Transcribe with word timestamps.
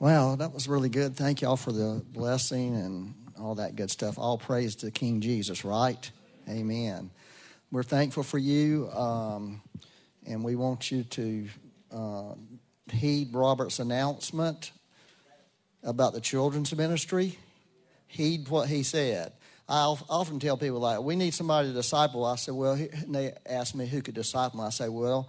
Well, 0.00 0.36
that 0.36 0.54
was 0.54 0.68
really 0.68 0.90
good. 0.90 1.16
Thank 1.16 1.42
y'all 1.42 1.56
for 1.56 1.72
the 1.72 2.00
blessing 2.12 2.76
and 2.76 3.14
all 3.36 3.56
that 3.56 3.74
good 3.74 3.90
stuff. 3.90 4.16
All 4.16 4.38
praise 4.38 4.76
to 4.76 4.92
King 4.92 5.20
Jesus, 5.20 5.64
right? 5.64 6.08
Amen. 6.48 7.10
We're 7.72 7.82
thankful 7.82 8.22
for 8.22 8.38
you, 8.38 8.88
um, 8.92 9.60
and 10.24 10.44
we 10.44 10.54
want 10.54 10.92
you 10.92 11.02
to 11.02 11.48
uh, 11.92 12.34
heed 12.92 13.34
Robert's 13.34 13.80
announcement 13.80 14.70
about 15.82 16.12
the 16.12 16.20
children's 16.20 16.72
ministry. 16.76 17.36
Heed 18.06 18.48
what 18.48 18.68
he 18.68 18.84
said. 18.84 19.32
I 19.68 19.80
often 20.08 20.38
tell 20.38 20.56
people 20.56 20.78
like, 20.78 21.00
we 21.00 21.16
need 21.16 21.34
somebody 21.34 21.68
to 21.68 21.74
disciple. 21.74 22.24
I 22.24 22.36
said, 22.36 22.54
well, 22.54 22.78
they 23.08 23.34
ask 23.46 23.74
me 23.74 23.88
who 23.88 24.00
could 24.00 24.14
disciple. 24.14 24.60
I 24.60 24.70
say, 24.70 24.88
well, 24.88 25.28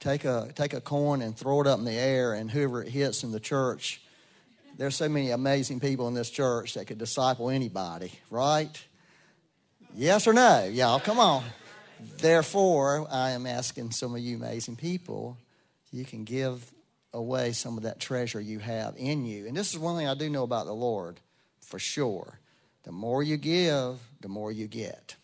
take 0.00 0.24
a 0.24 0.50
take 0.56 0.74
a 0.74 0.80
coin 0.80 1.22
and 1.22 1.36
throw 1.36 1.60
it 1.60 1.68
up 1.68 1.78
in 1.78 1.84
the 1.84 1.92
air, 1.92 2.32
and 2.32 2.50
whoever 2.50 2.82
it 2.82 2.88
hits 2.88 3.22
in 3.22 3.30
the 3.30 3.38
church. 3.38 4.02
There's 4.78 4.94
so 4.94 5.08
many 5.08 5.30
amazing 5.30 5.80
people 5.80 6.06
in 6.06 6.14
this 6.14 6.30
church 6.30 6.74
that 6.74 6.86
could 6.86 6.98
disciple 6.98 7.50
anybody, 7.50 8.12
right? 8.30 8.70
Yes 9.92 10.28
or 10.28 10.32
no? 10.32 10.70
Y'all, 10.72 11.00
come 11.00 11.18
on. 11.18 11.42
Therefore, 12.18 13.08
I 13.10 13.30
am 13.30 13.44
asking 13.44 13.90
some 13.90 14.14
of 14.14 14.20
you 14.20 14.36
amazing 14.36 14.76
people, 14.76 15.36
you 15.90 16.04
can 16.04 16.22
give 16.22 16.70
away 17.12 17.50
some 17.52 17.76
of 17.76 17.82
that 17.82 17.98
treasure 17.98 18.40
you 18.40 18.60
have 18.60 18.94
in 18.96 19.26
you. 19.26 19.48
And 19.48 19.56
this 19.56 19.72
is 19.72 19.80
one 19.80 19.96
thing 19.96 20.06
I 20.06 20.14
do 20.14 20.30
know 20.30 20.44
about 20.44 20.66
the 20.66 20.74
Lord 20.74 21.18
for 21.60 21.80
sure. 21.80 22.38
The 22.84 22.92
more 22.92 23.20
you 23.20 23.36
give, 23.36 23.98
the 24.20 24.28
more 24.28 24.52
you 24.52 24.68
get. 24.68 25.16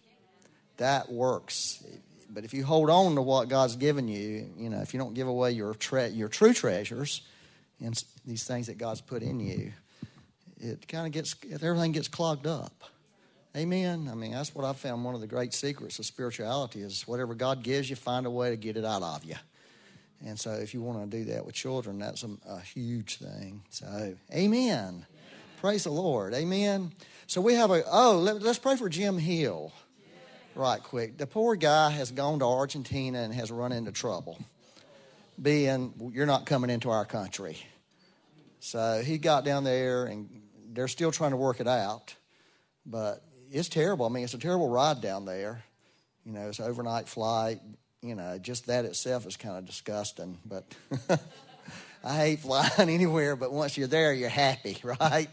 That 0.78 1.12
works. 1.12 1.80
But 2.28 2.44
if 2.44 2.54
you 2.54 2.64
hold 2.64 2.90
on 2.90 3.14
to 3.14 3.22
what 3.22 3.48
God's 3.48 3.76
given 3.76 4.08
you, 4.08 4.50
you 4.58 4.68
know, 4.68 4.80
if 4.80 4.92
you 4.92 4.98
don't 4.98 5.14
give 5.14 5.28
away 5.28 5.52
your 5.52 5.74
tre- 5.74 6.10
your 6.10 6.28
true 6.28 6.52
treasures 6.52 7.22
and 7.80 8.02
these 8.24 8.44
things 8.44 8.66
that 8.68 8.78
God's 8.78 9.00
put 9.00 9.22
in 9.22 9.40
you, 9.40 9.72
it 10.58 10.86
kind 10.88 11.06
of 11.06 11.12
gets 11.12 11.34
everything 11.60 11.92
gets 11.92 12.08
clogged 12.08 12.46
up. 12.46 12.84
Amen. 13.56 14.08
I 14.10 14.14
mean, 14.16 14.32
that's 14.32 14.52
what 14.52 14.64
I 14.64 14.72
found. 14.72 15.04
One 15.04 15.14
of 15.14 15.20
the 15.20 15.28
great 15.28 15.54
secrets 15.54 16.00
of 16.00 16.06
spirituality 16.06 16.82
is 16.82 17.06
whatever 17.06 17.34
God 17.34 17.62
gives 17.62 17.88
you, 17.88 17.94
find 17.94 18.26
a 18.26 18.30
way 18.30 18.50
to 18.50 18.56
get 18.56 18.76
it 18.76 18.84
out 18.84 19.02
of 19.02 19.24
you. 19.24 19.36
And 20.26 20.38
so, 20.38 20.52
if 20.52 20.74
you 20.74 20.80
want 20.80 21.08
to 21.08 21.18
do 21.18 21.24
that 21.32 21.44
with 21.44 21.54
children, 21.54 21.98
that's 21.98 22.24
a, 22.24 22.30
a 22.48 22.60
huge 22.60 23.18
thing. 23.18 23.62
So, 23.70 24.16
amen. 24.32 25.06
Praise 25.60 25.84
the 25.84 25.90
Lord. 25.90 26.34
Amen. 26.34 26.92
So, 27.26 27.40
we 27.40 27.54
have 27.54 27.70
a, 27.70 27.84
oh, 27.90 28.18
let, 28.18 28.42
let's 28.42 28.58
pray 28.58 28.76
for 28.76 28.88
Jim 28.88 29.18
Hill 29.18 29.72
right 30.54 30.82
quick. 30.82 31.18
The 31.18 31.26
poor 31.26 31.56
guy 31.56 31.90
has 31.90 32.10
gone 32.10 32.38
to 32.38 32.44
Argentina 32.44 33.20
and 33.20 33.34
has 33.34 33.50
run 33.50 33.72
into 33.72 33.92
trouble, 33.92 34.38
being, 35.40 36.10
you're 36.12 36.26
not 36.26 36.46
coming 36.46 36.70
into 36.70 36.90
our 36.90 37.04
country. 37.04 37.58
So, 38.64 39.02
he 39.04 39.18
got 39.18 39.44
down 39.44 39.62
there 39.62 40.06
and 40.06 40.26
they're 40.72 40.88
still 40.88 41.12
trying 41.12 41.32
to 41.32 41.36
work 41.36 41.60
it 41.60 41.68
out. 41.68 42.14
But 42.86 43.22
it's 43.52 43.68
terrible. 43.68 44.06
I 44.06 44.08
mean, 44.08 44.24
it's 44.24 44.32
a 44.32 44.38
terrible 44.38 44.70
ride 44.70 45.02
down 45.02 45.26
there. 45.26 45.62
You 46.24 46.32
know, 46.32 46.48
it's 46.48 46.60
an 46.60 46.64
overnight 46.64 47.06
flight. 47.06 47.60
You 48.00 48.14
know, 48.14 48.38
just 48.38 48.66
that 48.68 48.86
itself 48.86 49.26
is 49.26 49.36
kind 49.36 49.58
of 49.58 49.66
disgusting. 49.66 50.38
But 50.46 50.64
I 52.04 52.16
hate 52.16 52.40
flying 52.40 52.70
anywhere, 52.88 53.36
but 53.36 53.52
once 53.52 53.76
you're 53.76 53.86
there, 53.86 54.14
you're 54.14 54.30
happy, 54.30 54.78
right? 54.82 55.28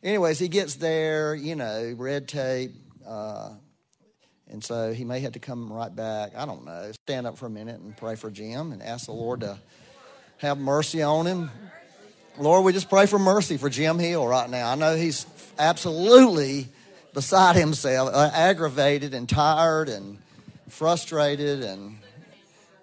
Anyways, 0.00 0.38
he 0.38 0.46
gets 0.46 0.76
there, 0.76 1.34
you 1.34 1.56
know, 1.56 1.96
red 1.98 2.28
tape. 2.28 2.76
Uh, 3.04 3.54
and 4.46 4.62
so 4.62 4.92
he 4.92 5.04
may 5.04 5.18
have 5.20 5.32
to 5.32 5.40
come 5.40 5.72
right 5.72 5.94
back. 5.94 6.36
I 6.36 6.46
don't 6.46 6.64
know. 6.64 6.92
Stand 6.92 7.26
up 7.26 7.38
for 7.38 7.46
a 7.46 7.50
minute 7.50 7.80
and 7.80 7.96
pray 7.96 8.14
for 8.14 8.30
Jim 8.30 8.70
and 8.70 8.84
ask 8.84 9.06
the 9.06 9.12
Lord 9.12 9.40
to 9.40 9.58
have 10.36 10.58
mercy 10.58 11.02
on 11.02 11.26
him. 11.26 11.50
Lord, 12.38 12.64
we 12.64 12.72
just 12.72 12.88
pray 12.88 13.06
for 13.06 13.18
mercy 13.18 13.56
for 13.56 13.68
Jim 13.68 13.98
Hill 13.98 14.24
right 14.26 14.48
now. 14.48 14.70
I 14.70 14.76
know 14.76 14.94
he's 14.94 15.26
absolutely 15.58 16.68
beside 17.12 17.56
himself, 17.56 18.10
uh, 18.12 18.30
aggravated 18.32 19.12
and 19.12 19.28
tired 19.28 19.88
and 19.88 20.18
frustrated 20.68 21.64
and 21.64 21.98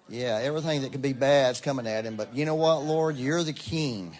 yeah, 0.08 0.38
everything 0.42 0.82
that 0.82 0.92
could 0.92 1.02
be 1.02 1.14
bad 1.14 1.52
is 1.52 1.60
coming 1.60 1.86
at 1.86 2.04
him. 2.04 2.16
But 2.16 2.36
you 2.36 2.44
know 2.44 2.54
what, 2.54 2.84
Lord? 2.84 3.16
You're 3.16 3.42
the 3.42 3.54
king. 3.54 4.16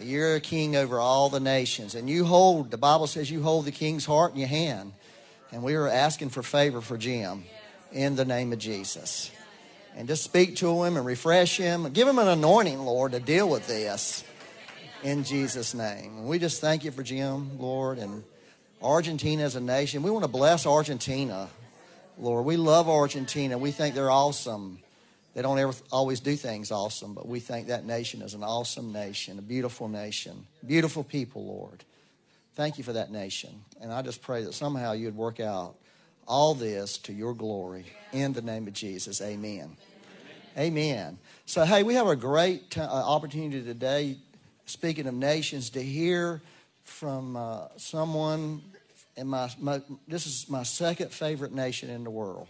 You're 0.00 0.34
a 0.34 0.40
king 0.40 0.74
over 0.74 0.98
all 0.98 1.30
the 1.30 1.40
nations. 1.40 1.94
And 1.94 2.10
you 2.10 2.24
hold, 2.24 2.72
the 2.72 2.76
Bible 2.76 3.06
says 3.06 3.30
you 3.30 3.42
hold 3.42 3.64
the 3.64 3.72
king's 3.72 4.04
heart 4.04 4.32
in 4.32 4.40
your 4.40 4.48
hand. 4.48 4.92
And 5.52 5.62
we 5.62 5.76
are 5.76 5.88
asking 5.88 6.30
for 6.30 6.42
favor 6.42 6.80
for 6.80 6.98
Jim 6.98 7.44
in 7.92 8.16
the 8.16 8.24
name 8.24 8.52
of 8.52 8.58
Jesus. 8.58 9.30
And 9.96 10.08
just 10.08 10.24
speak 10.24 10.56
to 10.56 10.82
him 10.82 10.96
and 10.96 11.06
refresh 11.06 11.56
him. 11.56 11.90
Give 11.92 12.08
him 12.08 12.18
an 12.18 12.26
anointing, 12.26 12.80
Lord, 12.80 13.12
to 13.12 13.20
deal 13.20 13.48
with 13.48 13.68
this 13.68 14.24
in 15.04 15.22
Jesus' 15.22 15.74
name. 15.74 16.26
We 16.26 16.38
just 16.38 16.60
thank 16.60 16.82
you 16.82 16.90
for 16.90 17.02
Jim, 17.02 17.58
Lord, 17.58 17.98
and 17.98 18.24
Argentina 18.82 19.44
as 19.44 19.54
a 19.54 19.60
nation. 19.60 20.02
We 20.02 20.10
want 20.10 20.24
to 20.24 20.28
bless 20.28 20.66
Argentina, 20.66 21.48
Lord. 22.18 22.46
We 22.46 22.56
love 22.56 22.88
Argentina. 22.88 23.58
We 23.58 23.70
think 23.70 23.94
they're 23.94 24.10
awesome. 24.10 24.80
They 25.34 25.42
don't 25.42 25.58
ever 25.58 25.74
always 25.92 26.20
do 26.20 26.36
things 26.36 26.70
awesome, 26.70 27.12
but 27.12 27.28
we 27.28 27.38
think 27.38 27.66
that 27.66 27.84
nation 27.84 28.22
is 28.22 28.34
an 28.34 28.42
awesome 28.42 28.92
nation, 28.92 29.38
a 29.38 29.42
beautiful 29.42 29.88
nation, 29.88 30.46
beautiful 30.66 31.04
people, 31.04 31.44
Lord. 31.44 31.84
Thank 32.54 32.78
you 32.78 32.84
for 32.84 32.94
that 32.94 33.10
nation. 33.10 33.50
And 33.80 33.92
I 33.92 34.00
just 34.00 34.22
pray 34.22 34.44
that 34.44 34.54
somehow 34.54 34.92
you'd 34.92 35.16
work 35.16 35.38
out 35.38 35.74
all 36.26 36.54
this 36.54 36.96
to 36.98 37.12
your 37.12 37.34
glory 37.34 37.84
in 38.12 38.32
the 38.32 38.42
name 38.42 38.66
of 38.68 38.72
Jesus. 38.72 39.20
Amen. 39.20 39.76
Amen. 40.56 41.18
So, 41.46 41.64
hey, 41.64 41.82
we 41.82 41.94
have 41.94 42.06
a 42.06 42.16
great 42.16 42.70
t- 42.70 42.80
uh, 42.80 42.86
opportunity 42.86 43.62
today, 43.62 44.16
speaking 44.66 45.06
of 45.06 45.14
nations, 45.14 45.70
to 45.70 45.82
hear 45.82 46.40
from 46.84 47.36
uh, 47.36 47.68
someone 47.76 48.62
and 49.16 49.28
my, 49.28 49.48
my, 49.60 49.80
this 50.08 50.26
is 50.26 50.48
my 50.48 50.64
second 50.64 51.12
favorite 51.12 51.52
nation 51.52 51.88
in 51.88 52.04
the 52.04 52.10
world. 52.10 52.48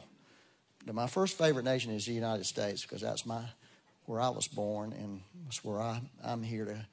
My 0.91 1.07
first 1.07 1.39
favorite 1.39 1.65
nation 1.65 1.93
is 1.93 2.07
the 2.07 2.13
United 2.13 2.45
States 2.45 2.83
because 2.83 3.01
that's 3.01 3.25
my 3.25 3.43
where 4.07 4.21
I 4.21 4.29
was 4.29 4.47
born 4.47 4.93
and 4.93 5.23
that's 5.45 5.65
where 5.65 5.81
I, 5.81 6.01
I'm 6.23 6.43
here 6.43 6.67
to 6.67 6.87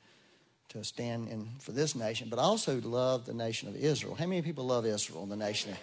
to 0.69 0.83
stand 0.85 1.27
in 1.27 1.49
for 1.59 1.73
this 1.73 1.95
nation. 1.95 2.29
But 2.29 2.39
I 2.39 2.43
also 2.43 2.79
love 2.79 3.25
the 3.25 3.33
nation 3.33 3.67
of 3.67 3.75
Israel. 3.75 4.15
How 4.15 4.25
many 4.25 4.41
people 4.41 4.65
love 4.65 4.85
Israel, 4.85 5.25
the 5.25 5.35
nation? 5.35 5.73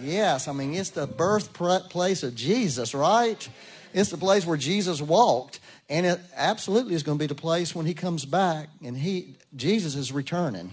Yes, 0.00 0.48
I 0.48 0.52
mean 0.52 0.74
it's 0.74 0.90
the 0.90 1.06
birthplace 1.06 2.22
of 2.22 2.34
Jesus, 2.34 2.94
right? 2.94 3.46
It's 3.94 4.10
the 4.10 4.18
place 4.18 4.46
where 4.46 4.56
Jesus 4.56 5.00
walked, 5.00 5.60
and 5.88 6.06
it 6.06 6.20
absolutely 6.36 6.94
is 6.94 7.02
going 7.02 7.18
to 7.18 7.22
be 7.22 7.26
the 7.26 7.34
place 7.34 7.74
when 7.74 7.86
He 7.86 7.94
comes 7.94 8.24
back, 8.24 8.68
and 8.82 8.96
He 8.96 9.34
Jesus 9.56 9.94
is 9.94 10.12
returning. 10.12 10.72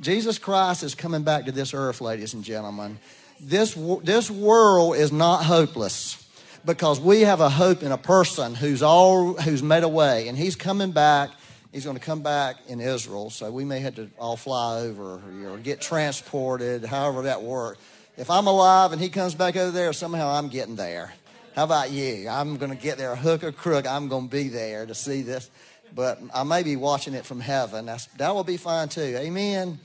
Jesus 0.00 0.38
Christ 0.38 0.82
is 0.82 0.94
coming 0.94 1.22
back 1.22 1.46
to 1.46 1.52
this 1.52 1.74
earth, 1.74 2.00
ladies 2.00 2.34
and 2.34 2.44
gentlemen. 2.44 2.98
This, 3.40 3.76
this 4.02 4.30
world 4.30 4.96
is 4.96 5.10
not 5.10 5.44
hopeless 5.44 6.24
because 6.64 7.00
we 7.00 7.22
have 7.22 7.40
a 7.40 7.48
hope 7.48 7.82
in 7.82 7.92
a 7.92 7.98
person 7.98 8.54
who's 8.54 8.82
all 8.82 9.34
who's 9.34 9.62
made 9.62 9.84
a 9.84 9.88
way 9.88 10.28
and 10.28 10.36
he's 10.36 10.56
coming 10.56 10.90
back 10.90 11.30
he's 11.72 11.84
going 11.84 11.96
to 11.96 12.02
come 12.02 12.20
back 12.20 12.56
in 12.66 12.80
israel 12.80 13.30
so 13.30 13.50
we 13.50 13.64
may 13.64 13.80
have 13.80 13.94
to 13.94 14.10
all 14.18 14.36
fly 14.36 14.80
over 14.80 15.14
or, 15.14 15.52
or 15.52 15.58
get 15.58 15.80
transported 15.80 16.84
however 16.84 17.22
that 17.22 17.42
works 17.42 17.80
if 18.16 18.28
i'm 18.30 18.46
alive 18.46 18.92
and 18.92 19.00
he 19.00 19.08
comes 19.08 19.34
back 19.34 19.56
over 19.56 19.70
there 19.70 19.92
somehow 19.92 20.28
i'm 20.28 20.48
getting 20.48 20.76
there 20.76 21.12
how 21.58 21.64
about 21.64 21.90
you 21.90 22.28
i'm 22.28 22.56
going 22.56 22.70
to 22.70 22.80
get 22.80 22.98
there 22.98 23.16
hook 23.16 23.42
or 23.42 23.50
crook 23.50 23.84
i'm 23.84 24.06
going 24.06 24.28
to 24.28 24.30
be 24.30 24.48
there 24.48 24.86
to 24.86 24.94
see 24.94 25.22
this 25.22 25.50
but 25.94 26.20
I 26.34 26.42
may 26.44 26.62
be 26.62 26.76
watching 26.76 27.14
it 27.14 27.24
from 27.24 27.40
heaven. 27.40 27.86
That's, 27.86 28.06
that 28.16 28.34
will 28.34 28.44
be 28.44 28.56
fine 28.56 28.88
too. 28.88 29.16
Amen. 29.18 29.78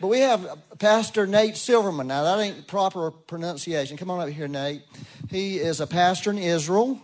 But 0.00 0.08
we 0.08 0.20
have 0.20 0.58
Pastor 0.78 1.26
Nate 1.26 1.56
Silverman. 1.56 2.06
Now, 2.06 2.24
that 2.24 2.40
ain't 2.40 2.66
proper 2.66 3.10
pronunciation. 3.10 3.96
Come 3.96 4.10
on 4.10 4.20
up 4.20 4.28
here, 4.30 4.48
Nate. 4.48 4.82
He 5.28 5.58
is 5.58 5.80
a 5.80 5.86
pastor 5.86 6.30
in 6.30 6.38
Israel. 6.38 7.00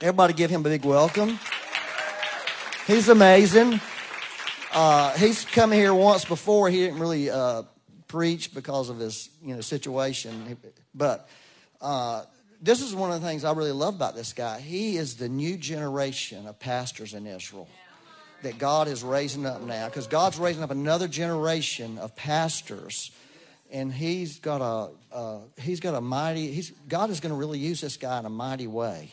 Everybody 0.00 0.32
give 0.32 0.50
him 0.50 0.62
a 0.62 0.64
big 0.64 0.84
welcome. 0.84 1.38
He's 2.86 3.08
amazing. 3.08 3.80
Uh, 4.72 5.12
he's 5.12 5.44
come 5.44 5.70
here 5.70 5.94
once 5.94 6.24
before. 6.24 6.70
He 6.70 6.78
didn't 6.78 6.98
really 6.98 7.28
uh, 7.28 7.62
preach 8.08 8.54
because 8.54 8.88
of 8.88 8.98
his 8.98 9.28
you 9.44 9.54
know 9.54 9.60
situation, 9.60 10.56
but 10.94 11.28
uh, 11.82 12.22
this 12.62 12.80
is 12.80 12.94
one 12.94 13.10
of 13.10 13.20
the 13.20 13.26
things 13.26 13.44
I 13.44 13.52
really 13.52 13.72
love 13.72 13.96
about 13.96 14.14
this 14.14 14.32
guy. 14.32 14.60
He 14.60 14.96
is 14.96 15.16
the 15.16 15.28
new 15.28 15.56
generation 15.56 16.46
of 16.46 16.60
pastors 16.60 17.12
in 17.12 17.26
Israel 17.26 17.68
that 18.42 18.58
God 18.58 18.86
is 18.86 19.02
raising 19.02 19.44
up 19.44 19.60
now 19.62 19.88
because 19.88 20.06
God's 20.06 20.38
raising 20.38 20.62
up 20.62 20.70
another 20.70 21.08
generation 21.08 21.98
of 21.98 22.14
pastors 22.14 23.10
and 23.70 23.92
he's 23.92 24.38
got 24.38 24.60
a 24.60 24.90
uh, 25.14 25.38
he's 25.60 25.80
got 25.80 25.94
a 25.94 26.00
mighty 26.00 26.52
he's 26.52 26.70
God 26.88 27.10
is 27.10 27.20
going 27.20 27.32
to 27.32 27.38
really 27.38 27.58
use 27.58 27.80
this 27.80 27.96
guy 27.96 28.18
in 28.20 28.26
a 28.26 28.30
mighty 28.30 28.68
way. 28.68 29.10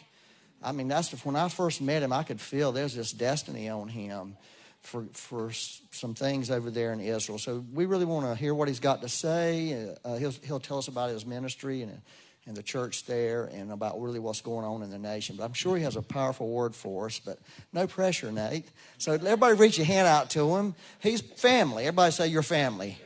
I 0.62 0.72
mean 0.72 0.88
that's 0.88 1.12
when 1.26 1.36
I 1.36 1.50
first 1.50 1.82
met 1.82 2.04
him 2.04 2.14
I 2.14 2.24
could 2.24 2.40
feel 2.40 2.72
there's 2.72 2.96
this 2.96 3.12
destiny 3.12 3.68
on 3.70 3.88
him 3.88 4.38
for 4.82 5.06
for 5.14 5.52
some 5.52 6.14
things 6.14 6.52
over 6.52 6.70
there 6.70 6.94
in 6.94 7.00
Israel. 7.00 7.40
So 7.40 7.64
we 7.74 7.86
really 7.86 8.06
want 8.06 8.28
to 8.28 8.36
hear 8.36 8.54
what 8.54 8.68
he's 8.68 8.80
got 8.80 9.02
to 9.02 9.10
say. 9.10 9.96
Uh, 10.04 10.18
he'll 10.18 10.34
he'll 10.44 10.60
tell 10.60 10.78
us 10.78 10.88
about 10.88 11.10
his 11.10 11.26
ministry 11.26 11.82
and 11.82 12.02
and 12.46 12.56
the 12.56 12.64
church 12.64 13.06
there 13.06 13.46
and 13.46 13.72
about 13.72 14.02
really 14.02 14.20
what's 14.20 14.42
going 14.42 14.66
on 14.66 14.82
in 14.82 14.90
the 14.90 14.98
nation. 14.98 15.36
But 15.38 15.44
I'm 15.44 15.54
sure 15.54 15.78
he 15.78 15.84
has 15.84 15.96
a 15.96 16.02
powerful 16.02 16.50
word 16.50 16.76
for 16.76 17.06
us, 17.06 17.20
but 17.20 17.40
no 17.74 17.86
pressure, 17.86 18.32
Nate. 18.32 18.66
So 18.98 19.14
everybody 19.14 19.56
reach 19.56 19.78
your 19.78 19.86
hand 19.86 20.08
out 20.08 20.30
to 20.32 20.56
him. 20.56 20.76
He's 21.00 21.22
family. 21.22 21.84
Everybody 21.84 22.12
say 22.12 22.28
you're 22.28 22.42
family. 22.42 22.98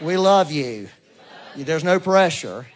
We 0.00 0.16
love 0.16 0.50
you. 0.50 0.88
There's 1.54 1.84
no 1.84 2.00
pressure. 2.00 2.66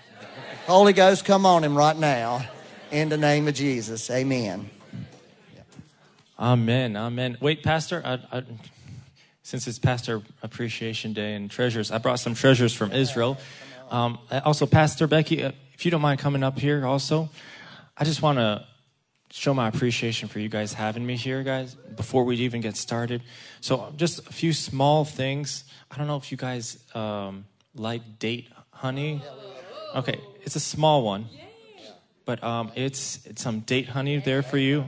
Holy 0.67 0.93
Ghost, 0.93 1.25
come 1.25 1.47
on 1.47 1.65
him 1.65 1.77
right 1.77 1.97
now. 1.97 2.45
In 2.91 3.09
the 3.09 3.17
name 3.17 3.49
of 3.49 3.55
Jesus. 3.55 4.09
Amen. 4.11 4.71
Amen. 6.39 6.97
Amen. 6.97 7.37
Wait, 7.41 7.63
Pastor, 7.63 8.03
I, 8.05 8.19
I, 8.31 8.43
since 9.43 9.67
it's 9.67 9.79
Pastor 9.79 10.23
Appreciation 10.43 11.13
Day 11.15 11.35
and 11.35 11.51
treasures, 11.51 11.91
I 11.91 11.99
brought 11.99 12.21
some 12.21 12.35
treasures 12.35 12.75
from 12.75 12.93
Israel. 12.93 13.39
Um, 13.91 14.19
also, 14.45 14.67
Pastor 14.67 15.07
Becky, 15.07 15.45
uh, 15.45 15.53
if 15.77 15.85
you 15.85 15.91
don't 15.91 16.01
mind 16.01 16.19
coming 16.19 16.43
up 16.43 16.59
here 16.59 16.87
also, 16.87 17.29
I 17.99 18.05
just 18.05 18.23
want 18.23 18.39
to 18.39 18.65
show 19.31 19.53
my 19.53 19.69
appreciation 19.69 20.27
for 20.27 20.39
you 20.39 20.49
guys 20.49 20.73
having 20.73 21.05
me 21.05 21.17
here, 21.17 21.43
guys, 21.43 21.75
before 21.75 22.25
we 22.25 22.37
even 22.37 22.63
get 22.63 22.77
started. 22.77 23.23
So, 23.61 23.93
just 23.97 24.27
a 24.27 24.33
few 24.33 24.55
small 24.55 25.05
things. 25.05 25.65
I 25.91 25.99
don't 25.99 26.07
know 26.07 26.17
if 26.17 26.33
you 26.33 26.39
guys 26.39 26.79
um, 26.95 27.45
like 27.75 28.19
date 28.19 28.49
honey. 28.71 29.23
Okay, 29.95 30.19
it's 30.43 30.57
a 30.57 30.61
small 30.61 31.03
one, 31.03 31.27
but 32.25 32.43
um, 32.43 32.73
it's, 32.75 33.27
it's 33.27 33.43
some 33.43 33.61
date 33.61 33.89
honey 33.89 34.17
there 34.17 34.43
for 34.43 34.57
you. 34.57 34.87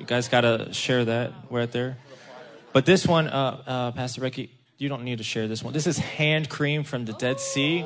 You 0.00 0.04
guys 0.06 0.26
got 0.26 0.40
to 0.40 0.72
share 0.72 1.04
that 1.04 1.32
right 1.48 1.70
there. 1.70 1.96
But 2.72 2.86
this 2.86 3.06
one, 3.06 3.28
uh, 3.28 3.62
uh, 3.64 3.92
Pastor 3.92 4.20
Becky, 4.20 4.50
you 4.78 4.88
don't 4.88 5.04
need 5.04 5.18
to 5.18 5.24
share 5.24 5.46
this 5.46 5.62
one. 5.62 5.72
This 5.72 5.86
is 5.86 5.96
hand 5.96 6.48
cream 6.48 6.82
from 6.82 7.04
the 7.04 7.12
Dead 7.12 7.38
Sea. 7.38 7.84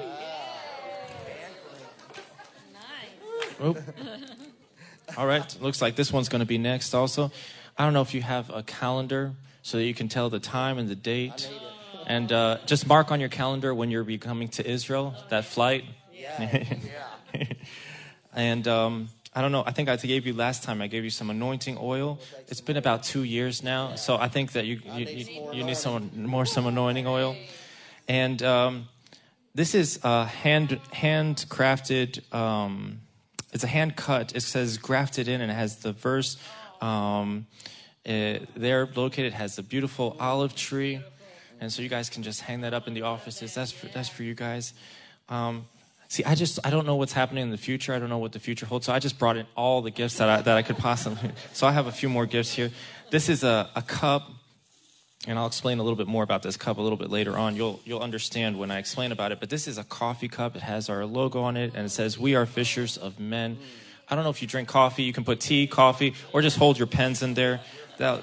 Oop. 3.62 3.78
All 5.16 5.26
right, 5.26 5.56
looks 5.60 5.82
like 5.82 5.96
this 5.96 6.12
one's 6.12 6.28
going 6.28 6.40
to 6.40 6.46
be 6.46 6.58
next 6.58 6.94
also. 6.94 7.32
I 7.76 7.84
don't 7.84 7.92
know 7.92 8.02
if 8.02 8.14
you 8.14 8.22
have 8.22 8.50
a 8.50 8.62
calendar 8.62 9.32
so 9.62 9.78
that 9.78 9.84
you 9.84 9.94
can 9.94 10.08
tell 10.08 10.30
the 10.30 10.40
time 10.40 10.78
and 10.78 10.88
the 10.88 10.94
date. 10.94 11.50
And 12.06 12.32
uh, 12.32 12.58
just 12.66 12.86
mark 12.86 13.10
on 13.10 13.20
your 13.20 13.28
calendar 13.28 13.74
when 13.74 13.90
you're 13.90 14.04
coming 14.18 14.48
to 14.50 14.68
Israel, 14.68 15.14
that 15.28 15.44
flight. 15.44 15.84
Yeah. 16.12 16.64
yeah. 17.34 17.44
and 18.34 18.66
um, 18.66 19.08
I 19.34 19.42
don't 19.42 19.52
know, 19.52 19.62
I 19.66 19.72
think 19.72 19.88
I 19.88 19.96
gave 19.96 20.26
you 20.26 20.34
last 20.34 20.62
time, 20.62 20.80
I 20.80 20.86
gave 20.86 21.04
you 21.04 21.10
some 21.10 21.30
anointing 21.30 21.78
oil. 21.80 22.18
It's 22.48 22.60
been 22.60 22.76
about 22.76 23.02
two 23.02 23.24
years 23.24 23.62
now, 23.62 23.94
so 23.94 24.16
I 24.16 24.28
think 24.28 24.52
that 24.52 24.66
you, 24.66 24.80
you, 24.94 25.04
you, 25.04 25.50
you 25.52 25.64
need 25.64 25.76
some 25.76 26.10
more 26.14 26.46
some 26.46 26.66
anointing 26.66 27.06
oil. 27.06 27.36
And 28.08 28.42
um, 28.42 28.88
this 29.54 29.74
is 29.74 30.00
a 30.02 30.24
hand, 30.24 30.80
handcrafted. 30.92 32.34
Um, 32.34 33.00
it's 33.52 33.64
a 33.64 33.68
hand 33.68 33.96
cut. 33.96 34.34
It 34.34 34.40
says 34.40 34.78
grafted 34.78 35.28
in, 35.28 35.40
and 35.40 35.50
it 35.50 35.54
has 35.54 35.76
the 35.76 35.92
verse. 35.92 36.36
Um, 36.80 37.46
it, 38.04 38.48
there 38.54 38.86
located 38.94 39.32
has 39.32 39.58
a 39.58 39.62
beautiful 39.62 40.16
olive 40.20 40.54
tree, 40.54 41.00
and 41.60 41.72
so 41.72 41.82
you 41.82 41.88
guys 41.88 42.10
can 42.10 42.22
just 42.22 42.42
hang 42.42 42.62
that 42.62 42.74
up 42.74 42.86
in 42.86 42.94
the 42.94 43.02
offices. 43.02 43.54
That's 43.54 43.72
for, 43.72 43.86
that's 43.86 44.08
for 44.08 44.22
you 44.22 44.34
guys. 44.34 44.74
Um, 45.28 45.66
see, 46.08 46.24
I 46.24 46.34
just 46.34 46.58
I 46.64 46.70
don't 46.70 46.86
know 46.86 46.96
what's 46.96 47.12
happening 47.12 47.42
in 47.42 47.50
the 47.50 47.58
future. 47.58 47.94
I 47.94 47.98
don't 47.98 48.08
know 48.08 48.18
what 48.18 48.32
the 48.32 48.38
future 48.38 48.66
holds. 48.66 48.86
So 48.86 48.92
I 48.92 48.98
just 48.98 49.18
brought 49.18 49.36
in 49.36 49.46
all 49.56 49.82
the 49.82 49.90
gifts 49.90 50.18
that 50.18 50.28
I, 50.28 50.40
that 50.42 50.56
I 50.56 50.62
could 50.62 50.78
possibly. 50.78 51.30
So 51.52 51.66
I 51.66 51.72
have 51.72 51.86
a 51.86 51.92
few 51.92 52.08
more 52.08 52.26
gifts 52.26 52.52
here. 52.52 52.70
This 53.10 53.28
is 53.28 53.44
a, 53.44 53.70
a 53.74 53.82
cup 53.82 54.30
and 55.26 55.38
I'll 55.38 55.46
explain 55.46 55.78
a 55.78 55.82
little 55.82 55.96
bit 55.96 56.06
more 56.06 56.22
about 56.22 56.42
this 56.42 56.56
cup 56.56 56.78
a 56.78 56.80
little 56.80 56.96
bit 56.96 57.10
later 57.10 57.36
on. 57.36 57.56
You'll 57.56 57.80
you'll 57.84 58.00
understand 58.00 58.58
when 58.58 58.70
I 58.70 58.78
explain 58.78 59.10
about 59.10 59.32
it. 59.32 59.40
But 59.40 59.50
this 59.50 59.66
is 59.66 59.76
a 59.76 59.84
coffee 59.84 60.28
cup. 60.28 60.54
It 60.54 60.62
has 60.62 60.88
our 60.88 61.04
logo 61.04 61.42
on 61.42 61.56
it, 61.56 61.72
and 61.74 61.86
it 61.86 61.90
says 61.90 62.18
"We 62.18 62.34
are 62.34 62.46
fishers 62.46 62.96
of 62.96 63.18
men." 63.18 63.58
I 64.10 64.14
don't 64.14 64.24
know 64.24 64.30
if 64.30 64.40
you 64.40 64.48
drink 64.48 64.68
coffee. 64.68 65.02
You 65.02 65.12
can 65.12 65.24
put 65.24 65.40
tea, 65.40 65.66
coffee, 65.66 66.14
or 66.32 66.40
just 66.40 66.56
hold 66.56 66.78
your 66.78 66.86
pens 66.86 67.22
in 67.22 67.34
there. 67.34 67.60
That, 67.98 68.22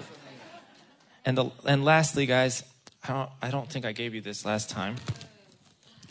and 1.26 1.38
the 1.38 1.52
and 1.66 1.84
lastly, 1.84 2.26
guys, 2.26 2.64
I 3.04 3.14
don't 3.14 3.30
I 3.42 3.52
don't 3.52 3.70
think 3.70 3.86
I 3.86 3.92
gave 3.92 4.16
you 4.16 4.22
this 4.22 4.46
last 4.46 4.70
time, 4.70 4.96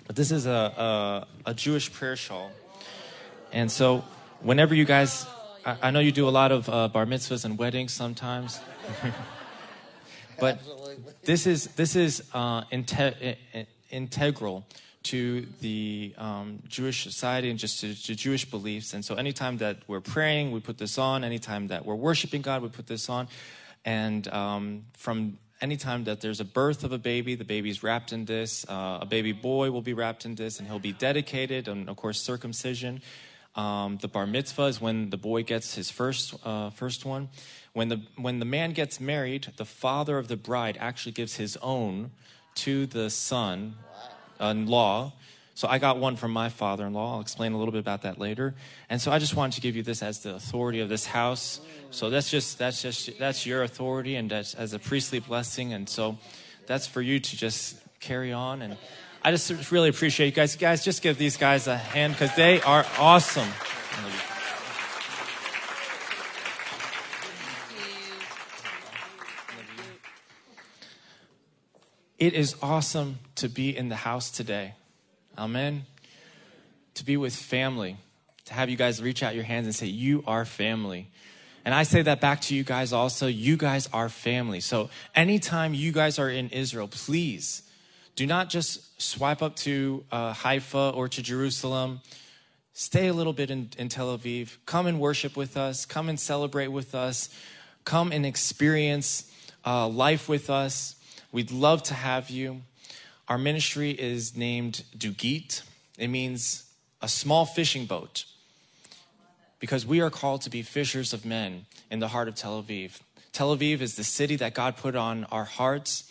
but 0.07 0.17
this 0.17 0.31
is 0.31 0.47
a 0.47 1.27
a, 1.47 1.51
a 1.51 1.55
Jewish 1.55 1.93
prayer 1.93 2.15
shawl, 2.15 2.53
and 3.53 3.73
so 3.73 4.05
whenever 4.43 4.75
you 4.75 4.85
guys, 4.85 5.27
I, 5.65 5.77
I 5.85 5.91
know 5.93 6.01
you 6.01 6.13
do 6.13 6.29
a 6.29 6.31
lot 6.31 6.53
of 6.53 6.69
uh, 6.69 6.89
bar 6.89 7.07
mitzvahs 7.07 7.47
and 7.47 7.57
weddings 7.59 7.95
sometimes. 7.95 8.61
But 10.39 10.61
this 11.23 11.47
is 11.47 11.67
this 11.69 11.97
is 11.97 12.23
uh, 12.33 12.65
inte- 12.65 13.67
integral 13.91 14.67
to 15.05 15.47
the 15.61 16.15
um, 16.17 16.63
Jewish 16.67 17.05
society 17.05 17.51
and 17.51 17.59
just 17.59 17.81
to, 17.81 17.95
to, 18.05 18.15
Jewish 18.15 18.51
beliefs. 18.51 18.95
And 18.95 19.05
so, 19.05 19.15
anytime 19.15 19.59
that 19.59 19.79
we're 19.87 20.01
praying, 20.01 20.51
we 20.51 20.61
put 20.61 20.79
this 20.79 20.99
on. 20.99 21.25
Anytime 21.25 21.69
that 21.69 21.85
we're 21.85 21.95
worshiping 21.95 22.43
God, 22.43 22.63
we 22.63 22.69
put 22.69 22.87
this 22.87 23.09
on. 23.09 23.29
And 23.85 24.27
um, 24.29 24.85
from 24.97 25.39
anytime 25.61 26.05
that 26.05 26.21
there's 26.21 26.41
a 26.41 26.45
birth 26.45 26.85
of 26.85 26.93
a 26.93 26.99
baby, 26.99 27.35
the 27.35 27.45
baby's 27.45 27.83
wrapped 27.83 28.13
in 28.13 28.25
this. 28.25 28.65
Uh, 28.69 28.99
a 29.03 29.07
baby 29.07 29.33
boy 29.33 29.71
will 29.71 29.83
be 29.83 29.93
wrapped 29.93 30.25
in 30.25 30.35
this, 30.35 30.59
and 30.59 30.67
he'll 30.67 30.79
be 30.79 30.93
dedicated, 30.93 31.69
and 31.69 31.89
of 31.89 31.97
course, 31.97 32.21
circumcision. 32.21 33.03
Um, 33.55 33.99
the 33.99 34.09
bar 34.09 34.27
mitzvah 34.27 34.65
is 34.65 34.81
when 34.81 35.11
the 35.11 35.17
boy 35.17 35.45
gets 35.45 35.75
his 35.75 35.91
first 35.91 36.35
uh, 36.45 36.71
first 36.71 37.05
one. 37.05 37.29
When 37.75 37.89
the, 37.89 38.01
when 38.17 38.39
the 38.39 38.45
man 38.45 38.73
gets 38.73 39.01
married, 39.01 39.49
the 39.57 39.65
father 39.65 40.17
of 40.17 40.29
the 40.29 40.37
bride 40.37 40.79
actually 40.81 41.13
gives 41.13 41.37
his 41.37 41.59
own 41.59 42.13
to 42.57 42.87
the 42.87 43.11
son 43.11 43.75
uh, 44.41 44.47
in 44.47 44.67
law. 44.67 45.13
So 45.57 45.69
I 45.69 45.79
got 45.79 45.99
one 45.99 46.17
from 46.17 46.33
my 46.33 46.49
father 46.49 46.87
in 46.87 46.93
law. 46.93 47.15
I'll 47.15 47.21
explain 47.21 47.53
a 47.53 47.59
little 47.59 47.73
bit 47.73 47.81
about 47.81 48.03
that 48.03 48.19
later. 48.19 48.55
And 48.89 49.01
so 49.01 49.11
I 49.11 49.19
just 49.19 49.35
wanted 49.35 49.57
to 49.57 49.61
give 49.61 49.75
you 49.75 49.83
this 49.83 50.03
as 50.03 50.21
the 50.21 50.35
authority 50.35 50.81
of 50.81 50.89
this 50.89 51.07
house. 51.07 51.61
So 51.91 52.11
that's 52.11 52.31
just 52.31 52.59
that's 52.59 52.81
just 52.81 53.19
that's 53.19 53.45
your 53.45 53.63
authority 53.63 54.17
and 54.17 54.31
that's 54.31 54.55
as 54.55 54.73
a 54.73 54.79
priestly 54.79 55.21
blessing. 55.21 55.73
And 55.73 55.89
so 55.89 56.19
that's 56.67 56.87
for 56.87 57.03
you 57.03 57.21
to 57.21 57.37
just 57.37 57.77
carry 58.01 58.33
on. 58.33 58.63
And 58.63 58.77
I 59.23 59.31
just 59.31 59.71
really 59.71 59.89
appreciate 59.89 60.27
you 60.27 60.33
guys. 60.33 60.57
Guys, 60.57 60.85
just 60.85 61.03
give 61.03 61.19
these 61.19 61.37
guys 61.37 61.67
a 61.67 61.77
hand 61.77 62.15
because 62.15 62.35
they 62.37 62.61
are 62.63 62.85
awesome. 62.99 63.49
It 72.25 72.33
is 72.33 72.57
awesome 72.63 73.19
to 73.35 73.51
be 73.51 73.77
in 73.77 73.91
the 73.91 73.97
house 73.97 74.31
today. 74.31 74.73
Amen. 75.37 75.85
To 76.95 77.05
be 77.05 77.19
with 77.19 77.37
family, 77.37 77.99
to 78.47 78.55
have 78.55 78.71
you 78.71 78.79
guys 78.79 79.03
reach 79.03 79.23
out 79.23 79.35
your 79.35 79.45
hands 79.45 79.67
and 79.67 79.75
say, 79.75 79.89
You 79.89 80.25
are 80.27 80.47
family. 80.47 81.11
And 81.67 81.75
I 81.75 81.83
say 81.83 82.01
that 82.01 82.23
back 82.23 82.41
to 82.43 82.55
you 82.55 82.65
guys 82.65 82.95
also. 82.95 83.27
You 83.27 83.59
guys 83.59 83.91
are 83.93 84.09
family. 84.09 84.61
So 84.61 84.89
anytime 85.15 85.75
you 85.75 85.93
guys 85.93 86.19
are 86.19 86.31
in 86.31 86.49
Israel, 86.49 86.89
please 86.89 87.63
do 88.17 88.25
not 88.25 88.49
just 88.49 89.03
swipe 89.03 89.43
up 89.43 89.55
to 89.57 90.03
uh, 90.11 90.33
Haifa 90.33 90.93
or 90.95 91.09
to 91.09 91.23
Jerusalem. 91.23 92.01
Stay 92.73 93.09
a 93.09 93.13
little 93.13 93.35
bit 93.35 93.51
in, 93.51 93.69
in 93.77 93.91
Tel 93.91 94.17
Aviv. 94.17 94.57
Come 94.65 94.87
and 94.87 94.99
worship 94.99 95.37
with 95.37 95.59
us. 95.59 95.85
Come 95.85 96.09
and 96.09 96.19
celebrate 96.19 96.69
with 96.69 96.95
us. 96.95 97.29
Come 97.85 98.13
and 98.13 98.25
experience 98.25 99.31
uh, 99.67 99.87
life 99.89 100.27
with 100.27 100.49
us. 100.49 100.97
We'd 101.35 101.51
love 101.51 101.83
to 101.85 101.95
have 101.95 102.31
you. 102.31 102.63
Our 103.27 103.39
ministry 103.39 103.91
is 103.91 104.37
named 104.37 104.85
Dugit. 104.97 105.63
It 105.99 106.07
means 106.07 106.71
a 107.03 107.09
small 107.09 107.45
fishing 107.45 107.87
boat 107.87 108.25
because 109.59 109.85
we 109.85 110.01
are 110.01 110.11
called 110.11 110.43
to 110.43 110.51
be 110.51 110.63
fishers 110.63 111.13
of 111.13 111.25
men 111.25 111.67
in 111.91 111.99
the 111.99 112.07
heart 112.07 112.29
of 112.29 112.37
Tel 112.37 112.63
Aviv. 112.63 113.01
Tel 113.33 113.57
Aviv 113.57 113.81
is 113.81 113.97
the 113.97 114.05
city 114.05 114.37
that 114.37 114.55
God 114.55 114.77
put 114.77 114.95
on 114.95 115.25
our 115.25 115.43
hearts. 115.43 116.09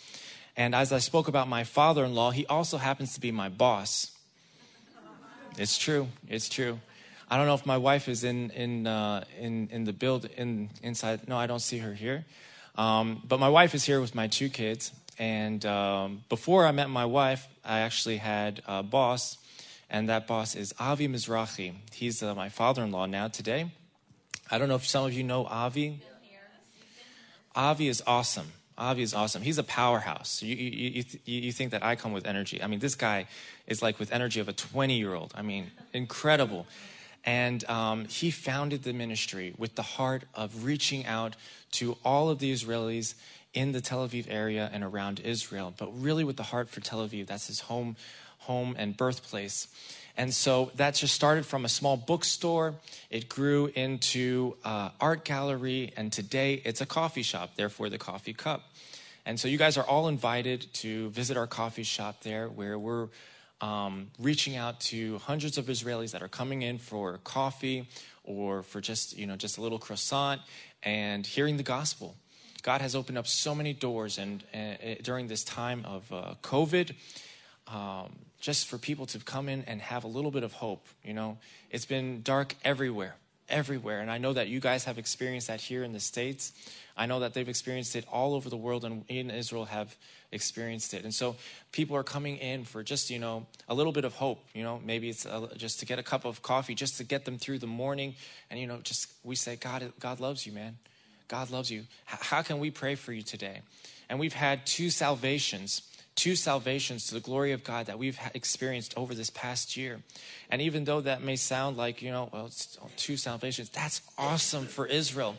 And 0.58 0.74
as 0.74 0.92
I 0.92 0.98
spoke 0.98 1.26
about 1.26 1.48
my 1.48 1.64
father 1.64 2.04
in 2.04 2.14
law, 2.14 2.30
he 2.30 2.44
also 2.44 2.76
happens 2.76 3.14
to 3.14 3.20
be 3.20 3.32
my 3.32 3.48
boss. 3.48 4.10
It's 5.56 5.78
true. 5.78 6.08
It's 6.28 6.50
true. 6.50 6.80
I 7.30 7.38
don't 7.38 7.46
know 7.46 7.54
if 7.54 7.64
my 7.64 7.78
wife 7.78 8.10
is 8.10 8.24
in 8.24 8.50
in 8.50 8.86
uh, 8.86 9.24
in 9.40 9.70
in 9.72 9.84
the 9.84 9.94
build 9.94 10.26
in 10.36 10.68
inside. 10.82 11.26
No, 11.26 11.38
I 11.38 11.46
don't 11.46 11.62
see 11.62 11.78
her 11.78 11.94
here. 11.94 12.26
Um, 12.76 13.22
but 13.26 13.40
my 13.40 13.48
wife 13.48 13.74
is 13.74 13.84
here 13.84 14.00
with 14.00 14.14
my 14.14 14.26
two 14.26 14.48
kids, 14.48 14.92
and 15.18 15.64
um, 15.64 16.24
before 16.28 16.66
I 16.66 16.72
met 16.72 16.90
my 16.90 17.04
wife, 17.04 17.46
I 17.64 17.80
actually 17.80 18.16
had 18.18 18.62
a 18.66 18.82
boss, 18.82 19.38
and 19.88 20.08
that 20.08 20.26
boss 20.26 20.54
is 20.54 20.74
Avi 20.78 21.08
Mizrahi. 21.08 21.74
He's 21.92 22.22
uh, 22.22 22.34
my 22.34 22.48
father 22.48 22.82
in 22.82 22.90
law 22.90 23.06
now 23.06 23.28
today. 23.28 23.70
I 24.50 24.58
don't 24.58 24.68
know 24.68 24.74
if 24.74 24.86
some 24.86 25.06
of 25.06 25.12
you 25.12 25.22
know 25.22 25.46
Avi. 25.46 26.00
Avi 27.54 27.88
is 27.88 28.02
awesome. 28.06 28.52
Avi 28.76 29.02
is 29.02 29.14
awesome. 29.14 29.42
He's 29.42 29.58
a 29.58 29.62
powerhouse. 29.62 30.42
You, 30.42 30.56
you, 30.56 31.04
you, 31.24 31.40
you 31.40 31.52
think 31.52 31.70
that 31.70 31.84
I 31.84 31.94
come 31.94 32.12
with 32.12 32.26
energy. 32.26 32.60
I 32.62 32.66
mean, 32.66 32.80
this 32.80 32.96
guy 32.96 33.26
is 33.68 33.82
like 33.82 34.00
with 34.00 34.12
energy 34.12 34.40
of 34.40 34.48
a 34.48 34.52
20 34.52 34.98
year 34.98 35.14
old. 35.14 35.32
I 35.36 35.42
mean, 35.42 35.70
incredible. 35.92 36.66
And 37.24 37.64
um, 37.70 38.04
he 38.06 38.30
founded 38.30 38.82
the 38.82 38.92
ministry 38.92 39.54
with 39.56 39.76
the 39.76 39.82
heart 39.82 40.24
of 40.34 40.64
reaching 40.64 41.06
out 41.06 41.36
to 41.72 41.96
all 42.04 42.28
of 42.28 42.38
the 42.38 42.52
Israelis 42.52 43.14
in 43.54 43.72
the 43.72 43.80
Tel 43.80 44.06
Aviv 44.06 44.26
area 44.28 44.68
and 44.72 44.84
around 44.84 45.20
Israel, 45.20 45.72
but 45.76 45.88
really 46.00 46.24
with 46.24 46.36
the 46.36 46.42
heart 46.42 46.68
for 46.68 46.80
Tel 46.80 47.06
Aviv. 47.06 47.26
That's 47.26 47.46
his 47.46 47.60
home, 47.60 47.96
home 48.38 48.74
and 48.78 48.96
birthplace. 48.96 49.68
And 50.16 50.32
so 50.32 50.70
that 50.76 50.94
just 50.94 51.14
started 51.14 51.46
from 51.46 51.64
a 51.64 51.68
small 51.68 51.96
bookstore. 51.96 52.74
It 53.10 53.28
grew 53.28 53.70
into 53.74 54.56
uh, 54.64 54.90
art 55.00 55.24
gallery, 55.24 55.92
and 55.96 56.12
today 56.12 56.62
it's 56.64 56.80
a 56.80 56.86
coffee 56.86 57.22
shop. 57.22 57.56
Therefore, 57.56 57.88
the 57.88 57.98
coffee 57.98 58.34
cup. 58.34 58.62
And 59.26 59.40
so 59.40 59.48
you 59.48 59.58
guys 59.58 59.76
are 59.76 59.84
all 59.84 60.08
invited 60.08 60.72
to 60.74 61.08
visit 61.10 61.36
our 61.36 61.46
coffee 61.46 61.82
shop 61.82 62.22
there, 62.22 62.48
where 62.48 62.78
we're 62.78 63.08
um, 63.60 64.10
reaching 64.18 64.56
out 64.56 64.80
to 64.80 65.18
hundreds 65.18 65.58
of 65.58 65.66
Israelis 65.66 66.12
that 66.12 66.22
are 66.22 66.28
coming 66.28 66.62
in 66.62 66.78
for 66.78 67.18
coffee 67.24 67.88
or 68.22 68.62
for 68.62 68.80
just 68.80 69.16
you 69.16 69.26
know 69.26 69.36
just 69.36 69.58
a 69.58 69.62
little 69.62 69.78
croissant 69.78 70.40
and 70.82 71.26
hearing 71.26 71.56
the 71.56 71.62
gospel. 71.62 72.16
God 72.64 72.80
has 72.80 72.96
opened 72.96 73.18
up 73.18 73.26
so 73.26 73.54
many 73.54 73.74
doors, 73.74 74.18
and, 74.18 74.42
and 74.54 74.98
during 75.02 75.28
this 75.28 75.44
time 75.44 75.84
of 75.84 76.10
uh, 76.10 76.34
COVID, 76.42 76.94
um, 77.68 78.10
just 78.40 78.66
for 78.66 78.78
people 78.78 79.04
to 79.06 79.18
come 79.18 79.50
in 79.50 79.64
and 79.66 79.82
have 79.82 80.04
a 80.04 80.08
little 80.08 80.30
bit 80.30 80.42
of 80.42 80.54
hope. 80.54 80.86
You 81.04 81.12
know, 81.12 81.36
it's 81.70 81.84
been 81.84 82.22
dark 82.22 82.54
everywhere, 82.64 83.16
everywhere, 83.50 84.00
and 84.00 84.10
I 84.10 84.16
know 84.16 84.32
that 84.32 84.48
you 84.48 84.60
guys 84.60 84.84
have 84.84 84.96
experienced 84.96 85.48
that 85.48 85.60
here 85.60 85.84
in 85.84 85.92
the 85.92 86.00
states. 86.00 86.52
I 86.96 87.04
know 87.04 87.20
that 87.20 87.34
they've 87.34 87.48
experienced 87.48 87.96
it 87.96 88.06
all 88.10 88.32
over 88.32 88.48
the 88.48 88.56
world, 88.56 88.82
and 88.86 89.04
in 89.08 89.30
Israel 89.30 89.66
have 89.66 89.94
experienced 90.32 90.94
it. 90.94 91.04
And 91.04 91.12
so 91.12 91.36
people 91.70 91.96
are 91.96 92.02
coming 92.02 92.38
in 92.38 92.64
for 92.64 92.82
just, 92.82 93.10
you 93.10 93.18
know, 93.18 93.46
a 93.68 93.74
little 93.74 93.92
bit 93.92 94.06
of 94.06 94.14
hope. 94.14 94.42
You 94.54 94.62
know, 94.62 94.80
maybe 94.82 95.10
it's 95.10 95.26
a, 95.26 95.50
just 95.58 95.80
to 95.80 95.86
get 95.86 95.98
a 95.98 96.02
cup 96.02 96.24
of 96.24 96.40
coffee, 96.40 96.74
just 96.74 96.96
to 96.96 97.04
get 97.04 97.26
them 97.26 97.36
through 97.36 97.58
the 97.58 97.66
morning. 97.66 98.14
And, 98.50 98.58
you 98.58 98.66
know, 98.66 98.78
just 98.82 99.12
we 99.22 99.36
say, 99.36 99.56
God, 99.56 99.92
God 100.00 100.18
loves 100.18 100.46
you, 100.46 100.52
man. 100.52 100.78
God 101.28 101.50
loves 101.50 101.70
you. 101.70 101.84
How 102.04 102.42
can 102.42 102.58
we 102.58 102.70
pray 102.70 102.94
for 102.94 103.12
you 103.12 103.22
today? 103.22 103.60
And 104.08 104.18
we've 104.18 104.34
had 104.34 104.66
two 104.66 104.90
salvations 104.90 105.82
two 106.16 106.36
salvations 106.36 107.08
to 107.08 107.14
the 107.14 107.20
glory 107.20 107.50
of 107.50 107.64
God 107.64 107.86
that 107.86 107.98
we've 107.98 108.18
experienced 108.34 108.94
over 108.96 109.14
this 109.14 109.30
past 109.30 109.76
year. 109.76 110.00
And 110.48 110.62
even 110.62 110.84
though 110.84 111.00
that 111.00 111.22
may 111.22 111.34
sound 111.34 111.76
like, 111.76 112.02
you 112.02 112.12
know, 112.12 112.30
well, 112.32 112.50
two 112.96 113.16
salvations, 113.16 113.68
that's 113.70 114.00
awesome 114.16 114.66
for 114.66 114.86
Israel. 114.86 115.34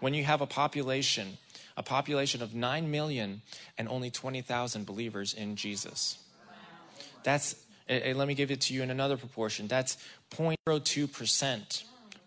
When 0.00 0.14
you 0.14 0.24
have 0.24 0.40
a 0.40 0.46
population 0.46 1.38
a 1.76 1.82
population 1.82 2.42
of 2.42 2.54
9 2.54 2.90
million 2.90 3.42
and 3.76 3.88
only 3.88 4.10
20,000 4.10 4.86
believers 4.86 5.34
in 5.34 5.56
Jesus. 5.56 6.18
That's, 7.22 7.56
let 7.88 8.26
me 8.26 8.34
give 8.34 8.50
it 8.50 8.62
to 8.62 8.74
you 8.74 8.82
in 8.82 8.90
another 8.90 9.16
proportion. 9.16 9.68
That's 9.68 9.98
0.02%. 10.30 11.84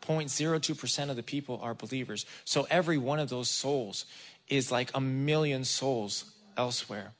0.02% 0.09 1.09
of 1.09 1.15
the 1.15 1.23
people 1.23 1.59
are 1.61 1.73
believers. 1.73 2.25
So 2.43 2.65
every 2.69 2.97
one 2.97 3.19
of 3.19 3.29
those 3.29 3.49
souls 3.49 4.05
is 4.47 4.71
like 4.71 4.89
a 4.95 4.99
million 4.99 5.63
souls 5.63 6.25
elsewhere. 6.57 7.11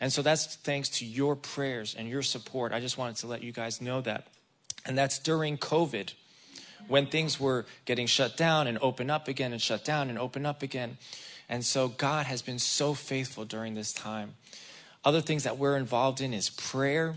And 0.00 0.12
so 0.12 0.20
that's 0.20 0.56
thanks 0.56 0.90
to 0.90 1.06
your 1.06 1.34
prayers 1.34 1.94
and 1.98 2.08
your 2.08 2.22
support. 2.22 2.72
I 2.72 2.80
just 2.80 2.98
wanted 2.98 3.16
to 3.16 3.26
let 3.26 3.42
you 3.42 3.52
guys 3.52 3.80
know 3.80 4.02
that. 4.02 4.26
And 4.84 4.96
that's 4.96 5.18
during 5.18 5.56
COVID 5.56 6.12
when 6.88 7.06
things 7.06 7.40
were 7.40 7.64
getting 7.86 8.06
shut 8.06 8.36
down 8.36 8.66
and 8.66 8.78
open 8.82 9.10
up 9.10 9.26
again 9.26 9.52
and 9.52 9.60
shut 9.60 9.84
down 9.84 10.10
and 10.10 10.18
open 10.18 10.44
up 10.44 10.62
again. 10.62 10.98
And 11.48 11.64
so 11.64 11.88
God 11.88 12.26
has 12.26 12.42
been 12.42 12.58
so 12.58 12.92
faithful 12.92 13.44
during 13.44 13.74
this 13.74 13.92
time. 13.92 14.34
Other 15.04 15.20
things 15.20 15.44
that 15.44 15.56
we're 15.56 15.76
involved 15.76 16.20
in 16.20 16.34
is 16.34 16.50
prayer. 16.50 17.16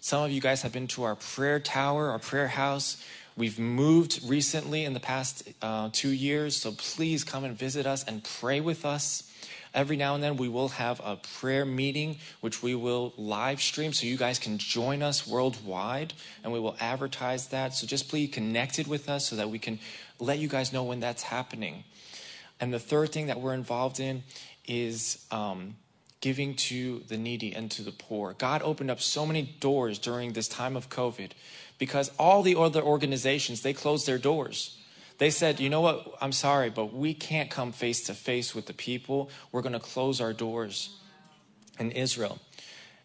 Some 0.00 0.22
of 0.22 0.30
you 0.30 0.40
guys 0.40 0.62
have 0.62 0.72
been 0.72 0.86
to 0.88 1.02
our 1.02 1.16
prayer 1.16 1.58
tower, 1.58 2.10
our 2.10 2.18
prayer 2.18 2.48
house. 2.48 3.02
We've 3.40 3.58
moved 3.58 4.20
recently 4.26 4.84
in 4.84 4.92
the 4.92 5.00
past 5.00 5.48
uh, 5.62 5.88
two 5.94 6.10
years, 6.10 6.58
so 6.58 6.72
please 6.72 7.24
come 7.24 7.42
and 7.42 7.56
visit 7.56 7.86
us 7.86 8.04
and 8.04 8.22
pray 8.22 8.60
with 8.60 8.84
us. 8.84 9.32
Every 9.72 9.96
now 9.96 10.14
and 10.14 10.22
then, 10.22 10.36
we 10.36 10.50
will 10.50 10.68
have 10.68 11.00
a 11.02 11.16
prayer 11.16 11.64
meeting, 11.64 12.18
which 12.42 12.62
we 12.62 12.74
will 12.74 13.14
live 13.16 13.62
stream 13.62 13.94
so 13.94 14.04
you 14.04 14.18
guys 14.18 14.38
can 14.38 14.58
join 14.58 15.02
us 15.02 15.26
worldwide, 15.26 16.12
and 16.44 16.52
we 16.52 16.60
will 16.60 16.76
advertise 16.80 17.48
that. 17.48 17.72
So 17.72 17.86
just 17.86 18.10
please 18.10 18.28
connect 18.30 18.78
it 18.78 18.86
with 18.86 19.08
us 19.08 19.30
so 19.30 19.36
that 19.36 19.48
we 19.48 19.58
can 19.58 19.78
let 20.18 20.38
you 20.38 20.46
guys 20.46 20.70
know 20.70 20.84
when 20.84 21.00
that's 21.00 21.22
happening. 21.22 21.84
And 22.60 22.74
the 22.74 22.78
third 22.78 23.10
thing 23.10 23.28
that 23.28 23.40
we're 23.40 23.54
involved 23.54 24.00
in 24.00 24.22
is 24.66 25.24
um, 25.30 25.76
giving 26.20 26.56
to 26.56 26.98
the 27.08 27.16
needy 27.16 27.54
and 27.54 27.70
to 27.70 27.80
the 27.80 27.92
poor. 27.92 28.34
God 28.34 28.60
opened 28.60 28.90
up 28.90 29.00
so 29.00 29.24
many 29.24 29.56
doors 29.60 29.98
during 29.98 30.34
this 30.34 30.46
time 30.46 30.76
of 30.76 30.90
COVID 30.90 31.30
because 31.80 32.12
all 32.16 32.44
the 32.44 32.54
other 32.54 32.80
organizations, 32.80 33.62
they 33.62 33.72
closed 33.72 34.06
their 34.06 34.18
doors. 34.18 34.78
They 35.18 35.30
said, 35.30 35.58
you 35.58 35.68
know 35.68 35.80
what, 35.80 36.14
I'm 36.20 36.30
sorry, 36.30 36.70
but 36.70 36.94
we 36.94 37.12
can't 37.12 37.50
come 37.50 37.72
face 37.72 38.04
to 38.04 38.14
face 38.14 38.54
with 38.54 38.66
the 38.66 38.72
people. 38.72 39.30
We're 39.50 39.62
going 39.62 39.72
to 39.72 39.80
close 39.80 40.20
our 40.20 40.32
doors 40.32 40.96
in 41.80 41.90
Israel. 41.90 42.38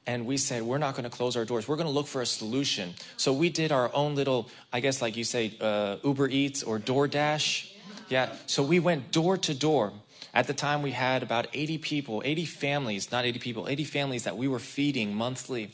And 0.05 0.27
we 0.27 0.37
said, 0.37 0.61
we're 0.61 0.77
not 0.77 0.93
going 0.93 1.05
to 1.05 1.09
close 1.09 1.35
our 1.35 1.45
doors. 1.45 1.67
We're 1.67 1.77
going 1.77 1.87
to 1.87 1.91
look 1.93 2.05
for 2.05 2.21
a 2.21 2.27
solution. 2.27 2.93
So 3.17 3.33
we 3.33 3.49
did 3.49 3.71
our 3.71 3.89
own 3.95 4.13
little, 4.13 4.49
I 4.71 4.79
guess, 4.79 5.01
like 5.01 5.17
you 5.17 5.23
say, 5.23 5.57
uh, 5.59 5.97
Uber 6.03 6.29
Eats 6.29 6.61
or 6.61 6.77
DoorDash 6.77 7.71
yeah, 8.09 8.31
so 8.45 8.61
we 8.61 8.79
went 8.79 9.11
door 9.11 9.37
to 9.37 9.53
door. 9.53 9.93
At 10.33 10.47
the 10.47 10.53
time, 10.53 10.81
we 10.81 10.91
had 10.91 11.23
about 11.23 11.47
80 11.53 11.77
people, 11.79 12.21
80 12.25 12.45
families, 12.45 13.11
not 13.11 13.25
80 13.25 13.39
people, 13.39 13.67
80 13.67 13.83
families 13.85 14.23
that 14.25 14.37
we 14.37 14.47
were 14.47 14.59
feeding 14.59 15.15
monthly. 15.15 15.71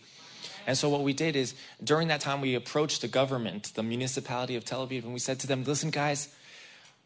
And 0.68 0.78
so, 0.78 0.90
what 0.90 1.02
we 1.02 1.14
did 1.14 1.36
is 1.36 1.54
during 1.84 2.10
that 2.10 2.22
time, 2.22 2.42
we 2.42 2.56
approached 2.56 3.02
the 3.02 3.08
government, 3.08 3.72
the 3.76 3.84
municipality 3.84 4.56
of 4.56 4.66
Tel 4.66 4.88
Aviv, 4.88 5.04
and 5.04 5.14
we 5.14 5.20
said 5.20 5.40
to 5.40 5.48
them, 5.48 5.64
Listen, 5.64 5.90
guys, 5.90 6.34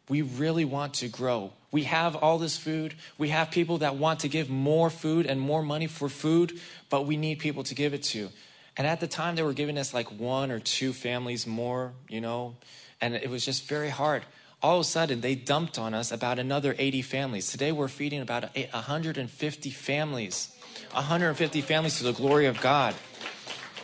we 0.10 0.22
really 0.22 0.66
want 0.66 0.96
to 0.96 1.08
grow. 1.08 1.52
We 1.72 1.84
have 1.84 2.16
all 2.16 2.38
this 2.38 2.58
food. 2.58 2.94
We 3.18 3.30
have 3.30 3.52
people 3.52 3.80
that 3.80 3.96
want 3.96 4.22
to 4.22 4.28
give 4.28 4.50
more 4.50 4.90
food 4.90 5.26
and 5.26 5.40
more 5.40 5.64
money 5.64 5.88
for 5.88 6.10
food, 6.10 6.60
but 6.90 7.06
we 7.06 7.18
need 7.18 7.40
people 7.40 7.64
to 7.64 7.76
give 7.76 7.94
it 7.94 8.04
to. 8.04 8.30
And 8.78 8.86
at 8.86 9.00
the 9.00 9.08
time, 9.08 9.36
they 9.36 9.44
were 9.44 9.54
giving 9.54 9.78
us 9.78 9.94
like 9.94 10.08
one 10.08 10.52
or 10.52 10.60
two 10.60 10.94
families 10.94 11.48
more, 11.48 11.94
you 12.10 12.22
know, 12.22 12.56
and 13.02 13.16
it 13.16 13.30
was 13.30 13.46
just 13.46 13.68
very 13.68 13.90
hard 13.90 14.24
all 14.66 14.78
of 14.78 14.82
a 14.82 14.84
sudden 14.84 15.22
they 15.22 15.36
dumped 15.36 15.78
on 15.78 15.94
us 15.94 16.12
about 16.12 16.40
another 16.40 16.74
80 16.80 17.04
families. 17.04 17.52
Today 17.52 17.72
we're 17.72 17.88
feeding 17.88 18.20
about 18.20 18.56
150 18.56 19.70
families. 19.70 20.52
150 20.92 21.62
families 21.62 21.98
to 22.00 22.04
the 22.04 22.14
glory 22.14 22.48
of 22.48 22.60
God. 22.62 22.96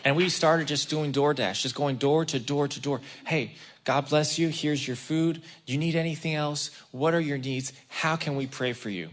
And 0.03 0.15
we 0.15 0.29
started 0.29 0.67
just 0.67 0.89
doing 0.89 1.11
DoorDash, 1.11 1.61
just 1.61 1.75
going 1.75 1.97
door 1.97 2.25
to 2.25 2.39
door 2.39 2.67
to 2.67 2.79
door. 2.79 3.01
Hey, 3.25 3.55
God 3.83 4.09
bless 4.09 4.39
you. 4.39 4.49
Here's 4.49 4.85
your 4.85 4.95
food. 4.95 5.41
You 5.65 5.77
need 5.77 5.95
anything 5.95 6.35
else? 6.35 6.71
What 6.91 7.13
are 7.13 7.19
your 7.19 7.37
needs? 7.37 7.73
How 7.87 8.15
can 8.15 8.35
we 8.35 8.47
pray 8.47 8.73
for 8.73 8.89
you? 8.89 9.09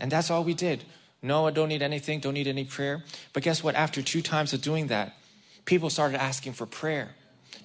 And 0.00 0.10
that's 0.10 0.30
all 0.30 0.44
we 0.44 0.54
did. 0.54 0.84
No, 1.22 1.46
I 1.46 1.50
don't 1.50 1.68
need 1.68 1.82
anything, 1.82 2.20
don't 2.20 2.34
need 2.34 2.46
any 2.46 2.64
prayer. 2.64 3.02
But 3.32 3.42
guess 3.42 3.62
what? 3.62 3.74
After 3.74 4.02
two 4.02 4.22
times 4.22 4.52
of 4.52 4.62
doing 4.62 4.86
that, 4.86 5.16
people 5.64 5.90
started 5.90 6.22
asking 6.22 6.52
for 6.52 6.64
prayer 6.64 7.16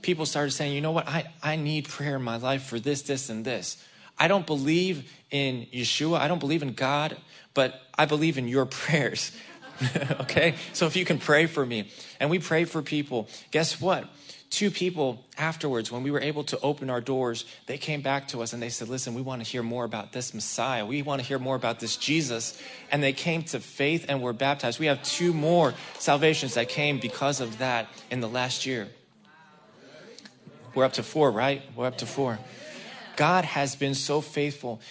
people 0.04 0.26
started 0.28 0.52
saying, 0.52 0.74
you 0.76 0.82
know 0.82 0.92
what, 0.92 1.08
I, 1.08 1.26
I 1.42 1.56
need 1.56 1.88
prayer 1.90 2.18
in 2.18 2.22
my 2.22 2.36
life 2.36 2.64
for 2.64 2.80
this, 2.80 3.02
this, 3.02 3.30
and 3.30 3.44
this. 3.44 3.84
I 4.20 4.28
don't 4.28 4.46
believe 4.46 5.12
in 5.32 5.66
Yeshua, 5.74 6.20
I 6.20 6.28
don't 6.28 6.40
believe 6.40 6.62
in 6.62 6.74
God, 6.74 7.18
but 7.56 7.82
I 7.98 8.06
believe 8.06 8.38
in 8.38 8.48
your 8.48 8.66
prayers. 8.68 9.32
okay? 10.22 10.56
So 10.74 10.86
if 10.86 10.96
you 10.96 11.06
can 11.06 11.20
pray 11.20 11.46
for 11.46 11.66
me. 11.66 11.92
And 12.20 12.30
we 12.30 12.40
prayed 12.40 12.70
for 12.70 12.82
people. 12.82 13.28
Guess 13.52 13.82
what? 13.82 14.08
Two 14.50 14.70
people 14.70 15.26
afterwards, 15.36 15.92
when 15.92 16.04
we 16.04 16.12
were 16.12 16.22
able 16.22 16.44
to 16.44 16.60
open 16.60 16.92
our 16.92 17.02
doors, 17.02 17.44
they 17.66 17.80
came 17.80 18.02
back 18.02 18.28
to 18.28 18.44
us 18.44 18.54
and 18.54 18.62
they 18.62 18.70
said, 18.70 18.88
Listen, 18.88 19.16
we 19.16 19.22
want 19.24 19.44
to 19.44 19.50
hear 19.50 19.64
more 19.64 19.84
about 19.84 20.12
this 20.12 20.32
Messiah. 20.32 20.86
We 20.86 21.02
want 21.02 21.22
to 21.22 21.28
hear 21.28 21.40
more 21.40 21.56
about 21.56 21.80
this 21.80 21.98
Jesus. 21.98 22.62
And 22.92 23.02
they 23.02 23.14
came 23.14 23.42
to 23.46 23.60
faith 23.60 24.06
and 24.08 24.22
were 24.22 24.32
baptized. 24.32 24.80
We 24.80 24.86
have 24.86 25.02
two 25.02 25.34
more 25.34 25.74
salvations 25.98 26.54
that 26.54 26.70
came 26.70 27.00
because 27.00 27.42
of 27.42 27.58
that 27.58 27.88
in 28.12 28.20
the 28.20 28.30
last 28.30 28.68
year. 28.68 28.90
We're 30.76 30.86
up 30.86 30.94
to 30.94 31.04
four, 31.04 31.32
right? 31.32 31.64
We're 31.76 31.88
up 31.88 31.98
to 31.98 32.06
four. 32.06 32.38
God 33.16 33.46
has 33.46 33.76
been 33.76 33.96
so 33.96 34.22
faithful. 34.22 34.82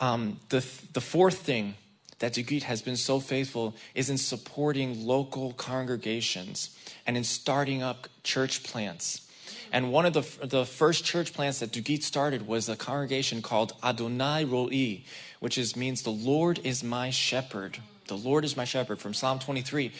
Um, 0.00 0.38
the, 0.48 0.64
the 0.92 1.00
fourth 1.00 1.38
thing 1.38 1.74
that 2.18 2.34
Dugit 2.34 2.62
has 2.64 2.82
been 2.82 2.96
so 2.96 3.20
faithful 3.20 3.74
is 3.94 4.10
in 4.10 4.18
supporting 4.18 5.06
local 5.06 5.52
congregations 5.52 6.76
and 7.06 7.16
in 7.16 7.24
starting 7.24 7.82
up 7.82 8.08
church 8.22 8.64
plants. 8.64 9.28
And 9.72 9.92
one 9.92 10.06
of 10.06 10.14
the, 10.14 10.46
the 10.46 10.64
first 10.64 11.04
church 11.04 11.32
plants 11.32 11.58
that 11.60 11.72
Dugit 11.72 12.02
started 12.02 12.46
was 12.46 12.68
a 12.68 12.76
congregation 12.76 13.42
called 13.42 13.74
Adonai 13.82 14.44
Roi, 14.44 15.02
which 15.40 15.58
is, 15.58 15.76
means 15.76 16.02
the 16.02 16.10
Lord 16.10 16.60
is 16.64 16.82
my 16.82 17.10
shepherd. 17.10 17.78
The 18.08 18.16
Lord 18.16 18.44
is 18.44 18.56
my 18.56 18.64
shepherd 18.64 18.98
from 18.98 19.14
Psalm 19.14 19.38
23. 19.38 19.92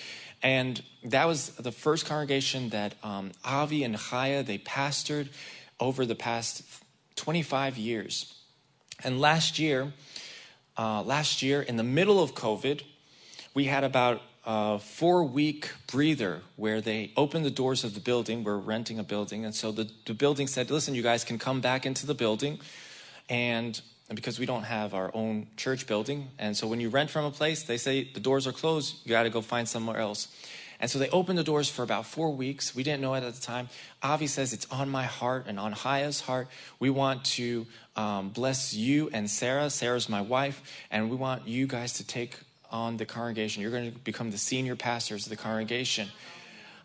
And 0.43 0.83
that 1.05 1.27
was 1.27 1.51
the 1.51 1.73
first 1.73 2.07
congregation 2.07 2.71
that 2.71 2.95
um, 3.03 3.33
Avi 3.45 3.85
and 3.85 3.97
Chaya, 3.97 4.45
they 4.45 4.59
pastored 4.59 5.29
over 5.81 6.07
the 6.07 6.15
past 6.15 6.63
25 7.17 7.77
years. 7.77 8.35
And 9.05 9.21
last 9.21 9.59
year, 9.59 9.93
uh, 10.79 11.03
last 11.03 11.43
year, 11.43 11.61
in 11.61 11.77
the 11.77 11.83
middle 11.83 12.23
of 12.23 12.35
COVID, 12.35 12.83
we 13.53 13.65
had 13.65 13.83
about 13.83 14.23
a 14.47 14.79
four 14.79 15.25
week 15.25 15.71
breather 15.89 16.41
where 16.57 16.81
they 16.81 17.13
opened 17.17 17.45
the 17.45 17.51
doors 17.51 17.85
of 17.85 17.95
the 17.95 18.01
building. 18.01 18.45
We're 18.45 18.57
renting 18.57 18.99
a 18.99 19.03
building. 19.03 19.45
And 19.45 19.55
so 19.55 19.73
the, 19.73 19.91
the 20.07 20.15
building 20.15 20.47
said, 20.47 20.71
listen, 20.71 20.95
you 20.95 21.03
guys 21.03 21.25
can 21.25 21.39
come 21.39 21.61
back 21.61 21.85
into 21.85 22.07
the 22.07 22.15
building. 22.15 22.61
And 23.29 23.79
because 24.15 24.39
we 24.39 24.47
don't 24.47 24.63
have 24.63 24.95
our 24.95 25.11
own 25.13 25.49
church 25.57 25.87
building. 25.87 26.29
And 26.39 26.57
so 26.57 26.67
when 26.67 26.81
you 26.81 26.89
rent 26.89 27.11
from 27.11 27.27
a 27.27 27.31
place, 27.31 27.65
they 27.65 27.77
say 27.77 28.05
the 28.05 28.21
doors 28.21 28.47
are 28.47 28.53
closed, 28.53 28.97
you 29.05 29.11
got 29.11 29.25
to 29.25 29.31
go 29.31 29.43
find 29.43 29.69
somewhere 29.69 29.99
else. 29.99 30.29
And 30.81 30.91
so 30.91 30.99
they 30.99 31.11
opened 31.11 31.39
the 31.39 31.45
doors 31.45 31.69
for 31.69 31.83
about 31.83 32.07
four 32.07 32.33
weeks. 32.33 32.75
We 32.75 32.85
didn't 32.85 33.03
know 33.03 33.15
it 33.15 33.25
at 33.25 33.35
the 33.35 33.41
time. 33.41 33.69
Avi 34.03 34.29
says 34.29 34.53
it's 34.53 34.67
on 34.71 34.89
my 34.89 35.05
heart 35.05 35.47
and 35.49 35.59
on 35.59 35.75
Chaya's 35.75 36.21
heart. 36.21 36.49
We 36.79 36.89
want 36.89 37.25
to 37.37 37.67
um, 37.99 38.29
bless 38.29 38.73
you 38.73 39.11
and 39.13 39.29
Sarah. 39.29 39.69
Sarah's 39.71 40.09
my 40.09 40.23
wife, 40.23 40.63
and 40.91 41.11
we 41.11 41.17
want 41.17 41.49
you 41.49 41.67
guys 41.67 41.95
to 41.95 42.07
take 42.07 42.39
on 42.71 42.97
the 42.97 43.05
congregation. 43.05 43.61
You're 43.61 43.73
going 43.73 43.91
to 43.93 43.99
become 43.99 44.31
the 44.31 44.39
senior 44.39 44.77
pastors 44.77 45.27
of 45.27 45.31
the 45.31 45.37
congregation. 45.37 46.09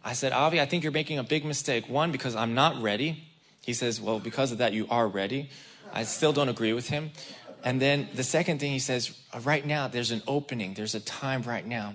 I 0.04 0.14
said, 0.14 0.32
Avi, 0.34 0.60
I 0.60 0.66
think 0.66 0.84
you're 0.84 0.92
making 0.92 1.20
a 1.20 1.24
big 1.24 1.46
mistake. 1.46 1.88
One, 1.88 2.12
because 2.12 2.36
I'm 2.36 2.56
not 2.56 2.82
ready. 2.82 3.24
He 3.62 3.74
says, 3.74 4.02
Well, 4.02 4.20
because 4.20 4.52
of 4.52 4.58
that, 4.58 4.74
you 4.74 4.88
are 4.90 5.08
ready. 5.08 5.50
I 5.94 6.04
still 6.04 6.34
don't 6.34 6.50
agree 6.50 6.74
with 6.74 6.90
him. 6.90 7.12
And 7.64 7.80
then 7.80 8.10
the 8.16 8.24
second 8.24 8.60
thing 8.60 8.72
he 8.72 8.80
says, 8.80 9.16
Right 9.44 9.66
now, 9.66 9.88
there's 9.88 10.10
an 10.10 10.24
opening, 10.28 10.74
there's 10.74 10.96
a 10.96 11.00
time 11.00 11.44
right 11.44 11.66
now. 11.66 11.94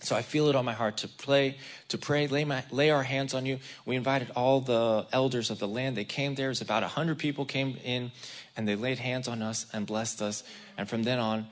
So 0.00 0.14
I 0.14 0.22
feel 0.22 0.48
it 0.48 0.54
on 0.54 0.64
my 0.64 0.72
heart 0.72 0.98
to 0.98 1.08
pray, 1.08 1.56
to 1.88 1.98
pray, 1.98 2.28
lay, 2.28 2.44
my, 2.44 2.62
lay 2.70 2.90
our 2.90 3.02
hands 3.02 3.34
on 3.34 3.46
you. 3.46 3.58
We 3.84 3.96
invited 3.96 4.30
all 4.36 4.60
the 4.60 5.06
elders 5.12 5.50
of 5.50 5.58
the 5.58 5.66
land. 5.66 5.96
They 5.96 6.04
came 6.04 6.34
there. 6.34 6.46
It 6.46 6.50
was 6.50 6.60
about 6.60 6.82
100 6.82 7.18
people 7.18 7.44
came 7.44 7.76
in, 7.84 8.12
and 8.56 8.66
they 8.66 8.76
laid 8.76 8.98
hands 8.98 9.26
on 9.26 9.42
us 9.42 9.66
and 9.72 9.86
blessed 9.86 10.22
us. 10.22 10.44
And 10.76 10.88
from 10.88 11.02
then 11.02 11.18
on, 11.18 11.46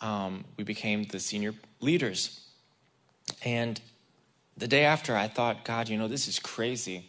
um, 0.00 0.44
we 0.56 0.64
became 0.64 1.04
the 1.04 1.20
senior 1.20 1.54
leaders. 1.80 2.40
And 3.44 3.80
the 4.56 4.68
day 4.68 4.84
after, 4.84 5.16
I 5.16 5.28
thought, 5.28 5.64
God, 5.64 5.88
you 5.88 5.96
know, 5.96 6.08
this 6.08 6.26
is 6.28 6.38
crazy. 6.38 7.08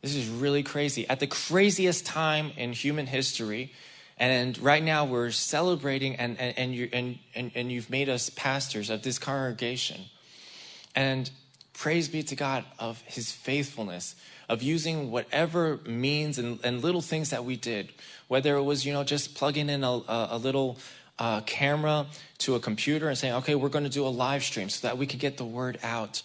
This 0.00 0.16
is 0.16 0.28
really 0.28 0.62
crazy. 0.62 1.08
At 1.08 1.20
the 1.20 1.26
craziest 1.26 2.06
time 2.06 2.50
in 2.56 2.72
human 2.72 3.06
history, 3.06 3.72
and 4.22 4.56
right 4.58 4.84
now 4.84 5.04
we're 5.04 5.32
celebrating, 5.32 6.14
and, 6.14 6.38
and, 6.38 6.56
and, 6.56 6.72
you, 6.72 6.88
and, 6.92 7.18
and, 7.34 7.50
and 7.56 7.72
you've 7.72 7.90
made 7.90 8.08
us 8.08 8.30
pastors 8.30 8.88
of 8.88 9.02
this 9.02 9.18
congregation. 9.18 10.02
And 10.94 11.28
praise 11.72 12.08
be 12.08 12.22
to 12.22 12.36
God 12.36 12.64
of 12.78 13.00
his 13.00 13.32
faithfulness, 13.32 14.14
of 14.48 14.62
using 14.62 15.10
whatever 15.10 15.80
means 15.84 16.38
and, 16.38 16.60
and 16.62 16.84
little 16.84 17.00
things 17.00 17.30
that 17.30 17.44
we 17.44 17.56
did, 17.56 17.90
whether 18.28 18.54
it 18.54 18.62
was, 18.62 18.86
you 18.86 18.92
know, 18.92 19.02
just 19.02 19.34
plugging 19.34 19.68
in 19.68 19.82
a, 19.82 20.00
a, 20.06 20.38
little 20.38 20.78
uh, 21.18 21.40
camera 21.40 22.06
to 22.38 22.54
a 22.54 22.60
computer 22.60 23.08
and 23.08 23.18
saying, 23.18 23.34
okay, 23.34 23.56
we're 23.56 23.68
going 23.68 23.82
to 23.82 23.90
do 23.90 24.06
a 24.06 24.08
live 24.08 24.44
stream 24.44 24.68
so 24.68 24.86
that 24.86 24.96
we 24.96 25.04
could 25.04 25.18
get 25.18 25.36
the 25.36 25.44
word 25.44 25.80
out. 25.82 26.22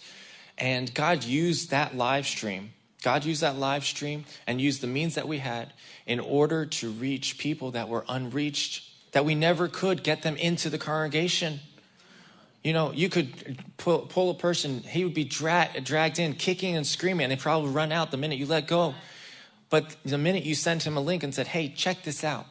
And 0.56 0.94
God 0.94 1.24
used 1.24 1.70
that 1.70 1.96
live 1.96 2.28
stream. 2.28 2.70
God 3.02 3.24
used 3.24 3.42
that 3.42 3.56
live 3.56 3.84
stream 3.84 4.24
and 4.46 4.60
used 4.60 4.80
the 4.80 4.86
means 4.86 5.14
that 5.14 5.28
we 5.28 5.38
had 5.38 5.72
in 6.06 6.18
order 6.18 6.66
to 6.66 6.90
reach 6.90 7.38
people 7.38 7.70
that 7.72 7.88
were 7.88 8.04
unreached, 8.08 8.84
that 9.12 9.24
we 9.24 9.34
never 9.34 9.68
could 9.68 10.02
get 10.02 10.22
them 10.22 10.36
into 10.36 10.68
the 10.68 10.78
congregation. 10.78 11.60
You 12.64 12.72
know, 12.72 12.92
you 12.92 13.08
could 13.08 13.62
pull, 13.76 14.00
pull 14.00 14.30
a 14.30 14.34
person, 14.34 14.80
he 14.80 15.04
would 15.04 15.14
be 15.14 15.24
dra- 15.24 15.70
dragged 15.82 16.18
in, 16.18 16.34
kicking 16.34 16.76
and 16.76 16.86
screaming, 16.86 17.24
and 17.24 17.32
they 17.32 17.36
probably 17.36 17.70
run 17.70 17.92
out 17.92 18.10
the 18.10 18.16
minute 18.16 18.38
you 18.38 18.46
let 18.46 18.66
go. 18.66 18.94
But 19.70 19.96
the 20.04 20.18
minute 20.18 20.44
you 20.44 20.54
sent 20.54 20.84
him 20.84 20.96
a 20.96 21.00
link 21.00 21.22
and 21.22 21.34
said, 21.34 21.46
hey, 21.46 21.68
check 21.68 22.02
this 22.02 22.24
out, 22.24 22.46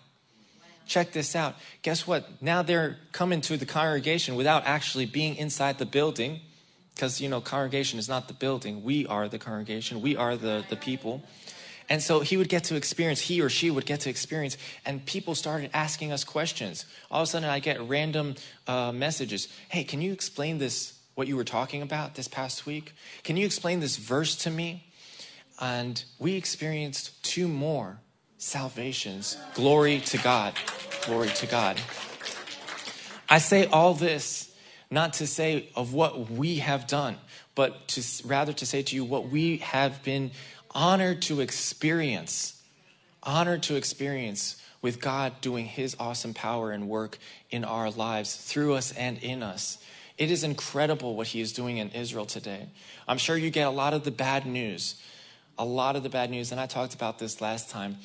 check 0.85 1.11
this 1.11 1.35
out, 1.35 1.55
guess 1.81 2.07
what? 2.07 2.41
Now 2.41 2.61
they're 2.61 2.97
coming 3.11 3.41
to 3.41 3.57
the 3.57 3.65
congregation 3.65 4.35
without 4.35 4.65
actually 4.65 5.07
being 5.07 5.35
inside 5.35 5.77
the 5.77 5.85
building 5.85 6.39
because 6.97 7.21
you 7.21 7.29
know 7.29 7.39
congregation 7.39 7.99
is 7.99 8.09
not 8.09 8.27
the 8.27 8.33
building. 8.33 8.83
We 8.83 9.05
are 9.05 9.29
the 9.29 9.37
congregation. 9.37 10.01
We 10.01 10.17
are 10.17 10.35
the 10.35 10.65
the 10.69 10.75
people. 10.75 11.21
And 11.89 12.03
so 12.03 12.19
he 12.19 12.35
would 12.35 12.49
get 12.49 12.65
to 12.65 12.75
experience 12.75 13.21
he 13.21 13.41
or 13.41 13.49
she 13.49 13.71
would 13.71 13.85
get 13.85 14.01
to 14.01 14.09
experience 14.09 14.57
and 14.85 15.05
people 15.05 15.35
started 15.35 15.69
asking 15.73 16.11
us 16.11 16.25
questions. 16.25 16.85
All 17.09 17.21
of 17.21 17.29
a 17.29 17.31
sudden 17.31 17.49
i 17.49 17.59
get 17.59 17.79
random 17.81 18.35
uh, 18.67 18.91
messages. 18.91 19.47
Hey 19.69 19.83
can 19.83 20.01
you 20.01 20.11
explain 20.11 20.57
this 20.57 20.99
what 21.15 21.27
you 21.27 21.37
were 21.37 21.45
talking 21.45 21.81
about 21.81 22.15
this 22.15 22.27
past 22.27 22.65
week? 22.65 22.93
Can 23.23 23.37
you 23.37 23.45
explain 23.45 23.79
this 23.79 23.97
verse 23.97 24.35
to 24.37 24.51
me? 24.51 24.87
And 25.59 26.03
we 26.19 26.35
experienced 26.35 27.23
two 27.23 27.47
more 27.47 27.99
salvations. 28.37 29.37
Glory 29.53 29.99
to 30.01 30.17
god. 30.17 30.53
Glory 31.05 31.29
to 31.29 31.47
god. 31.47 31.79
I 33.29 33.39
say 33.39 33.65
all 33.65 33.93
this 33.93 34.46
not 34.89 35.13
to 35.13 35.27
say 35.27 35.69
of 35.75 35.93
what 35.93 36.31
we 36.31 36.57
have 36.57 36.87
done, 36.87 37.17
but 37.55 37.87
to 37.89 38.03
rather 38.25 38.53
to 38.53 38.65
say 38.65 38.83
to 38.83 38.95
you 38.95 39.03
what 39.03 39.29
we 39.29 39.57
have 39.57 40.03
been 40.03 40.31
honored 40.71 41.21
to 41.23 41.41
experience, 41.41 42.61
honored 43.23 43.63
to 43.63 43.75
experience 43.75 44.61
with 44.81 45.01
God 45.01 45.41
doing 45.41 45.65
his 45.65 45.95
awesome 45.99 46.33
power 46.33 46.71
and 46.71 46.87
work 46.87 47.17
in 47.49 47.65
our 47.65 47.89
lives 47.91 48.35
through 48.35 48.75
us 48.75 48.91
and 48.93 49.17
in 49.17 49.43
us. 49.43 49.77
It 50.17 50.31
is 50.31 50.43
incredible 50.43 51.15
what 51.15 51.27
he 51.27 51.41
is 51.41 51.53
doing 51.53 51.77
in 51.77 51.89
Israel 51.89 52.25
today. 52.25 52.69
I'm 53.07 53.17
sure 53.17 53.37
you 53.37 53.49
get 53.49 53.67
a 53.67 53.71
lot 53.71 53.93
of 53.93 54.03
the 54.03 54.11
bad 54.11 54.45
news, 54.45 55.01
a 55.57 55.65
lot 55.65 55.95
of 55.95 56.03
the 56.03 56.09
bad 56.09 56.29
news, 56.29 56.51
and 56.51 56.61
I 56.61 56.65
talked 56.65 56.93
about 56.93 57.19
this 57.19 57.41
last 57.41 57.69
time. 57.69 57.97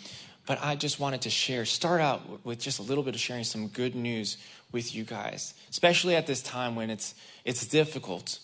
But 0.44 0.58
I 0.62 0.74
just 0.74 0.98
wanted 0.98 1.22
to 1.22 1.30
share, 1.30 1.64
start 1.64 2.00
out 2.00 2.44
with 2.44 2.58
just 2.58 2.80
a 2.80 2.82
little 2.82 3.04
bit 3.04 3.14
of 3.14 3.20
sharing 3.20 3.44
some 3.44 3.68
good 3.68 3.94
news 3.94 4.38
with 4.72 4.94
you 4.94 5.04
guys, 5.04 5.54
especially 5.72 6.14
at 6.14 6.28
this 6.28 6.42
time 6.42 6.76
when 6.76 6.90
it's, 6.90 7.14
it's 7.44 7.66
difficult. 7.66 8.38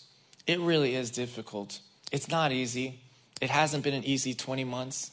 It 0.45 0.59
really 0.59 0.95
is 0.95 1.11
difficult. 1.11 1.79
It's 2.11 2.27
not 2.27 2.51
easy. 2.51 2.99
It 3.39 3.49
hasn't 3.49 3.83
been 3.83 3.93
an 3.93 4.03
easy 4.03 4.33
20 4.33 4.65
months. 4.65 5.11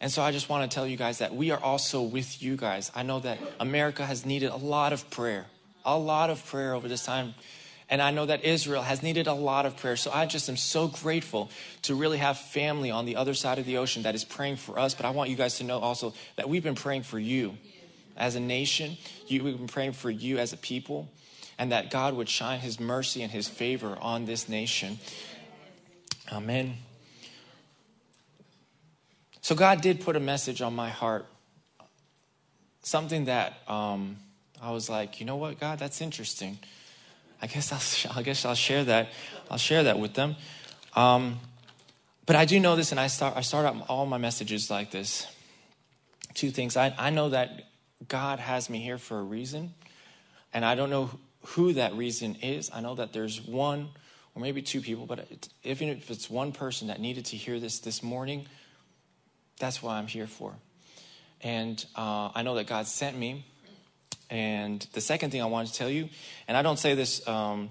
And 0.00 0.12
so 0.12 0.22
I 0.22 0.32
just 0.32 0.48
want 0.48 0.70
to 0.70 0.74
tell 0.74 0.86
you 0.86 0.96
guys 0.96 1.18
that 1.18 1.34
we 1.34 1.52
are 1.52 1.62
also 1.62 2.02
with 2.02 2.42
you 2.42 2.56
guys. 2.56 2.90
I 2.94 3.02
know 3.02 3.20
that 3.20 3.38
America 3.58 4.04
has 4.04 4.26
needed 4.26 4.50
a 4.50 4.56
lot 4.56 4.92
of 4.92 5.08
prayer, 5.08 5.46
a 5.84 5.96
lot 5.96 6.28
of 6.28 6.44
prayer 6.44 6.74
over 6.74 6.88
this 6.88 7.04
time. 7.04 7.34
And 7.88 8.02
I 8.02 8.10
know 8.10 8.26
that 8.26 8.44
Israel 8.44 8.82
has 8.82 9.02
needed 9.02 9.28
a 9.28 9.32
lot 9.32 9.64
of 9.64 9.76
prayer. 9.76 9.96
So 9.96 10.10
I 10.10 10.26
just 10.26 10.48
am 10.48 10.56
so 10.56 10.88
grateful 10.88 11.50
to 11.82 11.94
really 11.94 12.18
have 12.18 12.36
family 12.36 12.90
on 12.90 13.06
the 13.06 13.16
other 13.16 13.32
side 13.32 13.58
of 13.58 13.64
the 13.64 13.78
ocean 13.78 14.02
that 14.02 14.14
is 14.16 14.24
praying 14.24 14.56
for 14.56 14.78
us. 14.78 14.94
But 14.94 15.06
I 15.06 15.10
want 15.10 15.30
you 15.30 15.36
guys 15.36 15.58
to 15.58 15.64
know 15.64 15.78
also 15.78 16.12
that 16.34 16.48
we've 16.48 16.64
been 16.64 16.74
praying 16.74 17.04
for 17.04 17.20
you 17.20 17.56
as 18.16 18.34
a 18.34 18.40
nation. 18.40 18.96
You, 19.28 19.44
we've 19.44 19.56
been 19.56 19.68
praying 19.68 19.92
for 19.92 20.10
you 20.10 20.38
as 20.38 20.52
a 20.52 20.56
people, 20.56 21.08
and 21.58 21.72
that 21.72 21.90
God 21.90 22.14
would 22.14 22.28
shine 22.28 22.60
His 22.60 22.78
mercy 22.78 23.22
and 23.22 23.32
His 23.32 23.48
favor 23.48 23.96
on 24.00 24.24
this 24.26 24.48
nation. 24.48 24.98
Amen. 26.32 26.76
So, 29.40 29.54
God 29.54 29.80
did 29.80 30.00
put 30.00 30.16
a 30.16 30.20
message 30.20 30.60
on 30.60 30.74
my 30.74 30.90
heart, 30.90 31.26
something 32.82 33.26
that 33.26 33.54
um, 33.68 34.16
I 34.60 34.72
was 34.72 34.90
like, 34.90 35.20
you 35.20 35.26
know 35.26 35.36
what, 35.36 35.60
God, 35.60 35.78
that's 35.78 36.00
interesting. 36.00 36.58
I 37.40 37.46
guess 37.46 37.72
I'll, 37.72 38.16
I 38.18 38.22
guess 38.22 38.44
I'll 38.44 38.54
share 38.54 38.84
that. 38.84 39.08
I'll 39.50 39.58
share 39.58 39.84
that 39.84 39.98
with 39.98 40.14
them. 40.14 40.36
Um, 40.94 41.38
but 42.26 42.34
I 42.34 42.44
do 42.44 42.58
know 42.58 42.74
this, 42.74 42.90
and 42.90 42.98
I 42.98 43.06
start, 43.06 43.36
I 43.36 43.42
start 43.42 43.66
out 43.66 43.86
all 43.88 44.04
my 44.04 44.18
messages 44.18 44.68
like 44.70 44.90
this. 44.90 45.26
Two 46.34 46.50
things. 46.50 46.76
I, 46.76 46.92
I 46.98 47.10
know 47.10 47.28
that 47.28 47.66
God 48.08 48.40
has 48.40 48.68
me 48.68 48.80
here 48.80 48.98
for 48.98 49.18
a 49.18 49.22
reason. 49.22 49.72
And 50.52 50.64
I 50.64 50.74
don't 50.74 50.90
know 50.90 51.10
who 51.48 51.74
that 51.74 51.94
reason 51.94 52.36
is. 52.42 52.70
I 52.72 52.80
know 52.80 52.94
that 52.96 53.12
there's 53.12 53.40
one 53.40 53.88
or 54.34 54.42
maybe 54.42 54.62
two 54.62 54.80
people, 54.80 55.06
but 55.06 55.26
even 55.64 55.88
if 55.88 56.10
it's 56.10 56.28
one 56.28 56.52
person 56.52 56.88
that 56.88 57.00
needed 57.00 57.26
to 57.26 57.36
hear 57.36 57.58
this 57.58 57.78
this 57.80 58.02
morning, 58.02 58.46
that's 59.58 59.82
why 59.82 59.96
I'm 59.98 60.06
here 60.06 60.26
for. 60.26 60.54
And 61.40 61.84
uh, 61.96 62.30
I 62.34 62.42
know 62.42 62.54
that 62.56 62.66
God 62.66 62.86
sent 62.86 63.16
me. 63.16 63.44
And 64.28 64.86
the 64.92 65.00
second 65.00 65.30
thing 65.30 65.40
I 65.40 65.46
wanted 65.46 65.72
to 65.72 65.74
tell 65.74 65.90
you, 65.90 66.08
and 66.48 66.56
I 66.56 66.62
don't 66.62 66.78
say 66.78 66.94
this 66.94 67.26
um, 67.28 67.70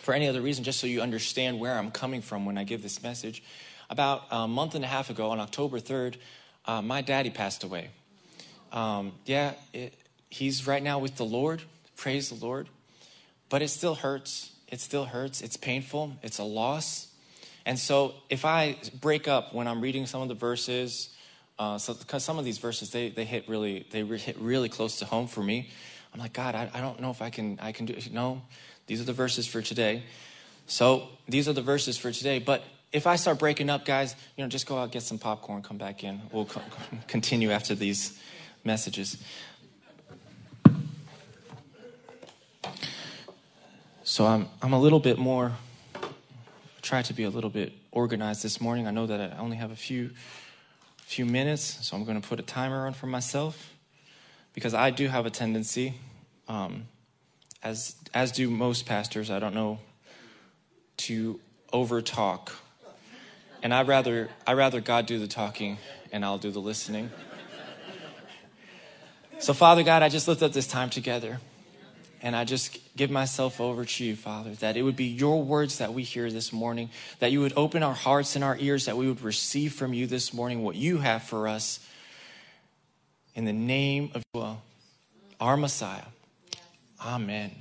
for 0.00 0.14
any 0.14 0.26
other 0.26 0.40
reason, 0.40 0.64
just 0.64 0.80
so 0.80 0.86
you 0.86 1.02
understand 1.02 1.60
where 1.60 1.78
I'm 1.78 1.90
coming 1.90 2.22
from 2.22 2.46
when 2.46 2.56
I 2.56 2.64
give 2.64 2.82
this 2.82 3.02
message. 3.02 3.42
About 3.90 4.24
a 4.30 4.48
month 4.48 4.74
and 4.74 4.84
a 4.84 4.88
half 4.88 5.10
ago, 5.10 5.30
on 5.30 5.38
October 5.38 5.78
3rd, 5.78 6.16
uh, 6.64 6.82
my 6.82 7.02
daddy 7.02 7.30
passed 7.30 7.62
away 7.62 7.90
um, 8.72 9.12
yeah, 9.24 9.54
it, 9.72 9.94
he's 10.28 10.66
right 10.66 10.82
now 10.82 10.98
with 10.98 11.16
the 11.16 11.24
Lord. 11.24 11.62
Praise 11.96 12.28
the 12.28 12.44
Lord. 12.44 12.68
But 13.48 13.62
it 13.62 13.68
still 13.68 13.94
hurts. 13.94 14.52
It 14.68 14.80
still 14.80 15.04
hurts. 15.04 15.40
It's 15.40 15.56
painful. 15.56 16.12
It's 16.22 16.38
a 16.38 16.44
loss. 16.44 17.08
And 17.64 17.78
so 17.78 18.14
if 18.30 18.44
I 18.44 18.76
break 19.00 19.28
up 19.28 19.52
when 19.52 19.66
I'm 19.66 19.80
reading 19.80 20.06
some 20.06 20.22
of 20.22 20.28
the 20.28 20.34
verses, 20.34 21.10
uh, 21.58 21.78
so 21.78 21.94
because 21.94 22.22
some 22.24 22.38
of 22.38 22.44
these 22.44 22.58
verses 22.58 22.90
they, 22.90 23.08
they 23.10 23.24
hit 23.24 23.48
really 23.48 23.86
they 23.90 24.02
hit 24.02 24.38
really 24.38 24.68
close 24.68 25.00
to 25.00 25.04
home 25.04 25.26
for 25.26 25.42
me. 25.42 25.70
I'm 26.14 26.20
like 26.20 26.32
God, 26.32 26.54
I, 26.54 26.70
I 26.72 26.80
don't 26.80 27.00
know 27.00 27.10
if 27.10 27.22
I 27.22 27.30
can 27.30 27.58
I 27.60 27.72
can 27.72 27.86
do 27.86 27.94
it. 27.94 28.12
No, 28.12 28.42
these 28.86 29.00
are 29.00 29.04
the 29.04 29.12
verses 29.12 29.46
for 29.46 29.62
today. 29.62 30.04
So 30.66 31.08
these 31.28 31.48
are 31.48 31.52
the 31.52 31.62
verses 31.62 31.98
for 31.98 32.12
today. 32.12 32.38
But 32.38 32.62
if 32.92 33.06
I 33.06 33.16
start 33.16 33.38
breaking 33.38 33.68
up, 33.68 33.84
guys, 33.84 34.14
you 34.36 34.44
know, 34.44 34.48
just 34.48 34.66
go 34.66 34.78
out 34.78 34.92
get 34.92 35.02
some 35.02 35.18
popcorn, 35.18 35.62
come 35.62 35.78
back 35.78 36.04
in. 36.04 36.20
We'll 36.32 36.46
co- 36.46 36.62
continue 37.08 37.50
after 37.50 37.74
these 37.74 38.18
messages. 38.64 39.16
So 44.08 44.24
I'm, 44.24 44.48
I'm 44.62 44.72
a 44.72 44.78
little 44.78 45.00
bit 45.00 45.18
more, 45.18 45.50
try 46.80 47.02
to 47.02 47.12
be 47.12 47.24
a 47.24 47.28
little 47.28 47.50
bit 47.50 47.72
organized 47.90 48.44
this 48.44 48.60
morning. 48.60 48.86
I 48.86 48.92
know 48.92 49.04
that 49.04 49.20
I 49.20 49.36
only 49.38 49.56
have 49.56 49.72
a 49.72 49.76
few, 49.76 50.12
few 50.98 51.26
minutes, 51.26 51.84
so 51.84 51.96
I'm 51.96 52.04
going 52.04 52.20
to 52.20 52.26
put 52.26 52.38
a 52.38 52.44
timer 52.44 52.86
on 52.86 52.92
for 52.92 53.08
myself. 53.08 53.74
because 54.56 54.72
I 54.74 54.90
do 54.90 55.06
have 55.06 55.26
a 55.26 55.30
tendency, 55.30 55.94
um, 56.48 56.88
as 57.62 57.94
as 58.14 58.32
do 58.32 58.48
most 58.48 58.86
pastors. 58.86 59.30
I 59.30 59.38
don't 59.38 59.54
know 59.54 59.78
to 60.98 61.38
over 61.72 62.00
talk, 62.00 62.52
and 63.62 63.72
I 63.74 63.82
rather 63.82 64.30
I 64.46 64.54
rather 64.54 64.80
God 64.80 65.06
do 65.06 65.18
the 65.18 65.28
talking 65.28 65.76
and 66.10 66.24
I'll 66.24 66.38
do 66.38 66.50
the 66.50 66.58
listening. 66.58 67.10
So, 69.38 69.52
Father 69.52 69.82
God, 69.82 70.02
I 70.02 70.08
just 70.08 70.26
lift 70.26 70.42
up 70.42 70.52
this 70.52 70.66
time 70.66 70.88
together. 70.88 71.38
And 72.22 72.34
I 72.34 72.44
just 72.44 72.78
give 72.96 73.10
myself 73.10 73.60
over 73.60 73.84
to 73.84 74.04
you, 74.04 74.16
Father, 74.16 74.50
that 74.56 74.76
it 74.76 74.82
would 74.82 74.96
be 74.96 75.04
your 75.04 75.42
words 75.42 75.78
that 75.78 75.92
we 75.92 76.02
hear 76.02 76.30
this 76.30 76.52
morning, 76.52 76.90
that 77.18 77.30
you 77.30 77.40
would 77.40 77.52
open 77.56 77.82
our 77.82 77.94
hearts 77.94 78.36
and 78.36 78.44
our 78.44 78.56
ears, 78.58 78.86
that 78.86 78.96
we 78.96 79.06
would 79.06 79.20
receive 79.20 79.74
from 79.74 79.92
you 79.92 80.06
this 80.06 80.32
morning 80.32 80.62
what 80.62 80.76
you 80.76 80.98
have 80.98 81.22
for 81.22 81.46
us. 81.46 81.80
In 83.34 83.44
the 83.44 83.52
name 83.52 84.10
of 84.14 84.22
well, 84.34 84.62
our 85.40 85.56
Messiah. 85.56 86.06
Amen. 87.04 87.54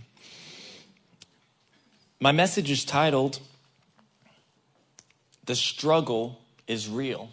My 2.19 2.31
message 2.31 2.71
is 2.71 2.85
titled, 2.85 3.39
The 5.45 5.55
Struggle 5.55 6.39
is 6.65 6.89
Real. 6.89 7.29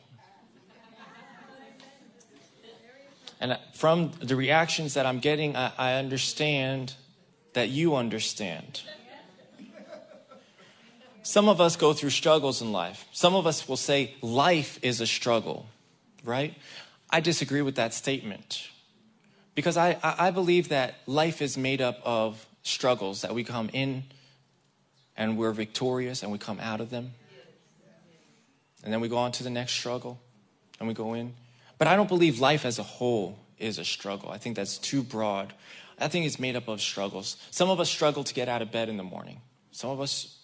And 3.40 3.58
from 3.74 4.12
the 4.20 4.36
reactions 4.36 4.94
that 4.94 5.06
I'm 5.06 5.18
getting, 5.18 5.56
I, 5.56 5.72
I 5.76 5.92
understand 5.94 6.94
that 7.54 7.68
you 7.68 7.94
understand. 7.96 8.82
Some 11.22 11.48
of 11.48 11.60
us 11.60 11.76
go 11.76 11.92
through 11.92 12.10
struggles 12.10 12.62
in 12.62 12.72
life. 12.72 13.06
Some 13.12 13.34
of 13.34 13.46
us 13.46 13.68
will 13.68 13.76
say 13.76 14.14
life 14.22 14.78
is 14.82 15.00
a 15.00 15.06
struggle, 15.06 15.66
right? 16.24 16.54
I 17.08 17.20
disagree 17.20 17.62
with 17.62 17.76
that 17.76 17.94
statement 17.94 18.68
because 19.54 19.76
I, 19.76 19.98
I 20.02 20.30
believe 20.30 20.70
that 20.70 20.96
life 21.06 21.40
is 21.40 21.56
made 21.56 21.80
up 21.80 22.00
of 22.04 22.44
struggles 22.62 23.22
that 23.22 23.34
we 23.34 23.44
come 23.44 23.70
in 23.72 24.04
and 25.16 25.38
we're 25.38 25.52
victorious 25.52 26.22
and 26.22 26.32
we 26.32 26.38
come 26.38 26.58
out 26.58 26.80
of 26.80 26.90
them. 26.90 27.12
And 28.82 28.92
then 28.92 29.00
we 29.00 29.08
go 29.08 29.18
on 29.18 29.30
to 29.32 29.44
the 29.44 29.50
next 29.50 29.72
struggle 29.72 30.18
and 30.80 30.88
we 30.88 30.94
go 30.94 31.14
in 31.14 31.34
but 31.82 31.88
I 31.88 31.96
don't 31.96 32.06
believe 32.06 32.38
life 32.38 32.64
as 32.64 32.78
a 32.78 32.84
whole 32.84 33.40
is 33.58 33.76
a 33.76 33.84
struggle. 33.84 34.30
I 34.30 34.38
think 34.38 34.54
that's 34.54 34.78
too 34.78 35.02
broad. 35.02 35.52
I 36.02 36.08
think 36.08 36.26
it's 36.26 36.38
made 36.38 36.56
up 36.56 36.68
of 36.68 36.80
struggles. 36.80 37.36
Some 37.50 37.70
of 37.70 37.80
us 37.80 37.88
struggle 37.88 38.24
to 38.24 38.34
get 38.34 38.48
out 38.48 38.60
of 38.60 38.72
bed 38.72 38.88
in 38.88 38.96
the 38.96 39.04
morning. 39.04 39.40
Some 39.70 39.90
of 39.90 40.00
us, 40.00 40.36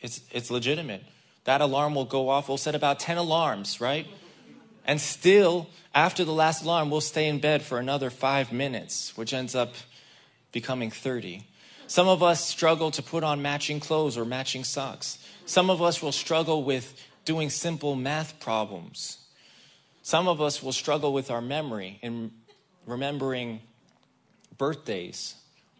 it's, 0.00 0.20
it's 0.30 0.50
legitimate. 0.50 1.02
That 1.44 1.60
alarm 1.60 1.94
will 1.94 2.04
go 2.04 2.28
off. 2.28 2.48
We'll 2.48 2.58
set 2.58 2.74
about 2.74 3.00
10 3.00 3.16
alarms, 3.16 3.80
right? 3.80 4.06
And 4.84 5.00
still, 5.00 5.68
after 5.94 6.24
the 6.24 6.32
last 6.32 6.62
alarm, 6.62 6.90
we'll 6.90 7.00
stay 7.00 7.28
in 7.28 7.40
bed 7.40 7.62
for 7.62 7.78
another 7.78 8.10
five 8.10 8.52
minutes, 8.52 9.16
which 9.16 9.32
ends 9.32 9.54
up 9.54 9.74
becoming 10.52 10.90
30. 10.90 11.46
Some 11.86 12.08
of 12.08 12.22
us 12.22 12.44
struggle 12.44 12.90
to 12.92 13.02
put 13.02 13.24
on 13.24 13.42
matching 13.42 13.80
clothes 13.80 14.18
or 14.18 14.24
matching 14.24 14.64
socks. 14.64 15.18
Some 15.44 15.70
of 15.70 15.80
us 15.80 16.02
will 16.02 16.12
struggle 16.12 16.64
with 16.64 17.00
doing 17.24 17.50
simple 17.50 17.96
math 17.96 18.38
problems. 18.40 19.18
Some 20.02 20.28
of 20.28 20.40
us 20.40 20.62
will 20.62 20.72
struggle 20.72 21.12
with 21.12 21.30
our 21.30 21.40
memory 21.40 21.98
in 22.02 22.32
remembering 22.86 23.60
birthdays 24.58 25.34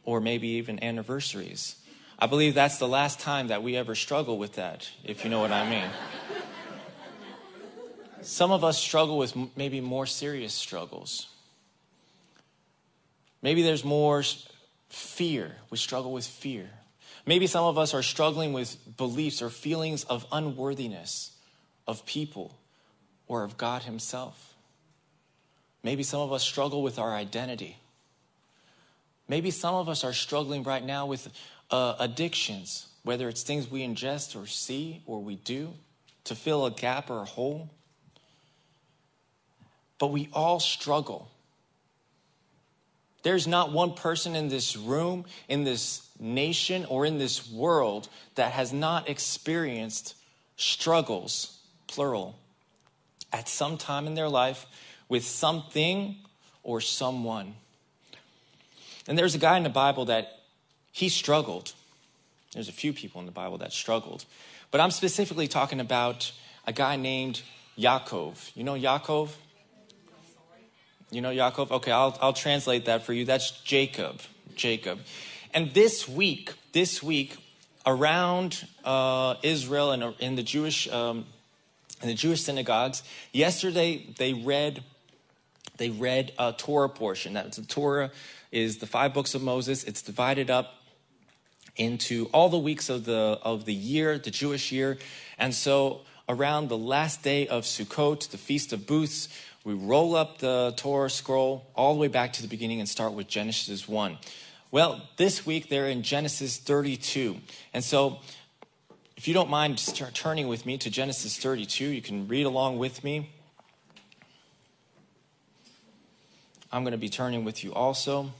or 0.05 0.21
maybe 0.21 0.49
even 0.49 0.83
anniversaries. 0.83 1.77
I 2.19 2.27
believe 2.27 2.55
that's 2.55 2.79
the 2.79 2.89
last 2.89 3.21
time 3.21 3.49
that 3.49 3.62
we 3.62 3.77
ever 3.77 3.95
struggle 3.95 4.39
with 4.39 4.55
that, 4.55 4.91
if 5.05 5.25
you 5.25 5.31
know 5.31 5.41
what 5.41 5.53
I 5.53 5.69
mean. 5.69 5.91
Some 8.23 8.51
of 8.51 8.65
us 8.65 8.79
struggle 8.79 9.19
with 9.19 9.37
maybe 9.57 9.81
more 9.81 10.07
serious 10.07 10.55
struggles. 10.55 11.29
Maybe 13.43 13.62
there's 13.62 13.85
more 13.85 14.25
fear. 14.89 15.53
We 15.71 15.79
struggle 15.79 16.12
with 16.12 16.27
fear. 16.27 16.69
Maybe 17.27 17.47
some 17.47 17.65
of 17.65 17.77
us 17.77 17.93
are 17.93 18.03
struggling 18.03 18.53
with 18.53 18.77
beliefs 18.97 19.43
or 19.43 19.51
feelings 19.51 20.05
of 20.05 20.27
unworthiness 20.33 21.33
of 21.87 22.07
people 22.07 22.57
or 23.29 23.43
of 23.45 23.59
God 23.59 23.83
Himself. 23.83 24.55
Maybe 25.83 26.03
some 26.03 26.21
of 26.21 26.33
us 26.33 26.43
struggle 26.43 26.83
with 26.83 26.99
our 26.99 27.15
identity. 27.15 27.77
Maybe 29.29 29.51
some 29.51 29.75
of 29.75 29.89
us 29.89 30.05
are 30.05 30.12
struggling 30.12 30.62
right 30.62 30.85
now 30.85 31.07
with 31.07 31.29
uh, 31.71 31.97
addictions, 31.99 32.87
whether 33.03 33.29
it's 33.29 33.43
things 33.43 33.71
we 33.71 33.81
ingest 33.81 34.41
or 34.41 34.47
see 34.47 35.03
or 35.07 35.21
we 35.21 35.37
do 35.37 35.73
to 36.25 36.35
fill 36.35 36.67
a 36.67 36.71
gap 36.71 37.11
or 37.11 37.23
a 37.23 37.25
hole. 37.25 37.71
But 39.99 40.09
we 40.09 40.29
all 40.33 40.61
struggle. 40.61 41.31
There's 43.23 43.47
not 43.47 43.73
one 43.73 43.95
person 43.95 44.37
in 44.37 44.49
this 44.49 44.77
room, 44.77 45.25
in 45.49 45.65
this 45.65 46.09
nation, 46.21 46.85
or 46.85 47.05
in 47.05 47.19
this 47.19 47.51
world 47.51 48.09
that 48.37 48.53
has 48.53 48.73
not 48.73 49.09
experienced 49.09 50.15
struggles, 50.57 51.59
plural, 51.89 52.39
at 53.33 53.49
some 53.49 53.79
time 53.79 54.07
in 54.07 54.15
their 54.15 54.29
life 54.29 54.67
with 55.09 55.25
something 55.25 56.17
or 56.62 56.81
someone. 56.81 57.55
And 59.09 59.19
there's 59.19 59.35
a 59.35 59.38
guy 59.38 59.57
in 59.57 59.62
the 59.62 59.69
Bible 59.69 60.07
that 60.07 60.40
he 60.92 61.09
struggled. 61.09 61.73
There's 62.53 62.69
a 62.69 62.73
few 62.73 62.92
people 62.92 63.21
in 63.21 63.27
the 63.27 63.33
Bible 63.33 63.59
that 63.59 63.73
struggled. 63.73 64.25
But 64.71 64.81
I'm 64.81 64.90
specifically 64.90 65.49
talking 65.49 65.81
about 65.81 66.33
a 66.66 66.73
guy 66.73 66.97
named 66.97 67.42
Yaakov. 67.79 68.51
You 68.55 68.64
know 68.64 68.75
Yaakov? 68.75 69.31
You 71.11 71.21
know 71.21 71.31
Yaakov? 71.31 71.71
Okay, 71.71 71.92
I'll, 71.92 72.16
I'll 72.21 72.33
translate 72.33 72.87
that 72.87 73.05
for 73.05 73.12
you. 73.12 73.25
That's 73.25 73.51
Jacob. 73.62 74.21
Jacob. 74.57 75.01
And 75.55 75.73
this 75.73 76.09
week, 76.09 76.53
this 76.73 77.03
week, 77.03 77.37
around 77.87 78.66
uh, 78.85 79.37
Israel 79.42 79.92
and 79.92 80.14
in 80.19 80.35
the 80.35 80.42
Jewish 80.42 80.88
um, 80.88 81.25
in 82.03 82.09
the 82.09 82.14
Jewish 82.14 82.42
synagogues. 82.42 83.03
Yesterday, 83.33 84.07
they 84.19 84.35
read 84.35 84.83
they 85.77 85.90
read 85.90 86.33
a 86.38 86.53
Torah 86.53 86.88
portion. 86.88 87.35
That's 87.35 87.57
the 87.57 87.64
Torah 87.64 88.11
is 88.57 88.79
the 88.79 88.87
five 88.87 89.12
books 89.12 89.35
of 89.35 89.42
Moses. 89.42 89.85
It's 89.85 90.01
divided 90.01 90.51
up 90.51 90.83
into 91.77 92.25
all 92.33 92.49
the 92.49 92.59
weeks 92.59 92.88
of 92.88 93.05
the 93.05 93.38
of 93.42 93.66
the 93.66 93.75
year, 93.75 94.19
the 94.19 94.31
Jewish 94.31 94.73
year, 94.73 94.97
and 95.38 95.55
so 95.55 96.01
around 96.27 96.71
the 96.71 96.79
last 96.79 97.23
day 97.23 97.47
of 97.47 97.64
Sukkot, 97.64 98.31
the 98.31 98.38
feast 98.38 98.73
of 98.73 98.87
booths, 98.87 99.29
we 99.62 99.75
roll 99.75 100.16
up 100.16 100.38
the 100.38 100.73
Torah 100.77 101.11
scroll 101.11 101.66
all 101.75 101.92
the 101.92 102.01
way 102.01 102.09
back 102.09 102.33
to 102.33 102.42
the 102.42 102.49
beginning 102.49 102.81
and 102.81 102.88
start 102.88 103.12
with 103.12 103.29
Genesis 103.29 103.87
one. 103.87 104.16
Well, 104.71 105.03
this 105.19 105.45
week 105.45 105.69
they're 105.69 105.88
in 105.88 106.03
Genesis 106.03 106.57
32. 106.57 107.37
And 107.75 107.85
so 107.85 108.21
if 109.16 109.29
you 109.29 109.35
don't 109.35 109.51
mind 109.51 109.79
turning 110.14 110.49
with 110.49 110.64
me 110.64 110.79
to 110.79 110.90
Genesis 110.90 111.37
32, 111.37 111.85
you 111.85 112.03
can 112.03 112.27
read 112.27 112.47
along 112.47 112.79
with 112.79 113.05
me. 113.05 113.31
I'm 116.73 116.83
going 116.83 116.92
to 116.92 116.99
be 116.99 117.09
turning 117.09 117.45
with 117.45 117.62
you 117.62 117.73
also. 117.75 118.33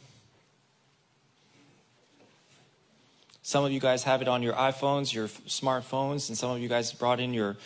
Some 3.46 3.64
of 3.64 3.70
you 3.70 3.78
guys 3.78 4.02
have 4.02 4.22
it 4.22 4.26
on 4.26 4.42
your 4.42 4.54
iPhones, 4.54 5.14
your 5.14 5.28
smartphones, 5.28 6.28
and 6.28 6.37
some 6.37 6.50
of 6.50 6.59
you 6.59 6.68
guys 6.68 6.92
brought 6.92 7.20
in 7.20 7.32
your, 7.32 7.56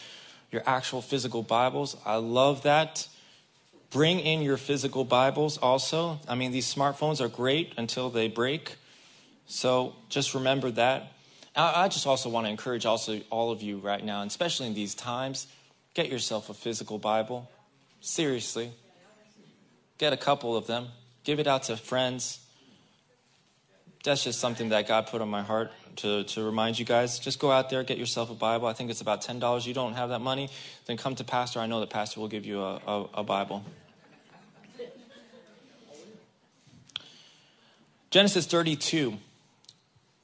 your 0.53 0.63
actual 0.67 1.01
physical 1.01 1.43
Bibles. 1.43 1.97
I 2.05 2.17
love 2.17 2.65
that. 2.65 3.09
Bring 3.91 4.21
in 4.21 4.43
your 4.43 4.59
physical 4.59 5.05
Bibles 5.05 5.57
also. 5.57 6.19
I 6.29 6.35
mean, 6.35 6.53
these 6.53 6.67
smartphones 6.67 7.19
are 7.23 7.29
great 7.29 7.73
until 7.79 8.11
they 8.11 8.29
break. 8.29 8.77
So 9.47 9.95
just 10.11 10.35
remember 10.35 10.71
that. 10.73 11.13
I 11.57 11.89
just 11.89 12.07
also 12.07 12.29
want 12.29 12.45
to 12.45 12.51
encourage 12.51 12.85
also 12.85 13.23
all 13.31 13.51
of 13.51 13.63
you 13.63 13.79
right 13.79 14.05
now, 14.05 14.21
and 14.21 14.31
especially 14.31 14.67
in 14.67 14.75
these 14.75 14.95
times, 14.95 15.47
get 15.95 16.11
yourself 16.11 16.51
a 16.51 16.55
physical 16.55 16.99
Bible. 16.99 17.51
Seriously. 18.03 18.71
Get 19.97 20.13
a 20.13 20.19
couple 20.19 20.59
of 20.59 20.67
them. 20.67 20.89
Give 21.25 21.41
it 21.41 21.47
out 21.47 21.63
to 21.65 21.79
friends. 21.79 22.39
That's 24.03 24.25
just 24.25 24.41
something 24.41 24.71
that 24.71 24.89
God 24.89 25.09
put 25.09 25.21
on 25.21 25.29
my 25.29 25.43
heart 25.43 25.71
to, 25.97 26.25
to 26.25 26.43
remind 26.43 26.79
you 26.79 26.87
guys. 26.87 27.19
Just 27.19 27.39
go 27.39 27.51
out 27.51 27.69
there, 27.69 27.83
get 27.83 27.99
yourself 27.99 28.31
a 28.31 28.35
Bible. 28.35 28.67
I 28.67 28.73
think 28.73 28.91
it's 28.91 29.03
about 29.03 29.23
$10. 29.23 29.67
You 29.67 29.75
don't 29.75 29.93
have 29.93 30.09
that 30.09 30.21
money, 30.21 30.49
then 30.87 30.97
come 30.97 31.15
to 31.17 31.25
Pastor. 31.25 31.61
I 31.61 31.67
know 31.67 31.81
that 31.81 31.91
Pastor 31.91 32.21
will 32.21 32.29
give 32.29 32.47
you 32.47 32.63
a, 32.63 32.81
a, 32.87 33.07
a 33.15 33.23
Bible. 33.23 33.63
Genesis 38.11 38.47
32. 38.47 39.19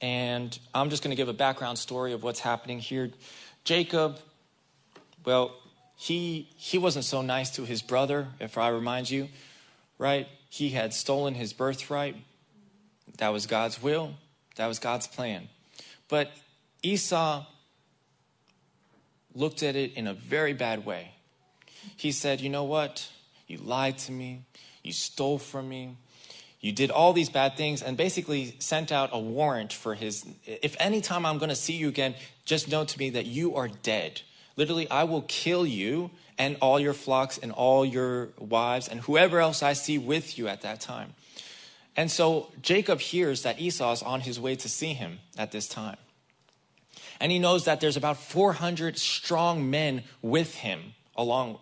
And 0.00 0.58
I'm 0.74 0.90
just 0.90 1.02
going 1.02 1.10
to 1.10 1.16
give 1.16 1.28
a 1.28 1.34
background 1.34 1.78
story 1.78 2.12
of 2.12 2.22
what's 2.22 2.40
happening 2.40 2.78
here. 2.78 3.10
Jacob, 3.64 4.18
well, 5.24 5.54
he 5.96 6.48
he 6.56 6.78
wasn't 6.78 7.04
so 7.04 7.22
nice 7.22 7.50
to 7.52 7.64
his 7.64 7.80
brother, 7.80 8.28
if 8.38 8.58
I 8.58 8.68
remind 8.68 9.08
you, 9.08 9.28
right? 9.98 10.28
He 10.50 10.70
had 10.70 10.92
stolen 10.92 11.34
his 11.34 11.52
birthright. 11.52 12.16
That 13.18 13.30
was 13.30 13.46
God's 13.46 13.82
will. 13.82 14.14
That 14.56 14.66
was 14.66 14.78
God's 14.78 15.06
plan. 15.06 15.48
But 16.08 16.30
Esau 16.82 17.44
looked 19.34 19.62
at 19.62 19.76
it 19.76 19.94
in 19.94 20.06
a 20.06 20.14
very 20.14 20.52
bad 20.52 20.86
way. 20.86 21.12
He 21.96 22.12
said, 22.12 22.40
"You 22.40 22.48
know 22.48 22.64
what? 22.64 23.08
You 23.46 23.58
lied 23.58 23.98
to 23.98 24.12
me. 24.12 24.42
You 24.82 24.92
stole 24.92 25.38
from 25.38 25.68
me. 25.68 25.96
You 26.60 26.72
did 26.72 26.90
all 26.90 27.12
these 27.12 27.28
bad 27.28 27.56
things 27.56 27.82
and 27.82 27.96
basically 27.96 28.56
sent 28.58 28.90
out 28.90 29.10
a 29.12 29.18
warrant 29.18 29.72
for 29.72 29.94
his. 29.94 30.24
If 30.46 30.74
any 30.80 31.00
time 31.00 31.24
I'm 31.26 31.38
going 31.38 31.50
to 31.50 31.56
see 31.56 31.74
you 31.74 31.88
again, 31.88 32.14
just 32.44 32.68
know 32.68 32.84
to 32.84 32.98
me 32.98 33.10
that 33.10 33.26
you 33.26 33.54
are 33.56 33.68
dead. 33.68 34.22
Literally, 34.56 34.90
I 34.90 35.04
will 35.04 35.22
kill 35.22 35.66
you 35.66 36.10
and 36.38 36.56
all 36.60 36.80
your 36.80 36.94
flocks 36.94 37.38
and 37.38 37.52
all 37.52 37.84
your 37.84 38.30
wives 38.38 38.88
and 38.88 39.00
whoever 39.00 39.38
else 39.38 39.62
I 39.62 39.74
see 39.74 39.98
with 39.98 40.38
you 40.38 40.48
at 40.48 40.62
that 40.62 40.80
time. 40.80 41.14
And 41.96 42.10
so 42.10 42.52
Jacob 42.60 43.00
hears 43.00 43.42
that 43.42 43.60
Esau 43.60 43.92
is 43.92 44.02
on 44.02 44.20
his 44.20 44.38
way 44.38 44.54
to 44.56 44.68
see 44.68 44.92
him 44.92 45.18
at 45.38 45.52
this 45.52 45.66
time. 45.68 45.96
And 47.20 47.32
he 47.32 47.38
knows 47.38 47.64
that 47.64 47.80
there's 47.80 47.96
about 47.96 48.18
400 48.18 48.98
strong 48.98 49.70
men 49.70 50.02
with 50.20 50.56
him 50.56 50.94
along, 51.16 51.58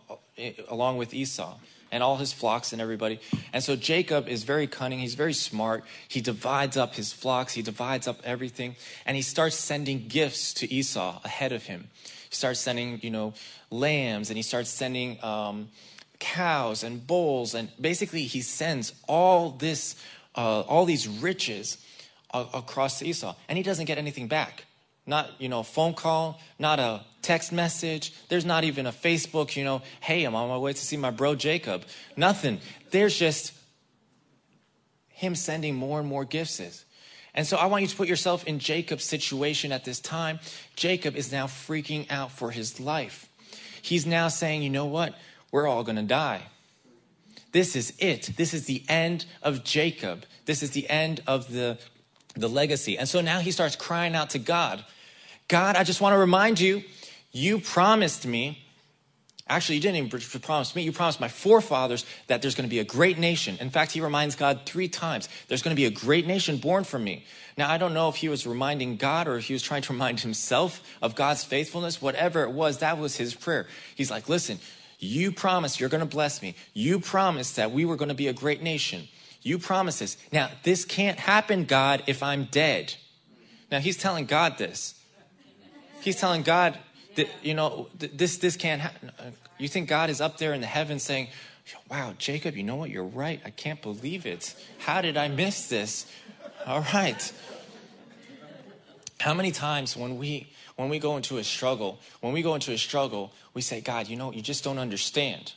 along 0.69 0.97
with 0.97 1.15
Esau 1.15 1.57
and 1.95 2.03
all 2.03 2.17
his 2.17 2.33
flocks 2.33 2.73
and 2.73 2.83
everybody. 2.83 3.21
And 3.53 3.63
so 3.63 3.77
Jacob 3.77 4.27
is 4.27 4.43
very 4.43 4.67
cunning. 4.67 4.99
He's 4.99 5.15
very 5.15 5.33
smart. 5.33 5.85
He 6.09 6.21
divides 6.21 6.77
up 6.77 6.97
his 6.97 7.13
flocks, 7.13 7.53
he 7.53 7.63
divides 7.63 8.09
up 8.09 8.21
everything, 8.25 8.75
and 9.07 9.15
he 9.15 9.23
starts 9.23 9.55
sending 9.55 10.09
gifts 10.09 10.55
to 10.55 10.73
Esau 10.73 11.21
ahead 11.23 11.53
of 11.53 11.63
him. 11.63 11.89
He 12.29 12.35
starts 12.35 12.59
sending, 12.59 12.99
you 13.01 13.11
know, 13.11 13.35
lambs 13.71 14.29
and 14.29 14.37
he 14.37 14.43
starts 14.43 14.71
sending 14.71 15.23
um, 15.23 15.69
cows 16.19 16.83
and 16.83 17.07
bulls. 17.07 17.55
And 17.55 17.71
basically, 17.81 18.25
he 18.25 18.41
sends 18.41 18.93
all 19.07 19.51
this, 19.51 19.95
uh, 20.35 20.61
all 20.61 20.85
these 20.85 21.07
riches 21.07 21.79
across 22.33 22.99
to 22.99 23.07
Esau. 23.07 23.35
And 23.49 23.57
he 23.57 23.63
doesn't 23.63 23.85
get 23.85 23.99
anything 23.99 24.29
back. 24.29 24.65
Not, 25.07 25.31
you 25.39 25.49
know, 25.49 25.61
a 25.61 25.65
phone 25.65 25.95
call, 25.95 26.41
not 26.59 26.81
a 26.81 27.05
text 27.23 27.53
message. 27.53 28.13
There's 28.29 28.45
not 28.45 28.65
even 28.65 28.87
a 28.87 28.93
Facebook, 28.93 29.55
you 29.55 29.65
know, 29.65 29.83
hey, 30.01 30.25
I'm 30.25 30.35
on 30.35 30.49
my 30.49 30.59
way 30.59 30.73
to 30.73 30.79
see 30.79 30.97
my 30.97 31.11
bro 31.11 31.35
Jacob. 31.35 31.85
Nothing. 32.17 32.61
There's 32.91 33.17
just 33.17 33.53
him 35.09 35.35
sending 35.35 35.75
more 35.75 36.01
and 36.01 36.09
more 36.09 36.25
gifts. 36.25 36.85
And 37.35 37.47
so 37.47 37.57
I 37.57 37.67
want 37.67 37.83
you 37.83 37.89
to 37.89 37.97
put 37.97 38.09
yourself 38.09 38.45
in 38.45 38.59
Jacob's 38.59 39.05
situation 39.05 39.73
at 39.73 39.85
this 39.85 40.01
time. 40.01 40.41
Jacob 40.75 41.17
is 41.17 41.31
now 41.31 41.47
freaking 41.47 42.11
out 42.11 42.33
for 42.33 42.51
his 42.51 42.81
life. 42.81 43.29
He's 43.83 44.07
now 44.07 44.29
saying, 44.29 44.63
you 44.63 44.71
know 44.71 44.87
what? 44.87 45.15
We're 45.53 45.67
all 45.67 45.85
going 45.85 45.97
to 45.97 46.03
die. 46.03 46.43
This 47.55 47.77
is 47.77 47.95
it. 48.01 48.33
This 48.37 48.53
is 48.53 48.67
the 48.67 48.83
end 48.89 49.27
of 49.41 49.63
Jacob. 49.63 50.25
This 50.45 50.61
is 50.61 50.73
the 50.73 50.91
end 50.91 51.23
of 51.25 51.51
the, 51.53 51.79
the 52.35 52.49
legacy. 52.49 52.99
And 52.99 53.09
so 53.09 53.21
now 53.21 53.39
he 53.39 53.53
starts 53.53 53.77
crying 53.77 54.15
out 54.15 54.31
to 54.31 54.39
God 54.39 54.85
God, 55.47 55.77
I 55.77 55.85
just 55.85 56.01
want 56.01 56.15
to 56.15 56.19
remind 56.19 56.59
you, 56.59 56.83
you 57.31 57.61
promised 57.61 58.27
me 58.27 58.65
Actually, 59.47 59.75
you 59.75 59.83
didn't 59.83 60.07
even 60.07 60.41
promise 60.41 60.75
me. 60.75 60.83
You 60.83 60.93
promised 60.93 61.21
my 61.21 61.29
forefathers 61.29 62.07
that 62.29 62.41
there's 62.41 62.55
going 62.55 62.67
to 62.67 62.71
be 62.71 62.79
a 62.79 62.85
great 62.85 63.19
nation. 63.19 63.59
In 63.61 63.69
fact, 63.69 63.93
he 63.93 64.01
reminds 64.01 64.37
God 64.37 64.63
three 64.65 64.89
times 64.89 65.29
there's 65.49 65.61
going 65.61 65.77
to 65.77 65.81
be 65.81 65.85
a 65.85 65.91
great 65.91 66.27
nation 66.27 66.57
born 66.57 66.83
from 66.83 67.05
me. 67.05 67.27
Now, 67.59 67.71
I 67.71 67.77
don't 67.77 67.93
know 67.93 68.09
if 68.09 68.17
he 68.17 68.31
was 68.31 68.47
reminding 68.47 68.97
God 68.97 69.29
or 69.29 69.37
if 69.37 69.45
he 69.45 69.53
was 69.53 69.63
trying 69.63 69.83
to 69.83 69.93
remind 69.93 70.21
himself 70.21 70.81
of 71.03 71.15
God's 71.15 71.45
faithfulness. 71.45 72.01
Whatever 72.01 72.43
it 72.45 72.53
was, 72.53 72.79
that 72.79 72.97
was 72.99 73.17
his 73.17 73.35
prayer. 73.35 73.67
He's 73.95 74.11
like, 74.11 74.31
listen, 74.31 74.61
you 74.99 75.33
promised 75.33 75.81
you're 75.81 75.89
going 75.89 76.01
to 76.01 76.07
bless 76.07 76.43
me. 76.43 76.55
You 76.73 77.01
promised 77.01 77.57
that 77.57 77.73
we 77.73 77.85
were 77.85 77.97
going 77.97 78.09
to 78.09 78.15
be 78.15 78.29
a 78.29 78.33
great 78.33 78.63
nation. 78.63 79.09
You 79.43 79.59
promised 79.59 80.01
this. 80.01 80.17
Now, 80.33 80.51
this 80.63 80.85
can't 80.85 81.19
happen, 81.19 81.65
God, 81.65 82.03
if 82.07 82.23
I'm 82.23 82.45
dead. 82.45 82.95
Now, 83.71 83.81
he's 83.81 83.97
telling 83.97 84.27
God 84.27 84.59
this. 84.59 84.95
He's 86.01 86.17
telling 86.17 86.43
God, 86.43 86.79
that, 87.17 87.29
you 87.43 87.55
know, 87.55 87.89
this, 87.99 88.39
this 88.39 88.57
can't 88.57 88.81
happen. 88.81 89.11
Uh, 89.19 89.31
you 89.59 89.69
think 89.69 89.89
God 89.89 90.11
is 90.11 90.21
up 90.21 90.39
there 90.39 90.53
in 90.53 90.61
the 90.61 90.67
heavens 90.67 91.03
saying, 91.03 91.29
wow, 91.91 92.15
Jacob, 92.19 92.57
you 92.57 92.63
know 92.63 92.77
what? 92.77 92.91
You're 92.91 93.05
right. 93.05 93.41
I 93.45 93.51
can't 93.51 93.81
believe 93.81 94.27
it. 94.27 94.55
How 94.79 95.01
did 95.01 95.17
I 95.17 95.29
miss 95.29 95.69
this? 95.69 96.07
All 96.67 96.85
right. 96.93 97.33
How 99.25 99.33
many 99.33 99.53
times 99.53 99.97
when 99.97 100.19
we 100.19 100.53
when 100.77 100.91
we 100.91 100.99
go 100.99 101.17
into 101.17 101.39
a 101.39 101.45
struggle, 101.45 101.99
when 102.21 102.35
we 102.35 102.43
go 102.43 102.55
into 102.55 102.73
a 102.73 102.77
struggle, 102.77 103.33
we 103.55 103.63
say, 103.63 103.81
God, 103.81 104.07
you 104.07 104.17
know, 104.17 104.31
you 104.31 104.43
just 104.43 104.63
don't 104.63 104.79
understand. 104.79 105.55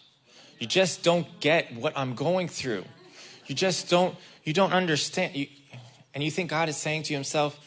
You 0.58 0.68
just 0.68 1.04
don't 1.04 1.28
get 1.42 1.76
what 1.76 1.92
I'm 1.98 2.16
going 2.16 2.48
through. 2.48 2.86
You 3.46 3.56
just 3.56 3.90
don't 3.90 4.16
you 4.46 4.54
don't 4.54 4.72
understand. 4.72 5.36
You, 5.36 5.48
and 6.14 6.24
you 6.24 6.32
think 6.32 6.50
God 6.50 6.70
is 6.70 6.78
saying 6.78 7.04
to 7.04 7.14
himself, 7.14 7.60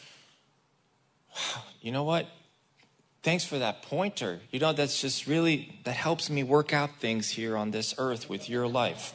wow, 1.35 1.61
you 1.81 1.91
know 1.91 2.03
what? 2.03 2.27
thanks 3.23 3.45
for 3.45 3.59
that 3.59 3.83
pointer. 3.83 4.39
You 4.51 4.59
know, 4.59 4.73
that's 4.73 4.99
just 4.99 5.27
really, 5.27 5.79
that 5.83 5.93
helps 5.93 6.29
me 6.29 6.43
work 6.43 6.73
out 6.73 6.99
things 6.99 7.29
here 7.29 7.55
on 7.55 7.71
this 7.71 7.93
earth 7.97 8.29
with 8.29 8.49
your 8.49 8.67
life. 8.67 9.13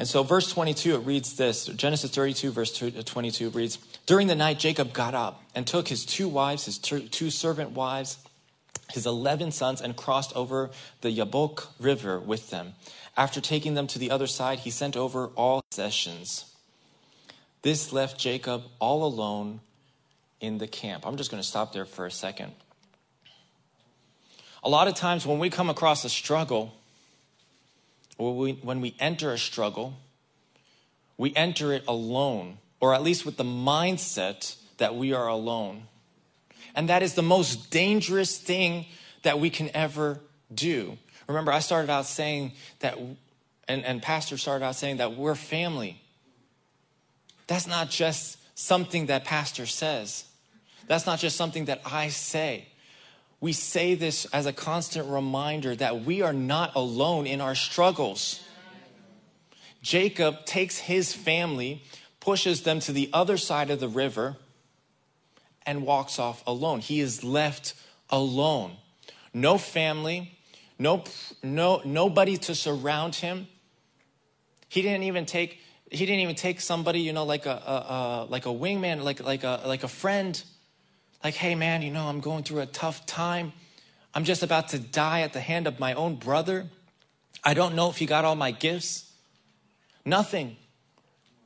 And 0.00 0.08
so, 0.08 0.22
verse 0.22 0.50
22, 0.50 0.94
it 0.94 0.98
reads 1.00 1.36
this 1.36 1.66
Genesis 1.66 2.10
32, 2.10 2.52
verse 2.52 2.82
uh, 2.82 3.02
22 3.04 3.50
reads 3.50 3.76
During 4.06 4.28
the 4.28 4.34
night, 4.34 4.58
Jacob 4.58 4.94
got 4.94 5.14
up 5.14 5.42
and 5.54 5.66
took 5.66 5.88
his 5.88 6.06
two 6.06 6.26
wives, 6.26 6.64
his 6.64 6.78
two 6.78 7.28
servant 7.28 7.72
wives, 7.72 8.16
his 8.90 9.04
11 9.04 9.52
sons, 9.52 9.82
and 9.82 9.94
crossed 9.94 10.34
over 10.34 10.70
the 11.02 11.14
Yabok 11.14 11.66
River 11.78 12.18
with 12.18 12.48
them. 12.48 12.72
After 13.14 13.42
taking 13.42 13.74
them 13.74 13.86
to 13.88 13.98
the 13.98 14.10
other 14.10 14.26
side, 14.26 14.60
he 14.60 14.70
sent 14.70 14.96
over 14.96 15.26
all 15.36 15.60
possessions. 15.70 16.46
This 17.60 17.92
left 17.92 18.18
Jacob 18.18 18.62
all 18.78 19.04
alone 19.04 19.60
in 20.40 20.56
the 20.56 20.66
camp. 20.66 21.06
I'm 21.06 21.18
just 21.18 21.30
going 21.30 21.42
to 21.42 21.46
stop 21.46 21.74
there 21.74 21.84
for 21.84 22.06
a 22.06 22.10
second. 22.10 22.54
A 24.64 24.70
lot 24.70 24.88
of 24.88 24.94
times 24.94 25.26
when 25.26 25.38
we 25.38 25.50
come 25.50 25.68
across 25.68 26.06
a 26.06 26.08
struggle, 26.08 26.72
we, 28.20 28.52
when 28.52 28.80
we 28.80 28.94
enter 29.00 29.32
a 29.32 29.38
struggle, 29.38 29.94
we 31.16 31.34
enter 31.34 31.72
it 31.72 31.84
alone, 31.88 32.58
or 32.80 32.94
at 32.94 33.02
least 33.02 33.24
with 33.24 33.36
the 33.36 33.44
mindset 33.44 34.56
that 34.78 34.94
we 34.94 35.12
are 35.12 35.26
alone. 35.26 35.84
And 36.74 36.88
that 36.88 37.02
is 37.02 37.14
the 37.14 37.22
most 37.22 37.70
dangerous 37.70 38.36
thing 38.38 38.86
that 39.22 39.38
we 39.38 39.50
can 39.50 39.70
ever 39.74 40.20
do. 40.52 40.98
Remember, 41.26 41.52
I 41.52 41.60
started 41.60 41.90
out 41.90 42.06
saying 42.06 42.52
that, 42.80 42.98
and, 43.68 43.84
and 43.84 44.02
Pastor 44.02 44.36
started 44.36 44.64
out 44.64 44.76
saying 44.76 44.98
that 44.98 45.16
we're 45.16 45.34
family. 45.34 46.00
That's 47.46 47.66
not 47.66 47.90
just 47.90 48.38
something 48.58 49.06
that 49.06 49.24
Pastor 49.24 49.66
says. 49.66 50.24
That's 50.86 51.06
not 51.06 51.18
just 51.18 51.36
something 51.36 51.66
that 51.66 51.80
I 51.84 52.08
say. 52.08 52.66
We 53.40 53.52
say 53.52 53.94
this 53.94 54.26
as 54.26 54.44
a 54.46 54.52
constant 54.52 55.08
reminder 55.08 55.74
that 55.76 56.04
we 56.04 56.20
are 56.20 56.32
not 56.32 56.74
alone 56.74 57.26
in 57.26 57.40
our 57.40 57.54
struggles. 57.54 58.40
Jacob 59.82 60.44
takes 60.44 60.78
his 60.78 61.14
family, 61.14 61.82
pushes 62.20 62.62
them 62.62 62.80
to 62.80 62.92
the 62.92 63.08
other 63.12 63.38
side 63.38 63.70
of 63.70 63.80
the 63.80 63.88
river, 63.88 64.36
and 65.64 65.86
walks 65.86 66.18
off 66.18 66.42
alone. 66.46 66.80
He 66.80 67.00
is 67.00 67.24
left 67.24 67.74
alone. 68.10 68.76
No 69.32 69.56
family, 69.56 70.36
no, 70.78 71.04
no, 71.42 71.80
nobody 71.84 72.36
to 72.38 72.54
surround 72.54 73.14
him. 73.16 73.46
He 74.68 74.82
didn't 74.82 75.04
even 75.04 75.26
take 75.26 75.58
he 75.90 76.06
didn't 76.06 76.20
even 76.20 76.36
take 76.36 76.60
somebody, 76.60 77.00
you 77.00 77.12
know, 77.12 77.24
like 77.24 77.46
a, 77.46 77.50
a, 77.50 77.72
a 77.72 78.26
like 78.28 78.46
a 78.46 78.50
wingman, 78.50 79.02
like 79.02 79.22
like 79.22 79.44
a 79.44 79.62
like 79.66 79.82
a 79.82 79.88
friend 79.88 80.40
like, 81.22 81.34
hey 81.34 81.54
man, 81.54 81.82
you 81.82 81.90
know, 81.90 82.08
I'm 82.08 82.20
going 82.20 82.44
through 82.44 82.60
a 82.60 82.66
tough 82.66 83.06
time. 83.06 83.52
I'm 84.14 84.24
just 84.24 84.42
about 84.42 84.68
to 84.68 84.78
die 84.78 85.20
at 85.20 85.32
the 85.32 85.40
hand 85.40 85.66
of 85.66 85.78
my 85.78 85.94
own 85.94 86.16
brother. 86.16 86.66
I 87.44 87.54
don't 87.54 87.74
know 87.74 87.90
if 87.90 87.98
he 87.98 88.06
got 88.06 88.24
all 88.24 88.36
my 88.36 88.50
gifts. 88.50 89.12
Nothing. 90.04 90.56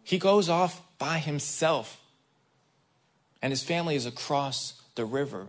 He 0.02 0.18
goes 0.18 0.48
off 0.48 0.80
by 0.98 1.18
himself, 1.18 2.00
and 3.42 3.52
his 3.52 3.62
family 3.62 3.96
is 3.96 4.06
across 4.06 4.80
the 4.94 5.04
river. 5.04 5.46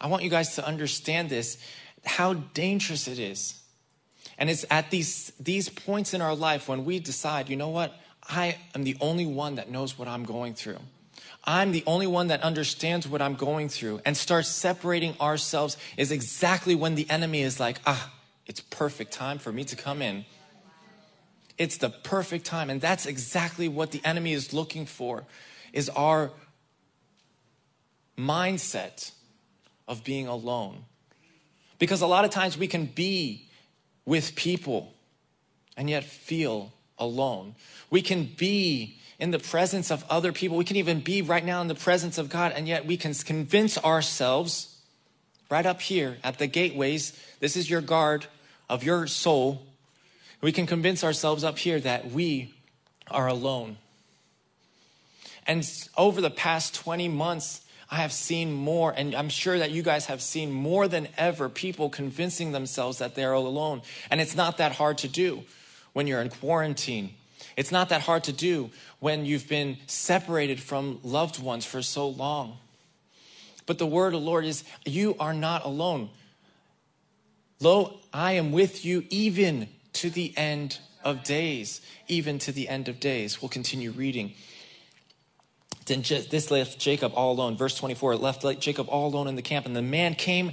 I 0.00 0.06
want 0.06 0.22
you 0.22 0.30
guys 0.30 0.54
to 0.56 0.66
understand 0.66 1.28
this 1.28 1.58
how 2.04 2.34
dangerous 2.34 3.08
it 3.08 3.18
is. 3.18 3.60
And 4.38 4.48
it's 4.48 4.64
at 4.70 4.90
these, 4.90 5.32
these 5.40 5.68
points 5.68 6.14
in 6.14 6.22
our 6.22 6.34
life 6.34 6.68
when 6.68 6.84
we 6.84 7.00
decide, 7.00 7.48
you 7.48 7.56
know 7.56 7.68
what? 7.68 7.98
I 8.28 8.56
am 8.74 8.84
the 8.84 8.96
only 9.00 9.26
one 9.26 9.56
that 9.56 9.70
knows 9.70 9.98
what 9.98 10.06
I'm 10.06 10.24
going 10.24 10.54
through. 10.54 10.78
I'm 11.48 11.72
the 11.72 11.82
only 11.86 12.06
one 12.06 12.26
that 12.26 12.42
understands 12.42 13.08
what 13.08 13.22
I'm 13.22 13.34
going 13.34 13.70
through 13.70 14.02
and 14.04 14.14
starts 14.14 14.48
separating 14.48 15.18
ourselves 15.18 15.78
is 15.96 16.12
exactly 16.12 16.74
when 16.74 16.94
the 16.94 17.08
enemy 17.08 17.40
is 17.40 17.58
like, 17.58 17.80
ah, 17.86 18.12
it's 18.46 18.60
perfect 18.60 19.12
time 19.12 19.38
for 19.38 19.50
me 19.50 19.64
to 19.64 19.74
come 19.74 20.02
in. 20.02 20.26
It's 21.56 21.78
the 21.78 21.88
perfect 21.88 22.44
time. 22.44 22.68
And 22.68 22.82
that's 22.82 23.06
exactly 23.06 23.66
what 23.66 23.92
the 23.92 24.02
enemy 24.04 24.34
is 24.34 24.52
looking 24.52 24.84
for 24.84 25.24
is 25.72 25.88
our 25.88 26.32
mindset 28.18 29.12
of 29.88 30.04
being 30.04 30.26
alone. 30.26 30.84
Because 31.78 32.02
a 32.02 32.06
lot 32.06 32.26
of 32.26 32.30
times 32.30 32.58
we 32.58 32.66
can 32.66 32.84
be 32.84 33.48
with 34.04 34.34
people 34.34 34.92
and 35.78 35.88
yet 35.88 36.04
feel 36.04 36.74
alone. 36.98 37.54
We 37.88 38.02
can 38.02 38.24
be 38.24 38.97
in 39.18 39.30
the 39.30 39.38
presence 39.38 39.90
of 39.90 40.04
other 40.08 40.32
people. 40.32 40.56
We 40.56 40.64
can 40.64 40.76
even 40.76 41.00
be 41.00 41.22
right 41.22 41.44
now 41.44 41.60
in 41.60 41.68
the 41.68 41.74
presence 41.74 42.18
of 42.18 42.28
God, 42.28 42.52
and 42.52 42.68
yet 42.68 42.86
we 42.86 42.96
can 42.96 43.14
convince 43.14 43.76
ourselves 43.78 44.76
right 45.50 45.66
up 45.66 45.80
here 45.80 46.18
at 46.22 46.38
the 46.38 46.46
gateways 46.46 47.18
this 47.40 47.56
is 47.56 47.70
your 47.70 47.80
guard 47.80 48.26
of 48.68 48.84
your 48.84 49.06
soul. 49.06 49.62
We 50.40 50.52
can 50.52 50.66
convince 50.66 51.02
ourselves 51.02 51.44
up 51.44 51.58
here 51.58 51.80
that 51.80 52.10
we 52.10 52.54
are 53.10 53.26
alone. 53.26 53.76
And 55.46 55.68
over 55.96 56.20
the 56.20 56.30
past 56.30 56.74
20 56.74 57.08
months, 57.08 57.62
I 57.90 57.96
have 57.96 58.12
seen 58.12 58.52
more, 58.52 58.92
and 58.94 59.14
I'm 59.14 59.30
sure 59.30 59.58
that 59.58 59.70
you 59.70 59.82
guys 59.82 60.06
have 60.06 60.20
seen 60.20 60.52
more 60.52 60.88
than 60.88 61.08
ever 61.16 61.48
people 61.48 61.88
convincing 61.88 62.52
themselves 62.52 62.98
that 62.98 63.14
they're 63.14 63.32
alone. 63.32 63.80
And 64.10 64.20
it's 64.20 64.36
not 64.36 64.58
that 64.58 64.72
hard 64.72 64.98
to 64.98 65.08
do 65.08 65.44
when 65.94 66.06
you're 66.06 66.20
in 66.20 66.28
quarantine. 66.28 67.14
It's 67.58 67.72
not 67.72 67.88
that 67.88 68.02
hard 68.02 68.22
to 68.24 68.32
do 68.32 68.70
when 69.00 69.26
you've 69.26 69.48
been 69.48 69.78
separated 69.88 70.60
from 70.60 71.00
loved 71.02 71.42
ones 71.42 71.64
for 71.64 71.82
so 71.82 72.08
long. 72.08 72.56
But 73.66 73.78
the 73.78 73.86
word 73.86 74.14
of 74.14 74.20
the 74.20 74.26
Lord 74.26 74.44
is, 74.44 74.62
You 74.86 75.16
are 75.18 75.34
not 75.34 75.64
alone. 75.64 76.10
Lo, 77.58 77.98
I 78.12 78.34
am 78.34 78.52
with 78.52 78.84
you 78.84 79.04
even 79.10 79.68
to 79.94 80.08
the 80.08 80.32
end 80.36 80.78
of 81.02 81.24
days. 81.24 81.80
Even 82.06 82.38
to 82.38 82.52
the 82.52 82.68
end 82.68 82.86
of 82.86 83.00
days. 83.00 83.42
We'll 83.42 83.48
continue 83.48 83.90
reading. 83.90 84.34
Then 85.86 86.02
this 86.02 86.52
left 86.52 86.78
Jacob 86.78 87.10
all 87.16 87.32
alone. 87.32 87.56
Verse 87.56 87.74
24, 87.74 88.12
it 88.12 88.20
left 88.20 88.60
Jacob 88.60 88.88
all 88.88 89.08
alone 89.08 89.26
in 89.26 89.34
the 89.34 89.42
camp, 89.42 89.66
and 89.66 89.74
the 89.74 89.82
man 89.82 90.14
came, 90.14 90.52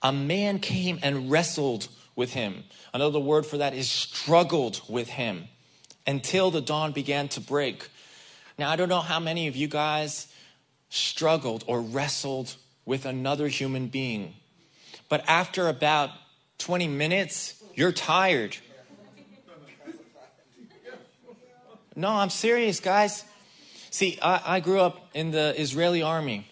a 0.00 0.10
man 0.10 0.58
came 0.60 0.98
and 1.02 1.30
wrestled 1.30 1.88
with 2.14 2.32
him. 2.32 2.64
Another 2.94 3.20
word 3.20 3.44
for 3.44 3.58
that 3.58 3.74
is 3.74 3.90
struggled 3.90 4.80
with 4.88 5.08
him 5.08 5.48
until 6.06 6.50
the 6.50 6.60
dawn 6.60 6.92
began 6.92 7.28
to 7.28 7.40
break. 7.40 7.88
Now, 8.58 8.70
I 8.70 8.76
don't 8.76 8.88
know 8.88 9.00
how 9.00 9.20
many 9.20 9.48
of 9.48 9.56
you 9.56 9.68
guys 9.68 10.28
struggled 10.88 11.64
or 11.66 11.80
wrestled 11.80 12.54
with 12.84 13.04
another 13.04 13.48
human 13.48 13.88
being, 13.88 14.34
but 15.08 15.24
after 15.28 15.68
about 15.68 16.10
20 16.58 16.88
minutes, 16.88 17.62
you're 17.74 17.92
tired. 17.92 18.56
No, 21.94 22.10
I'm 22.10 22.30
serious, 22.30 22.80
guys. 22.80 23.24
See, 23.90 24.18
I, 24.22 24.56
I 24.56 24.60
grew 24.60 24.80
up 24.80 25.08
in 25.14 25.30
the 25.30 25.58
Israeli 25.58 26.02
army. 26.02 26.46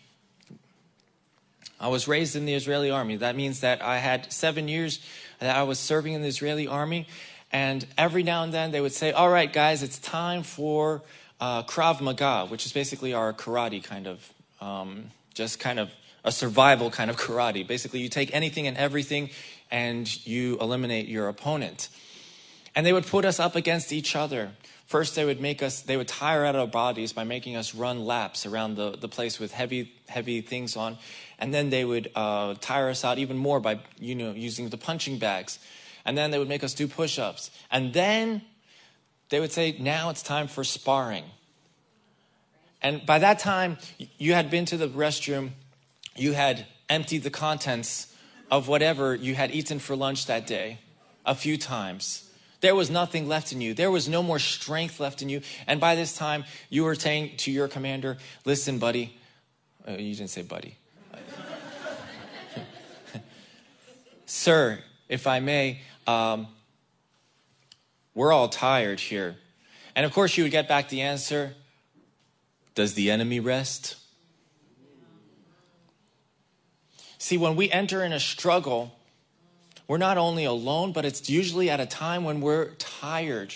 I 1.78 1.88
was 1.88 2.08
raised 2.08 2.34
in 2.34 2.46
the 2.46 2.54
Israeli 2.54 2.90
army. 2.90 3.16
That 3.16 3.36
means 3.36 3.60
that 3.60 3.82
I 3.82 3.98
had 3.98 4.32
seven 4.32 4.68
years 4.68 5.00
that 5.40 5.54
I 5.54 5.64
was 5.64 5.78
serving 5.78 6.14
in 6.14 6.22
the 6.22 6.28
Israeli 6.28 6.66
army. 6.66 7.06
And 7.54 7.86
every 7.96 8.24
now 8.24 8.42
and 8.42 8.52
then 8.52 8.72
they 8.72 8.80
would 8.80 8.92
say, 8.92 9.12
All 9.12 9.30
right, 9.30 9.50
guys, 9.50 9.84
it's 9.84 10.00
time 10.00 10.42
for 10.42 11.02
uh, 11.40 11.62
Krav 11.62 12.00
Maga, 12.00 12.46
which 12.46 12.66
is 12.66 12.72
basically 12.72 13.14
our 13.14 13.32
karate 13.32 13.82
kind 13.82 14.08
of, 14.08 14.32
um, 14.60 15.12
just 15.34 15.60
kind 15.60 15.78
of 15.78 15.88
a 16.24 16.32
survival 16.32 16.90
kind 16.90 17.10
of 17.10 17.16
karate. 17.24 17.64
Basically, 17.64 18.00
you 18.00 18.08
take 18.08 18.34
anything 18.34 18.66
and 18.66 18.76
everything 18.76 19.30
and 19.70 20.26
you 20.26 20.58
eliminate 20.58 21.06
your 21.06 21.28
opponent. 21.28 21.90
And 22.74 22.84
they 22.84 22.92
would 22.92 23.06
put 23.06 23.24
us 23.24 23.38
up 23.38 23.54
against 23.54 23.92
each 23.92 24.16
other. 24.16 24.50
First, 24.86 25.14
they 25.14 25.24
would 25.24 25.40
make 25.40 25.62
us, 25.62 25.80
they 25.80 25.96
would 25.96 26.08
tire 26.08 26.44
out 26.44 26.56
our 26.56 26.66
bodies 26.66 27.12
by 27.12 27.22
making 27.22 27.54
us 27.54 27.72
run 27.72 28.04
laps 28.04 28.46
around 28.46 28.74
the, 28.74 28.96
the 28.96 29.08
place 29.08 29.38
with 29.38 29.52
heavy, 29.52 29.92
heavy 30.08 30.40
things 30.40 30.76
on. 30.76 30.98
And 31.38 31.54
then 31.54 31.70
they 31.70 31.84
would 31.84 32.10
uh, 32.16 32.54
tire 32.60 32.88
us 32.88 33.04
out 33.04 33.18
even 33.18 33.36
more 33.36 33.60
by, 33.60 33.78
you 34.00 34.16
know, 34.16 34.32
using 34.32 34.70
the 34.70 34.76
punching 34.76 35.18
bags. 35.18 35.60
And 36.04 36.16
then 36.16 36.30
they 36.30 36.38
would 36.38 36.48
make 36.48 36.64
us 36.64 36.74
do 36.74 36.86
push 36.86 37.18
ups. 37.18 37.50
And 37.70 37.92
then 37.92 38.42
they 39.30 39.40
would 39.40 39.52
say, 39.52 39.76
now 39.78 40.10
it's 40.10 40.22
time 40.22 40.48
for 40.48 40.64
sparring. 40.64 41.24
And 42.82 43.04
by 43.06 43.18
that 43.18 43.38
time, 43.38 43.78
you 44.18 44.34
had 44.34 44.50
been 44.50 44.66
to 44.66 44.76
the 44.76 44.88
restroom, 44.88 45.50
you 46.16 46.32
had 46.32 46.66
emptied 46.88 47.22
the 47.22 47.30
contents 47.30 48.14
of 48.50 48.68
whatever 48.68 49.14
you 49.14 49.34
had 49.34 49.50
eaten 49.50 49.78
for 49.78 49.96
lunch 49.96 50.26
that 50.26 50.46
day 50.46 50.78
a 51.24 51.34
few 51.34 51.56
times. 51.56 52.30
There 52.60 52.74
was 52.74 52.90
nothing 52.90 53.28
left 53.28 53.52
in 53.52 53.60
you. 53.60 53.74
There 53.74 53.90
was 53.90 54.08
no 54.08 54.22
more 54.22 54.38
strength 54.38 55.00
left 55.00 55.22
in 55.22 55.28
you. 55.28 55.42
And 55.66 55.80
by 55.80 55.96
this 55.96 56.16
time, 56.16 56.44
you 56.70 56.84
were 56.84 56.94
saying 56.94 57.36
to 57.38 57.50
your 57.50 57.68
commander, 57.68 58.16
Listen, 58.44 58.78
buddy. 58.78 59.18
Uh, 59.86 59.92
you 59.92 60.14
didn't 60.14 60.30
say 60.30 60.42
buddy. 60.42 60.76
Sir, 64.26 64.78
if 65.08 65.26
I 65.26 65.40
may, 65.40 65.80
um, 66.06 66.48
we're 68.14 68.32
all 68.32 68.48
tired 68.48 69.00
here. 69.00 69.36
And 69.96 70.06
of 70.06 70.12
course, 70.12 70.36
you 70.36 70.44
would 70.44 70.52
get 70.52 70.68
back 70.68 70.88
the 70.88 71.02
answer 71.02 71.54
Does 72.74 72.94
the 72.94 73.10
enemy 73.10 73.40
rest? 73.40 73.96
See, 77.18 77.38
when 77.38 77.56
we 77.56 77.70
enter 77.70 78.04
in 78.04 78.12
a 78.12 78.20
struggle, 78.20 78.98
we're 79.88 79.98
not 79.98 80.18
only 80.18 80.44
alone, 80.44 80.92
but 80.92 81.04
it's 81.04 81.30
usually 81.30 81.70
at 81.70 81.80
a 81.80 81.86
time 81.86 82.24
when 82.24 82.40
we're 82.40 82.72
tired. 82.74 83.54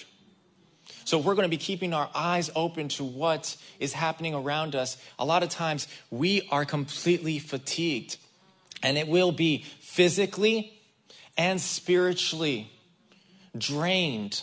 So, 1.05 1.19
we're 1.19 1.35
going 1.35 1.45
to 1.45 1.51
be 1.51 1.59
keeping 1.59 1.93
our 1.93 2.09
eyes 2.15 2.51
open 2.55 2.89
to 2.91 3.05
what 3.05 3.57
is 3.79 3.93
happening 3.93 4.35
around 4.35 4.75
us. 4.75 4.97
A 5.19 5.25
lot 5.25 5.43
of 5.43 5.49
times, 5.49 5.87
we 6.11 6.49
are 6.51 6.65
completely 6.65 7.39
fatigued, 7.39 8.17
and 8.83 8.97
it 8.97 9.09
will 9.09 9.33
be 9.33 9.65
physically 9.81 10.78
and 11.39 11.61
spiritually 11.61 12.71
drained. 13.57 14.43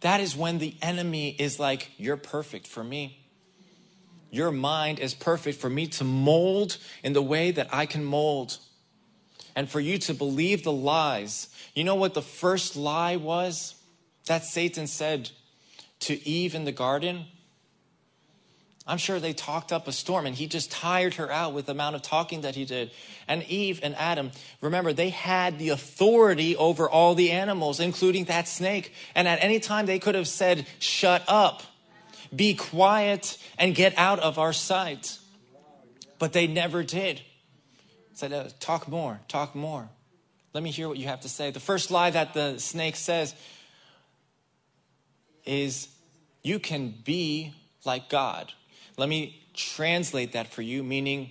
That 0.00 0.20
is 0.20 0.36
when 0.36 0.58
the 0.58 0.76
enemy 0.80 1.30
is 1.30 1.58
like, 1.58 1.90
You're 1.98 2.16
perfect 2.16 2.66
for 2.66 2.82
me. 2.82 3.18
Your 4.30 4.50
mind 4.50 4.98
is 4.98 5.12
perfect 5.12 5.60
for 5.60 5.68
me 5.68 5.88
to 5.88 6.04
mold 6.04 6.78
in 7.02 7.12
the 7.12 7.20
way 7.20 7.50
that 7.50 7.68
I 7.70 7.84
can 7.84 8.02
mold 8.02 8.56
and 9.54 9.68
for 9.68 9.78
you 9.78 9.98
to 9.98 10.14
believe 10.14 10.64
the 10.64 10.72
lies. 10.72 11.48
You 11.74 11.84
know 11.84 11.96
what 11.96 12.14
the 12.14 12.22
first 12.22 12.74
lie 12.74 13.16
was 13.16 13.74
that 14.26 14.44
Satan 14.44 14.86
said 14.86 15.30
to 16.00 16.26
Eve 16.26 16.54
in 16.54 16.64
the 16.64 16.72
garden? 16.72 17.26
I'm 18.86 18.98
sure 18.98 19.20
they 19.20 19.32
talked 19.32 19.72
up 19.72 19.86
a 19.86 19.92
storm 19.92 20.26
and 20.26 20.34
he 20.34 20.48
just 20.48 20.72
tired 20.72 21.14
her 21.14 21.30
out 21.30 21.52
with 21.52 21.66
the 21.66 21.72
amount 21.72 21.94
of 21.94 22.02
talking 22.02 22.40
that 22.40 22.56
he 22.56 22.64
did. 22.64 22.90
And 23.28 23.44
Eve 23.44 23.78
and 23.82 23.94
Adam, 23.94 24.32
remember, 24.60 24.92
they 24.92 25.10
had 25.10 25.58
the 25.58 25.68
authority 25.68 26.56
over 26.56 26.90
all 26.90 27.14
the 27.14 27.30
animals, 27.30 27.78
including 27.78 28.24
that 28.24 28.48
snake. 28.48 28.92
And 29.14 29.28
at 29.28 29.42
any 29.42 29.60
time 29.60 29.86
they 29.86 30.00
could 30.00 30.16
have 30.16 30.26
said, 30.26 30.66
Shut 30.80 31.22
up, 31.28 31.62
be 32.34 32.54
quiet, 32.54 33.38
and 33.56 33.74
get 33.74 33.96
out 33.96 34.18
of 34.18 34.38
our 34.38 34.52
sight. 34.52 35.18
But 36.18 36.32
they 36.32 36.48
never 36.48 36.82
did. 36.82 37.20
Said, 38.14 38.32
uh, 38.32 38.48
talk 38.58 38.88
more, 38.88 39.20
talk 39.28 39.54
more. 39.54 39.88
Let 40.52 40.62
me 40.62 40.70
hear 40.70 40.88
what 40.88 40.98
you 40.98 41.06
have 41.06 41.20
to 41.20 41.28
say. 41.28 41.50
The 41.50 41.60
first 41.60 41.90
lie 41.90 42.10
that 42.10 42.34
the 42.34 42.58
snake 42.58 42.96
says 42.96 43.34
is, 45.44 45.88
You 46.42 46.58
can 46.58 46.94
be 47.04 47.54
like 47.84 48.08
God. 48.08 48.52
Let 48.96 49.08
me 49.08 49.42
translate 49.54 50.32
that 50.32 50.52
for 50.52 50.62
you, 50.62 50.82
meaning, 50.82 51.30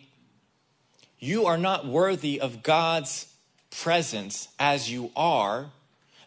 You 1.19 1.45
are 1.45 1.57
not 1.57 1.85
worthy 1.85 2.41
of 2.41 2.63
God's 2.63 3.27
presence 3.69 4.47
as 4.59 4.91
you 4.91 5.11
are. 5.15 5.67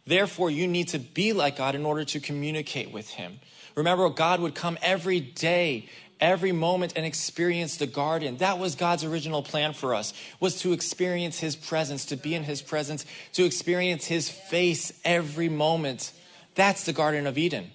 Therefore, 0.07 0.51
you 0.51 0.67
need 0.67 0.89
to 0.89 0.99
be 0.99 1.33
like 1.33 1.57
God 1.57 1.75
in 1.75 1.85
order 1.85 2.05
to 2.05 2.21
communicate 2.21 2.93
with 2.93 3.11
Him. 3.11 3.41
Remember, 3.75 4.09
God 4.11 4.41
would 4.41 4.55
come 4.55 4.79
every 4.83 5.19
day 5.19 5.89
every 6.21 6.53
moment 6.53 6.95
and 6.97 7.05
experience 7.05 7.77
the 7.77 7.87
garden. 7.87 8.39
That 8.39 8.59
was 8.59 8.75
God's 8.75 9.05
original 9.05 9.43
plan 9.43 9.75
for 9.75 9.95
us, 9.95 10.15
was 10.41 10.61
to 10.61 10.73
experience 10.73 11.39
his 11.39 11.57
presence, 11.57 12.07
to 12.07 12.17
be 12.17 12.35
in 12.35 12.45
his 12.45 12.63
presence, 12.63 13.05
to 13.35 13.45
experience 13.45 14.07
his 14.07 14.29
face 14.29 14.93
every 15.05 15.49
moment. 15.49 16.13
That's 16.55 16.85
the 16.85 16.93
Garden 16.93 17.27
of 17.27 17.37
Eden. 17.37 17.71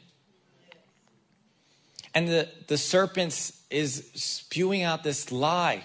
And 2.13 2.27
the, 2.27 2.49
the 2.67 2.77
serpent 2.77 3.51
is 3.69 4.09
spewing 4.15 4.83
out 4.83 5.03
this 5.03 5.31
lie, 5.31 5.83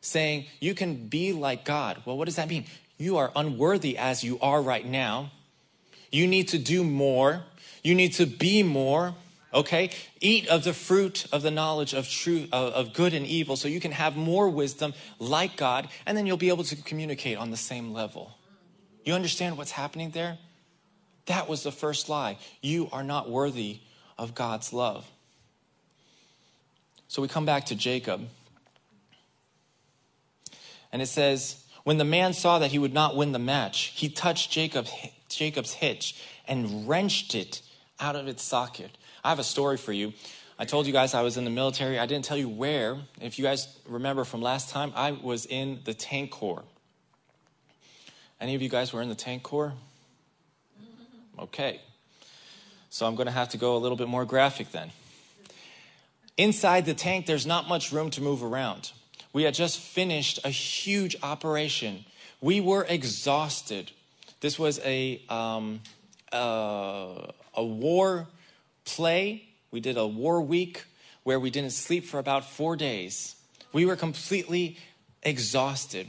saying, 0.00 0.46
You 0.60 0.74
can 0.74 1.08
be 1.08 1.32
like 1.32 1.64
God. 1.64 2.02
Well, 2.04 2.16
what 2.16 2.26
does 2.26 2.36
that 2.36 2.48
mean? 2.48 2.64
You 2.98 3.18
are 3.18 3.32
unworthy 3.36 3.98
as 3.98 4.24
you 4.24 4.38
are 4.40 4.62
right 4.62 4.86
now. 4.86 5.32
You 6.10 6.26
need 6.26 6.48
to 6.48 6.58
do 6.58 6.84
more. 6.84 7.44
You 7.82 7.94
need 7.94 8.14
to 8.14 8.26
be 8.26 8.62
more 8.62 9.14
okay 9.54 9.90
eat 10.20 10.46
of 10.48 10.64
the 10.64 10.72
fruit 10.72 11.26
of 11.32 11.42
the 11.42 11.50
knowledge 11.50 11.94
of 11.94 12.08
true 12.08 12.46
of 12.52 12.92
good 12.92 13.14
and 13.14 13.26
evil 13.26 13.56
so 13.56 13.68
you 13.68 13.80
can 13.80 13.92
have 13.92 14.16
more 14.16 14.48
wisdom 14.48 14.92
like 15.18 15.56
god 15.56 15.88
and 16.04 16.16
then 16.16 16.26
you'll 16.26 16.36
be 16.36 16.48
able 16.48 16.64
to 16.64 16.76
communicate 16.76 17.38
on 17.38 17.50
the 17.50 17.56
same 17.56 17.92
level 17.92 18.36
you 19.04 19.14
understand 19.14 19.56
what's 19.56 19.70
happening 19.70 20.10
there 20.10 20.36
that 21.26 21.48
was 21.48 21.62
the 21.62 21.72
first 21.72 22.08
lie 22.08 22.36
you 22.60 22.88
are 22.92 23.04
not 23.04 23.30
worthy 23.30 23.78
of 24.18 24.34
god's 24.34 24.72
love 24.72 25.10
so 27.16 27.22
we 27.22 27.28
come 27.28 27.46
back 27.46 27.64
to 27.64 27.74
jacob 27.74 28.20
and 30.92 31.00
it 31.00 31.06
says 31.06 31.64
when 31.84 31.96
the 31.96 32.04
man 32.04 32.34
saw 32.34 32.58
that 32.58 32.70
he 32.70 32.78
would 32.78 32.92
not 32.92 33.16
win 33.16 33.32
the 33.32 33.38
match 33.38 33.92
he 33.94 34.08
touched 34.08 34.50
jacob, 34.50 34.86
jacob's 35.30 35.72
hitch 35.72 36.22
and 36.46 36.86
wrenched 36.86 37.34
it 37.34 37.62
out 37.98 38.16
of 38.16 38.28
its 38.28 38.42
socket 38.42 38.90
I 39.26 39.30
have 39.30 39.40
a 39.40 39.44
story 39.44 39.76
for 39.76 39.92
you. 39.92 40.12
I 40.56 40.66
told 40.66 40.86
you 40.86 40.92
guys 40.92 41.12
I 41.12 41.22
was 41.22 41.36
in 41.36 41.42
the 41.42 41.50
military. 41.50 41.98
I 41.98 42.06
didn't 42.06 42.24
tell 42.24 42.36
you 42.36 42.48
where. 42.48 42.96
If 43.20 43.40
you 43.40 43.44
guys 43.44 43.66
remember 43.88 44.22
from 44.22 44.40
last 44.40 44.70
time, 44.70 44.92
I 44.94 45.10
was 45.10 45.46
in 45.46 45.80
the 45.84 45.94
tank 45.94 46.30
corps. 46.30 46.62
Any 48.40 48.54
of 48.54 48.62
you 48.62 48.68
guys 48.68 48.92
were 48.92 49.02
in 49.02 49.08
the 49.08 49.16
tank 49.16 49.42
corps? 49.42 49.72
Okay. 51.40 51.80
So 52.88 53.04
I'm 53.04 53.16
going 53.16 53.26
to 53.26 53.32
have 53.32 53.48
to 53.48 53.56
go 53.56 53.76
a 53.76 53.78
little 53.78 53.96
bit 53.96 54.06
more 54.06 54.24
graphic 54.24 54.70
then. 54.70 54.92
Inside 56.36 56.84
the 56.84 56.94
tank, 56.94 57.26
there's 57.26 57.46
not 57.46 57.68
much 57.68 57.92
room 57.92 58.10
to 58.10 58.20
move 58.20 58.42
around. 58.42 58.92
We 59.32 59.44
had 59.44 59.54
just 59.54 59.78
finished 59.78 60.38
a 60.44 60.50
huge 60.50 61.16
operation. 61.22 62.04
We 62.40 62.60
were 62.60 62.84
exhausted. 62.88 63.90
This 64.40 64.58
was 64.58 64.78
a, 64.80 65.20
um, 65.28 65.80
uh, 66.32 67.32
a 67.54 67.64
war 67.64 68.28
play. 68.84 69.44
We 69.70 69.80
did 69.80 69.96
a 69.96 70.06
war 70.06 70.42
week 70.42 70.84
where 71.22 71.40
we 71.40 71.50
didn't 71.50 71.72
sleep 71.72 72.04
for 72.04 72.18
about 72.18 72.44
four 72.44 72.76
days. 72.76 73.36
We 73.72 73.84
were 73.84 73.96
completely 73.96 74.78
exhausted. 75.22 76.06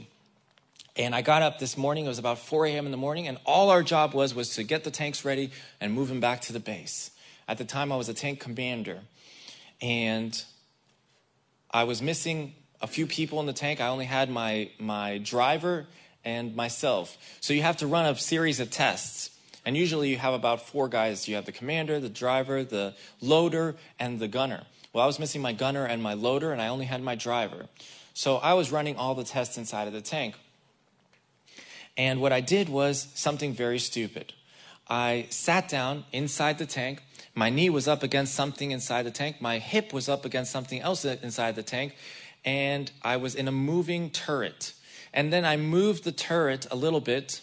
And 0.96 1.14
I 1.14 1.22
got 1.22 1.42
up 1.42 1.58
this 1.58 1.76
morning, 1.76 2.04
it 2.04 2.08
was 2.08 2.18
about 2.18 2.38
4 2.38 2.66
a.m. 2.66 2.84
in 2.84 2.90
the 2.90 2.98
morning, 2.98 3.28
and 3.28 3.38
all 3.44 3.70
our 3.70 3.82
job 3.82 4.14
was 4.14 4.34
was 4.34 4.54
to 4.56 4.62
get 4.62 4.84
the 4.84 4.90
tanks 4.90 5.24
ready 5.24 5.50
and 5.80 5.92
move 5.92 6.08
them 6.08 6.20
back 6.20 6.40
to 6.42 6.52
the 6.52 6.60
base. 6.60 7.12
At 7.46 7.56
the 7.56 7.64
time 7.64 7.92
I 7.92 7.96
was 7.96 8.08
a 8.08 8.14
tank 8.14 8.40
commander. 8.40 9.00
And 9.80 10.42
I 11.70 11.84
was 11.84 12.02
missing 12.02 12.54
a 12.80 12.86
few 12.86 13.06
people 13.06 13.40
in 13.40 13.46
the 13.46 13.52
tank. 13.52 13.80
I 13.80 13.88
only 13.88 14.04
had 14.06 14.30
my 14.30 14.70
my 14.78 15.18
driver 15.18 15.86
and 16.24 16.54
myself. 16.54 17.16
So 17.40 17.52
you 17.52 17.62
have 17.62 17.76
to 17.78 17.86
run 17.86 18.06
a 18.06 18.16
series 18.16 18.60
of 18.60 18.70
tests. 18.70 19.30
And 19.64 19.76
usually 19.76 20.10
you 20.10 20.18
have 20.18 20.34
about 20.34 20.66
four 20.66 20.88
guys. 20.88 21.28
You 21.28 21.34
have 21.34 21.44
the 21.44 21.52
commander, 21.52 22.00
the 22.00 22.08
driver, 22.08 22.64
the 22.64 22.94
loader, 23.20 23.76
and 23.98 24.18
the 24.18 24.28
gunner. 24.28 24.64
Well, 24.92 25.04
I 25.04 25.06
was 25.06 25.18
missing 25.18 25.42
my 25.42 25.52
gunner 25.52 25.84
and 25.84 26.02
my 26.02 26.14
loader, 26.14 26.52
and 26.52 26.62
I 26.62 26.68
only 26.68 26.86
had 26.86 27.02
my 27.02 27.14
driver. 27.14 27.66
So 28.14 28.36
I 28.36 28.54
was 28.54 28.72
running 28.72 28.96
all 28.96 29.14
the 29.14 29.24
tests 29.24 29.58
inside 29.58 29.86
of 29.86 29.92
the 29.92 30.00
tank. 30.00 30.34
And 31.96 32.20
what 32.20 32.32
I 32.32 32.40
did 32.40 32.68
was 32.68 33.08
something 33.14 33.52
very 33.52 33.78
stupid. 33.78 34.32
I 34.88 35.26
sat 35.30 35.68
down 35.68 36.04
inside 36.12 36.58
the 36.58 36.66
tank. 36.66 37.02
My 37.38 37.50
knee 37.50 37.70
was 37.70 37.86
up 37.86 38.02
against 38.02 38.34
something 38.34 38.72
inside 38.72 39.04
the 39.04 39.12
tank. 39.12 39.40
My 39.40 39.60
hip 39.60 39.92
was 39.92 40.08
up 40.08 40.24
against 40.24 40.50
something 40.50 40.80
else 40.80 41.04
inside 41.04 41.54
the 41.54 41.62
tank. 41.62 41.94
And 42.44 42.90
I 43.00 43.16
was 43.16 43.36
in 43.36 43.46
a 43.46 43.52
moving 43.52 44.10
turret. 44.10 44.72
And 45.14 45.32
then 45.32 45.44
I 45.44 45.56
moved 45.56 46.02
the 46.02 46.10
turret 46.10 46.66
a 46.68 46.74
little 46.74 47.00
bit 47.00 47.40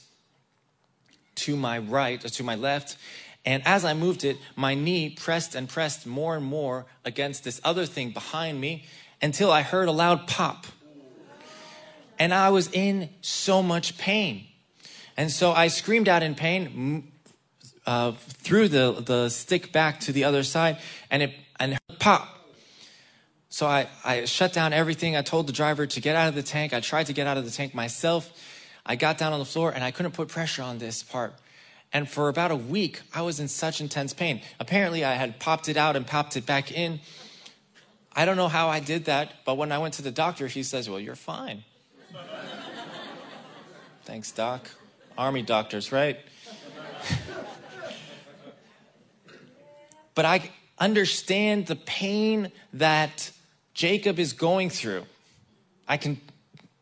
to 1.35 1.55
my 1.55 1.79
right, 1.79 2.23
or 2.25 2.27
to 2.27 2.43
my 2.43 2.55
left. 2.55 2.97
And 3.45 3.63
as 3.65 3.85
I 3.85 3.93
moved 3.93 4.25
it, 4.25 4.35
my 4.57 4.75
knee 4.75 5.11
pressed 5.11 5.55
and 5.55 5.69
pressed 5.69 6.05
more 6.05 6.35
and 6.35 6.45
more 6.45 6.87
against 7.05 7.45
this 7.45 7.61
other 7.63 7.85
thing 7.85 8.09
behind 8.09 8.59
me 8.59 8.83
until 9.21 9.49
I 9.49 9.61
heard 9.61 9.87
a 9.87 9.93
loud 9.93 10.27
pop 10.27 10.67
and 12.19 12.33
I 12.33 12.49
was 12.49 12.69
in 12.71 13.09
so 13.21 13.63
much 13.63 13.97
pain. 13.97 14.45
And 15.15 15.31
so 15.31 15.53
I 15.53 15.69
screamed 15.69 16.09
out 16.09 16.21
in 16.21 16.35
pain, 16.35 17.11
uh, 17.85 18.13
threw 18.17 18.67
the, 18.67 19.03
the 19.05 19.29
stick 19.29 19.71
back 19.71 19.99
to 20.01 20.11
the 20.11 20.23
other 20.23 20.43
side, 20.43 20.77
and 21.09 21.23
it 21.23 21.33
and 21.59 21.77
pop. 21.99 22.27
So 23.49 23.65
I, 23.65 23.87
I 24.03 24.25
shut 24.25 24.51
down 24.51 24.73
everything. 24.73 25.15
I 25.15 25.21
told 25.21 25.47
the 25.47 25.53
driver 25.53 25.85
to 25.85 26.01
get 26.01 26.15
out 26.15 26.27
of 26.27 26.35
the 26.35 26.43
tank. 26.43 26.73
I 26.73 26.81
tried 26.81 27.05
to 27.05 27.13
get 27.13 27.27
out 27.27 27.37
of 27.37 27.45
the 27.45 27.51
tank 27.51 27.73
myself. 27.73 28.29
I 28.85 28.95
got 28.97 29.17
down 29.17 29.31
on 29.31 29.39
the 29.39 29.45
floor 29.45 29.71
and 29.71 29.83
I 29.83 29.91
couldn't 29.91 30.11
put 30.11 30.27
pressure 30.27 30.61
on 30.61 30.77
this 30.77 31.03
part. 31.03 31.33
And 31.93 32.09
for 32.09 32.27
about 32.27 32.51
a 32.51 32.55
week, 32.55 33.01
I 33.13 33.21
was 33.21 33.39
in 33.39 33.47
such 33.47 33.79
intense 33.79 34.13
pain. 34.13 34.41
Apparently, 34.59 35.05
I 35.05 35.13
had 35.13 35.39
popped 35.39 35.69
it 35.69 35.77
out 35.77 35.95
and 35.95 36.05
popped 36.05 36.35
it 36.35 36.45
back 36.45 36.71
in. 36.71 36.99
I 38.13 38.25
don't 38.25 38.35
know 38.35 38.49
how 38.49 38.67
I 38.67 38.81
did 38.81 39.05
that, 39.05 39.33
but 39.45 39.55
when 39.55 39.71
I 39.71 39.77
went 39.77 39.93
to 39.95 40.01
the 40.01 40.11
doctor, 40.11 40.47
he 40.47 40.61
says, 40.61 40.89
Well, 40.89 40.99
you're 40.99 41.15
fine. 41.15 41.63
Thanks, 44.03 44.31
Doc. 44.31 44.69
Army 45.17 45.41
doctors, 45.41 45.93
right? 45.93 46.19
But 50.15 50.25
I 50.25 50.51
understand 50.79 51.67
the 51.67 51.75
pain 51.75 52.51
that 52.73 53.31
Jacob 53.73 54.19
is 54.19 54.33
going 54.33 54.69
through. 54.69 55.03
I 55.87 55.97
can 55.97 56.19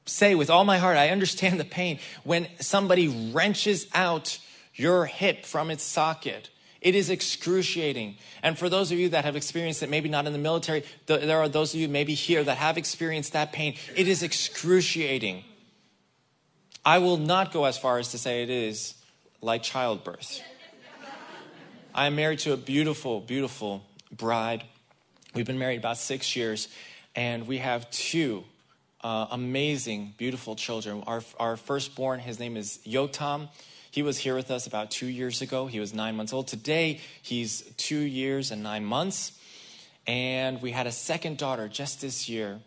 say 0.05 0.35
with 0.35 0.49
all 0.49 0.63
my 0.63 0.77
heart, 0.77 0.97
I 0.97 1.09
understand 1.09 1.59
the 1.59 1.65
pain 1.65 1.99
when 2.23 2.47
somebody 2.59 3.31
wrenches 3.31 3.87
out 3.93 4.39
your 4.75 5.05
hip 5.05 5.45
from 5.45 5.69
its 5.69 5.83
socket. 5.83 6.49
It 6.81 6.95
is 6.95 7.09
excruciating. 7.09 8.17
And 8.41 8.57
for 8.57 8.67
those 8.69 8.91
of 8.91 8.99
you 8.99 9.09
that 9.09 9.23
have 9.23 9.35
experienced 9.35 9.83
it, 9.83 9.89
maybe 9.89 10.09
not 10.09 10.27
in 10.27 10.33
the 10.33 10.39
military, 10.39 10.83
there 11.05 11.39
are 11.39 11.47
those 11.47 11.73
of 11.73 11.79
you 11.79 11.87
maybe 11.87 12.13
here 12.13 12.43
that 12.43 12.57
have 12.57 12.77
experienced 12.77 13.33
that 13.33 13.53
pain. 13.53 13.75
It 13.95 14.07
is 14.07 14.21
excruciating. 14.21 15.43
I 16.85 16.97
will 16.97 17.17
not 17.17 17.53
go 17.53 17.63
as 17.63 17.77
far 17.77 17.99
as 17.99 18.11
to 18.11 18.17
say 18.17 18.43
it 18.43 18.49
is 18.49 18.95
like 19.41 19.63
childbirth. 19.63 20.41
I 21.95 22.07
am 22.07 22.15
married 22.15 22.39
to 22.39 22.53
a 22.53 22.57
beautiful, 22.57 23.21
beautiful 23.21 23.83
bride. 24.11 24.63
We've 25.35 25.45
been 25.45 25.59
married 25.59 25.77
about 25.77 25.99
six 25.99 26.35
years, 26.35 26.67
and 27.15 27.45
we 27.45 27.59
have 27.59 27.87
two 27.91 28.45
uh, 29.01 29.27
amazing, 29.29 30.15
beautiful 30.17 30.55
children. 30.55 31.03
Our, 31.05 31.21
our 31.39 31.55
firstborn, 31.55 32.19
his 32.19 32.39
name 32.39 32.57
is 32.57 32.79
Yotam. 32.83 33.49
He 33.91 34.01
was 34.01 34.17
here 34.17 34.35
with 34.35 34.49
us 34.49 34.65
about 34.65 34.89
two 34.89 35.05
years 35.05 35.43
ago. 35.43 35.67
He 35.67 35.79
was 35.79 35.93
nine 35.93 36.15
months 36.15 36.33
old. 36.33 36.47
Today, 36.47 36.99
he's 37.21 37.61
two 37.77 37.99
years 37.99 38.49
and 38.49 38.63
nine 38.63 38.85
months. 38.85 39.39
And 40.07 40.63
we 40.63 40.71
had 40.71 40.87
a 40.87 40.91
second 40.91 41.37
daughter 41.37 41.67
just 41.67 42.01
this 42.01 42.27
year, 42.27 42.59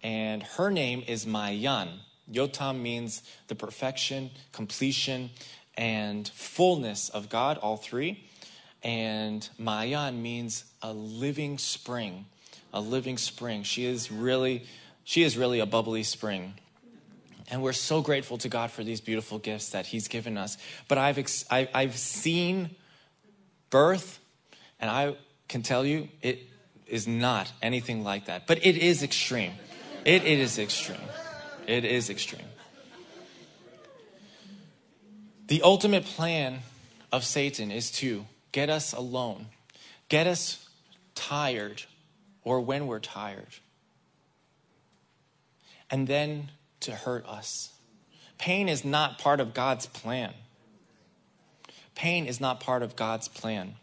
and 0.00 0.44
her 0.44 0.70
name 0.70 1.02
is 1.08 1.26
Mayan. 1.26 1.88
Yotam 2.32 2.80
means 2.80 3.24
the 3.48 3.56
perfection, 3.56 4.30
completion, 4.52 5.30
and 5.76 6.28
fullness 6.28 7.08
of 7.08 7.28
God, 7.28 7.58
all 7.58 7.76
three. 7.76 8.29
And 8.82 9.46
Mayan 9.58 10.22
means 10.22 10.64
a 10.82 10.92
living 10.92 11.58
spring, 11.58 12.26
a 12.72 12.80
living 12.80 13.18
spring. 13.18 13.62
She 13.62 13.84
is 13.84 14.10
really, 14.10 14.64
she 15.04 15.22
is 15.22 15.36
really 15.36 15.60
a 15.60 15.66
bubbly 15.66 16.02
spring. 16.02 16.54
And 17.50 17.62
we're 17.62 17.72
so 17.72 18.00
grateful 18.00 18.38
to 18.38 18.48
God 18.48 18.70
for 18.70 18.84
these 18.84 19.00
beautiful 19.00 19.38
gifts 19.38 19.70
that 19.70 19.86
He's 19.86 20.08
given 20.08 20.38
us. 20.38 20.56
But 20.88 20.98
I've, 20.98 21.18
ex- 21.18 21.44
I, 21.50 21.68
I've 21.74 21.96
seen 21.96 22.70
birth, 23.70 24.20
and 24.78 24.88
I 24.88 25.16
can 25.48 25.62
tell 25.62 25.84
you 25.84 26.08
it 26.22 26.46
is 26.86 27.06
not 27.06 27.52
anything 27.60 28.04
like 28.04 28.26
that. 28.26 28.46
But 28.46 28.64
it 28.64 28.76
is 28.76 29.02
extreme. 29.02 29.52
It, 30.04 30.24
it 30.24 30.38
is 30.38 30.58
extreme. 30.58 30.98
It 31.66 31.84
is 31.84 32.08
extreme. 32.08 32.46
The 35.48 35.62
ultimate 35.62 36.04
plan 36.04 36.60
of 37.12 37.24
Satan 37.24 37.72
is 37.72 37.90
to 37.92 38.24
get 38.52 38.70
us 38.70 38.92
alone, 38.92 39.46
get 40.08 40.26
us 40.26 40.68
tired, 41.14 41.82
or 42.42 42.60
when 42.60 42.86
we're 42.86 43.00
tired, 43.00 43.56
and 45.90 46.06
then 46.06 46.50
to 46.80 46.92
hurt 46.92 47.26
us. 47.26 47.72
Pain 48.38 48.68
is 48.68 48.84
not 48.84 49.18
part 49.18 49.40
of 49.40 49.52
God's 49.52 49.86
plan. 49.86 50.32
Pain 51.94 52.26
is 52.26 52.40
not 52.40 52.60
part 52.60 52.82
of 52.82 52.96
God's 52.96 53.28
plan. 53.28 53.74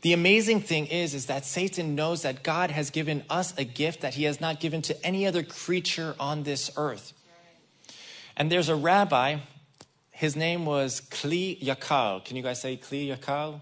The 0.00 0.12
amazing 0.12 0.60
thing 0.60 0.86
is 0.86 1.12
is 1.12 1.26
that 1.26 1.44
Satan 1.44 1.94
knows 1.94 2.22
that 2.22 2.42
God 2.42 2.70
has 2.70 2.90
given 2.90 3.24
us 3.28 3.52
a 3.58 3.64
gift 3.64 4.00
that 4.00 4.14
he 4.14 4.24
has 4.24 4.40
not 4.40 4.60
given 4.60 4.80
to 4.82 5.06
any 5.06 5.26
other 5.26 5.42
creature 5.42 6.14
on 6.18 6.44
this 6.44 6.70
earth. 6.76 7.12
And 8.36 8.50
there's 8.50 8.68
a 8.68 8.76
rabbi, 8.76 9.38
his 10.12 10.36
name 10.36 10.64
was 10.64 11.00
Kli 11.00 11.60
Yakar. 11.60 12.24
Can 12.24 12.36
you 12.36 12.42
guys 12.42 12.60
say 12.60 12.76
Kli 12.76 13.14
Yakar? 13.14 13.60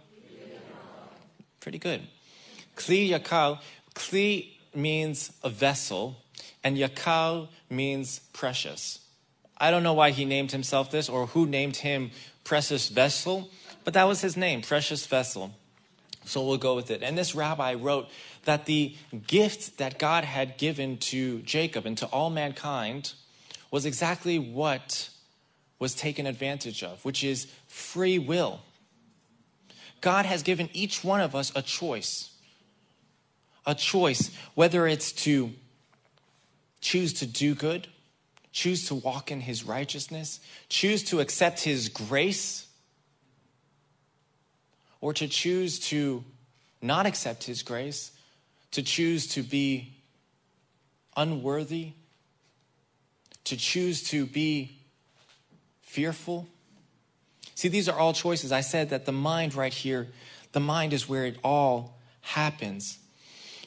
Pretty 1.66 1.78
good. 1.78 2.02
Kli 2.76 3.10
Yakar. 3.10 3.58
Kli 3.92 4.50
means 4.72 5.32
a 5.42 5.50
vessel, 5.50 6.22
and 6.62 6.76
Yakar 6.76 7.48
means 7.68 8.20
precious. 8.32 9.00
I 9.58 9.72
don't 9.72 9.82
know 9.82 9.92
why 9.92 10.12
he 10.12 10.24
named 10.24 10.52
himself 10.52 10.92
this 10.92 11.08
or 11.08 11.26
who 11.26 11.44
named 11.44 11.78
him 11.78 12.12
precious 12.44 12.88
vessel, 12.88 13.50
but 13.82 13.94
that 13.94 14.04
was 14.04 14.20
his 14.20 14.36
name, 14.36 14.62
precious 14.62 15.08
vessel. 15.08 15.54
So 16.24 16.46
we'll 16.46 16.56
go 16.56 16.76
with 16.76 16.92
it. 16.92 17.02
And 17.02 17.18
this 17.18 17.34
rabbi 17.34 17.74
wrote 17.74 18.10
that 18.44 18.66
the 18.66 18.94
gift 19.26 19.78
that 19.78 19.98
God 19.98 20.22
had 20.22 20.58
given 20.58 20.98
to 20.98 21.40
Jacob 21.40 21.84
and 21.84 21.98
to 21.98 22.06
all 22.06 22.30
mankind 22.30 23.14
was 23.72 23.84
exactly 23.84 24.38
what 24.38 25.10
was 25.80 25.96
taken 25.96 26.28
advantage 26.28 26.84
of, 26.84 27.04
which 27.04 27.24
is 27.24 27.48
free 27.66 28.20
will. 28.20 28.60
God 30.06 30.24
has 30.24 30.44
given 30.44 30.70
each 30.72 31.02
one 31.02 31.20
of 31.20 31.34
us 31.34 31.50
a 31.56 31.62
choice. 31.62 32.30
A 33.66 33.74
choice, 33.74 34.30
whether 34.54 34.86
it's 34.86 35.10
to 35.24 35.50
choose 36.80 37.12
to 37.14 37.26
do 37.26 37.56
good, 37.56 37.88
choose 38.52 38.86
to 38.86 38.94
walk 38.94 39.32
in 39.32 39.40
his 39.40 39.64
righteousness, 39.64 40.38
choose 40.68 41.02
to 41.02 41.18
accept 41.18 41.64
his 41.64 41.88
grace, 41.88 42.68
or 45.00 45.12
to 45.12 45.26
choose 45.26 45.80
to 45.88 46.22
not 46.80 47.04
accept 47.04 47.42
his 47.42 47.64
grace, 47.64 48.12
to 48.70 48.84
choose 48.84 49.26
to 49.26 49.42
be 49.42 49.92
unworthy, 51.16 51.94
to 53.42 53.56
choose 53.56 54.04
to 54.04 54.24
be 54.24 54.78
fearful. 55.82 56.46
See, 57.56 57.68
these 57.68 57.88
are 57.88 57.98
all 57.98 58.12
choices. 58.12 58.52
I 58.52 58.60
said 58.60 58.90
that 58.90 59.06
the 59.06 59.12
mind 59.12 59.54
right 59.54 59.72
here, 59.72 60.08
The 60.52 60.60
mind 60.60 60.92
is 60.92 61.08
where 61.08 61.26
it 61.26 61.36
all 61.42 61.98
happens. 62.20 62.98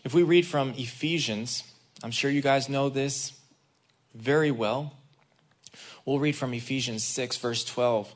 If 0.03 0.13
we 0.13 0.23
read 0.23 0.45
from 0.45 0.73
Ephesians, 0.77 1.63
I'm 2.01 2.11
sure 2.11 2.31
you 2.31 2.41
guys 2.41 2.69
know 2.69 2.89
this 2.89 3.33
very 4.15 4.49
well. 4.51 4.93
We'll 6.05 6.19
read 6.19 6.35
from 6.35 6.53
Ephesians 6.53 7.03
6, 7.03 7.37
verse 7.37 7.63
12. 7.65 8.13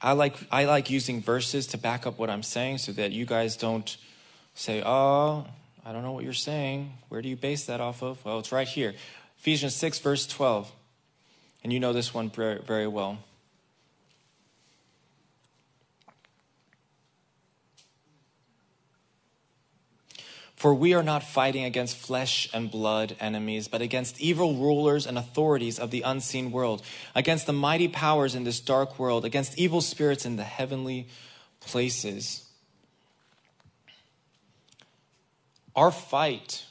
I 0.00 0.12
like, 0.12 0.36
I 0.50 0.64
like 0.64 0.90
using 0.90 1.22
verses 1.22 1.68
to 1.68 1.78
back 1.78 2.06
up 2.06 2.18
what 2.18 2.28
I'm 2.28 2.42
saying 2.42 2.78
so 2.78 2.92
that 2.92 3.12
you 3.12 3.24
guys 3.24 3.56
don't 3.56 3.96
say, 4.54 4.82
oh, 4.84 5.46
I 5.86 5.92
don't 5.92 6.02
know 6.02 6.12
what 6.12 6.24
you're 6.24 6.32
saying. 6.32 6.92
Where 7.08 7.22
do 7.22 7.28
you 7.28 7.36
base 7.36 7.66
that 7.66 7.80
off 7.80 8.02
of? 8.02 8.22
Well, 8.24 8.40
it's 8.40 8.50
right 8.52 8.68
here. 8.68 8.94
Ephesians 9.38 9.74
6, 9.76 10.00
verse 10.00 10.26
12. 10.26 10.70
And 11.62 11.72
you 11.72 11.80
know 11.80 11.92
this 11.92 12.12
one 12.12 12.30
very, 12.30 12.60
very 12.60 12.86
well. 12.86 13.18
For 20.62 20.72
we 20.72 20.94
are 20.94 21.02
not 21.02 21.24
fighting 21.24 21.64
against 21.64 21.96
flesh 21.96 22.48
and 22.54 22.70
blood 22.70 23.16
enemies, 23.18 23.66
but 23.66 23.82
against 23.82 24.20
evil 24.20 24.54
rulers 24.54 25.08
and 25.08 25.18
authorities 25.18 25.76
of 25.80 25.90
the 25.90 26.02
unseen 26.02 26.52
world, 26.52 26.82
against 27.16 27.46
the 27.46 27.52
mighty 27.52 27.88
powers 27.88 28.36
in 28.36 28.44
this 28.44 28.60
dark 28.60 28.96
world, 28.96 29.24
against 29.24 29.58
evil 29.58 29.80
spirits 29.80 30.24
in 30.24 30.36
the 30.36 30.44
heavenly 30.44 31.08
places. 31.58 32.48
Our 35.74 35.90
fight 35.90 36.64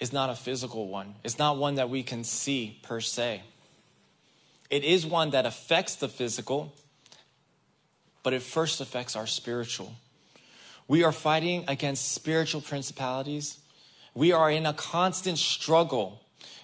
is 0.00 0.10
not 0.10 0.30
a 0.30 0.34
physical 0.34 0.88
one, 0.88 1.14
it's 1.22 1.38
not 1.38 1.58
one 1.58 1.74
that 1.74 1.90
we 1.90 2.02
can 2.02 2.24
see 2.24 2.80
per 2.82 3.02
se. 3.02 3.42
It 4.74 4.82
is 4.82 5.06
one 5.06 5.30
that 5.30 5.46
affects 5.46 5.94
the 5.94 6.08
physical, 6.08 6.74
but 8.24 8.32
it 8.32 8.42
first 8.42 8.80
affects 8.80 9.14
our 9.14 9.24
spiritual. 9.24 9.94
We 10.88 11.04
are 11.04 11.12
fighting 11.12 11.64
against 11.68 12.10
spiritual 12.10 12.60
principalities. 12.60 13.60
We 14.14 14.32
are 14.32 14.50
in 14.50 14.66
a 14.66 14.72
constant 14.72 15.38
struggle. 15.38 16.20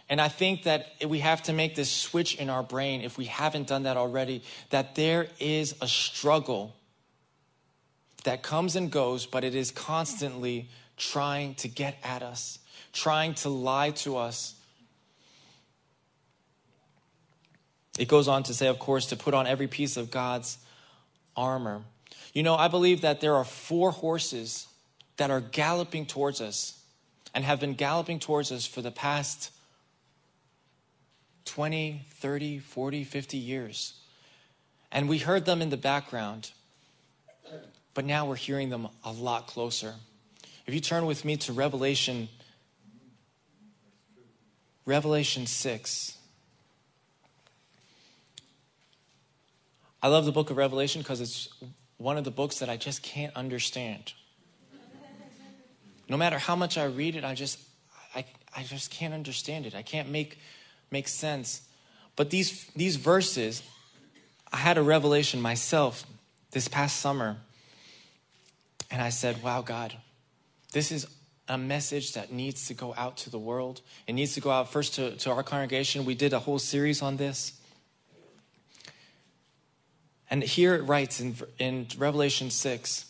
And 0.08 0.20
I 0.20 0.26
think 0.26 0.64
that 0.64 0.88
we 1.06 1.20
have 1.20 1.44
to 1.44 1.52
make 1.52 1.76
this 1.76 1.88
switch 1.88 2.34
in 2.34 2.50
our 2.50 2.64
brain, 2.64 3.02
if 3.02 3.16
we 3.16 3.26
haven't 3.26 3.68
done 3.68 3.84
that 3.84 3.96
already, 3.96 4.42
that 4.70 4.96
there 4.96 5.28
is 5.38 5.76
a 5.80 5.86
struggle 5.86 6.74
that 8.24 8.42
comes 8.42 8.74
and 8.74 8.90
goes, 8.90 9.24
but 9.24 9.44
it 9.44 9.54
is 9.54 9.70
constantly 9.70 10.68
trying 10.96 11.54
to 11.54 11.68
get 11.68 11.96
at 12.02 12.24
us, 12.24 12.58
trying 12.92 13.34
to 13.34 13.48
lie 13.50 13.90
to 14.02 14.16
us. 14.16 14.56
It 17.98 18.08
goes 18.08 18.28
on 18.28 18.42
to 18.44 18.54
say, 18.54 18.68
of 18.68 18.78
course, 18.78 19.06
to 19.06 19.16
put 19.16 19.34
on 19.34 19.46
every 19.46 19.66
piece 19.66 19.96
of 19.96 20.10
God's 20.10 20.58
armor. 21.36 21.82
You 22.32 22.42
know, 22.42 22.54
I 22.54 22.68
believe 22.68 23.00
that 23.00 23.20
there 23.20 23.34
are 23.34 23.44
four 23.44 23.90
horses 23.90 24.66
that 25.16 25.30
are 25.30 25.40
galloping 25.40 26.06
towards 26.06 26.40
us 26.40 26.82
and 27.34 27.44
have 27.44 27.60
been 27.60 27.74
galloping 27.74 28.18
towards 28.18 28.52
us 28.52 28.66
for 28.66 28.82
the 28.82 28.90
past 28.90 29.50
20, 31.44 32.02
30, 32.08 32.58
40, 32.58 33.04
50 33.04 33.36
years. 33.36 33.94
And 34.92 35.08
we 35.08 35.18
heard 35.18 35.44
them 35.44 35.62
in 35.62 35.70
the 35.70 35.76
background, 35.76 36.50
but 37.94 38.04
now 38.04 38.26
we're 38.26 38.36
hearing 38.36 38.70
them 38.70 38.88
a 39.04 39.12
lot 39.12 39.46
closer. 39.46 39.94
If 40.66 40.74
you 40.74 40.80
turn 40.80 41.06
with 41.06 41.24
me 41.24 41.36
to 41.38 41.52
Revelation, 41.52 42.28
Revelation 44.84 45.46
6. 45.46 46.16
I 50.02 50.08
love 50.08 50.24
the 50.24 50.32
book 50.32 50.50
of 50.50 50.56
Revelation 50.56 51.02
because 51.02 51.20
it's 51.20 51.48
one 51.98 52.16
of 52.16 52.24
the 52.24 52.30
books 52.30 52.60
that 52.60 52.70
I 52.70 52.76
just 52.76 53.02
can't 53.02 53.34
understand. 53.36 54.14
No 56.08 56.16
matter 56.16 56.38
how 56.38 56.56
much 56.56 56.78
I 56.78 56.84
read 56.84 57.16
it, 57.16 57.24
I 57.24 57.34
just 57.34 57.58
I, 58.14 58.24
I 58.56 58.62
just 58.62 58.90
can't 58.90 59.14
understand 59.14 59.66
it. 59.66 59.74
I 59.74 59.82
can't 59.82 60.08
make 60.08 60.38
make 60.90 61.06
sense. 61.06 61.62
But 62.16 62.30
these 62.30 62.64
these 62.74 62.96
verses, 62.96 63.62
I 64.52 64.56
had 64.56 64.78
a 64.78 64.82
revelation 64.82 65.40
myself 65.40 66.04
this 66.50 66.66
past 66.66 66.96
summer. 66.96 67.36
And 68.90 69.00
I 69.00 69.10
said, 69.10 69.42
Wow, 69.42 69.62
God, 69.62 69.94
this 70.72 70.90
is 70.90 71.06
a 71.48 71.58
message 71.58 72.14
that 72.14 72.32
needs 72.32 72.68
to 72.68 72.74
go 72.74 72.94
out 72.96 73.16
to 73.18 73.30
the 73.30 73.38
world. 73.38 73.82
It 74.06 74.14
needs 74.14 74.34
to 74.34 74.40
go 74.40 74.50
out 74.50 74.72
first 74.72 74.94
to, 74.94 75.16
to 75.16 75.30
our 75.30 75.42
congregation. 75.42 76.04
We 76.04 76.14
did 76.14 76.32
a 76.32 76.38
whole 76.38 76.58
series 76.58 77.02
on 77.02 77.16
this. 77.16 77.59
And 80.30 80.42
here 80.42 80.74
it 80.74 80.82
writes 80.82 81.20
in, 81.20 81.34
in 81.58 81.86
Revelation 81.98 82.50
6, 82.50 83.04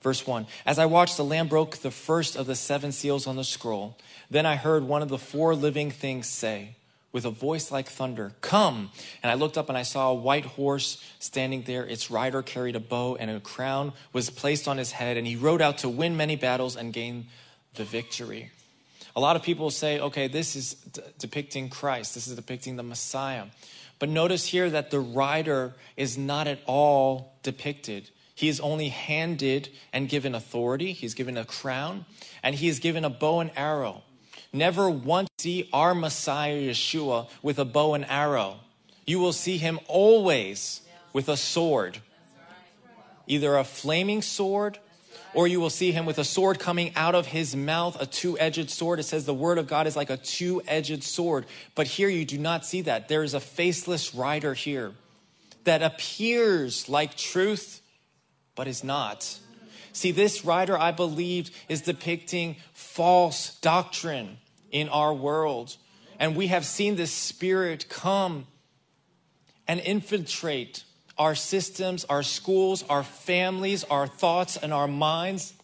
verse 0.00 0.26
1 0.26 0.46
As 0.64 0.78
I 0.78 0.86
watched, 0.86 1.16
the 1.16 1.24
Lamb 1.24 1.48
broke 1.48 1.78
the 1.78 1.90
first 1.90 2.34
of 2.34 2.46
the 2.46 2.54
seven 2.54 2.92
seals 2.92 3.26
on 3.26 3.36
the 3.36 3.44
scroll. 3.44 3.96
Then 4.30 4.46
I 4.46 4.56
heard 4.56 4.84
one 4.84 5.02
of 5.02 5.08
the 5.08 5.18
four 5.18 5.54
living 5.54 5.90
things 5.90 6.26
say, 6.26 6.76
with 7.12 7.26
a 7.26 7.30
voice 7.30 7.70
like 7.70 7.88
thunder, 7.88 8.32
Come! 8.40 8.90
And 9.22 9.30
I 9.30 9.34
looked 9.34 9.58
up 9.58 9.68
and 9.68 9.76
I 9.76 9.82
saw 9.82 10.10
a 10.10 10.14
white 10.14 10.46
horse 10.46 11.02
standing 11.18 11.62
there. 11.62 11.84
Its 11.84 12.10
rider 12.10 12.42
carried 12.42 12.74
a 12.74 12.80
bow, 12.80 13.16
and 13.16 13.30
a 13.30 13.38
crown 13.40 13.92
was 14.14 14.30
placed 14.30 14.66
on 14.66 14.78
his 14.78 14.92
head, 14.92 15.18
and 15.18 15.26
he 15.26 15.36
rode 15.36 15.60
out 15.60 15.78
to 15.78 15.88
win 15.88 16.16
many 16.16 16.36
battles 16.36 16.74
and 16.74 16.92
gain 16.92 17.26
the 17.74 17.84
victory. 17.84 18.50
A 19.14 19.20
lot 19.20 19.36
of 19.36 19.42
people 19.42 19.70
say, 19.70 20.00
okay, 20.00 20.26
this 20.26 20.56
is 20.56 20.72
d- 20.74 21.02
depicting 21.18 21.68
Christ, 21.68 22.14
this 22.14 22.26
is 22.26 22.34
depicting 22.34 22.76
the 22.76 22.82
Messiah. 22.82 23.44
But 24.02 24.08
notice 24.08 24.46
here 24.46 24.68
that 24.68 24.90
the 24.90 24.98
rider 24.98 25.74
is 25.96 26.18
not 26.18 26.48
at 26.48 26.58
all 26.66 27.38
depicted. 27.44 28.10
He 28.34 28.48
is 28.48 28.58
only 28.58 28.88
handed 28.88 29.68
and 29.92 30.08
given 30.08 30.34
authority, 30.34 30.92
he's 30.92 31.14
given 31.14 31.36
a 31.36 31.44
crown, 31.44 32.04
and 32.42 32.56
he 32.56 32.66
is 32.66 32.80
given 32.80 33.04
a 33.04 33.10
bow 33.10 33.38
and 33.38 33.52
arrow. 33.54 34.02
Never 34.52 34.90
once 34.90 35.28
see 35.38 35.68
our 35.72 35.94
Messiah 35.94 36.60
Yeshua 36.60 37.28
with 37.44 37.60
a 37.60 37.64
bow 37.64 37.94
and 37.94 38.04
arrow. 38.06 38.56
You 39.06 39.20
will 39.20 39.32
see 39.32 39.56
him 39.56 39.78
always 39.86 40.80
with 41.12 41.28
a 41.28 41.36
sword, 41.36 41.98
either 43.28 43.56
a 43.56 43.62
flaming 43.62 44.20
sword 44.20 44.80
or 45.34 45.46
you 45.46 45.60
will 45.60 45.70
see 45.70 45.92
him 45.92 46.04
with 46.04 46.18
a 46.18 46.24
sword 46.24 46.58
coming 46.58 46.92
out 46.94 47.14
of 47.14 47.26
his 47.26 47.56
mouth, 47.56 48.00
a 48.00 48.06
two 48.06 48.38
edged 48.38 48.70
sword. 48.70 48.98
It 48.98 49.04
says 49.04 49.24
the 49.24 49.34
word 49.34 49.58
of 49.58 49.66
God 49.66 49.86
is 49.86 49.96
like 49.96 50.10
a 50.10 50.16
two 50.16 50.62
edged 50.66 51.02
sword. 51.02 51.46
But 51.74 51.86
here 51.86 52.08
you 52.08 52.24
do 52.24 52.38
not 52.38 52.66
see 52.66 52.82
that. 52.82 53.08
There 53.08 53.24
is 53.24 53.34
a 53.34 53.40
faceless 53.40 54.14
rider 54.14 54.54
here 54.54 54.92
that 55.64 55.82
appears 55.82 56.88
like 56.88 57.16
truth, 57.16 57.80
but 58.54 58.68
is 58.68 58.84
not. 58.84 59.38
See, 59.92 60.10
this 60.10 60.44
rider, 60.44 60.78
I 60.78 60.90
believe, 60.90 61.50
is 61.68 61.82
depicting 61.82 62.56
false 62.72 63.58
doctrine 63.60 64.38
in 64.70 64.88
our 64.88 65.12
world. 65.12 65.76
And 66.18 66.36
we 66.36 66.48
have 66.48 66.64
seen 66.64 66.96
this 66.96 67.12
spirit 67.12 67.88
come 67.88 68.46
and 69.68 69.80
infiltrate 69.80 70.84
our 71.18 71.34
systems, 71.34 72.04
our 72.06 72.22
schools, 72.22 72.84
our 72.88 73.02
families, 73.02 73.84
our 73.84 74.06
thoughts, 74.06 74.56
and 74.56 74.72
our 74.72 74.88
minds. 74.88 75.54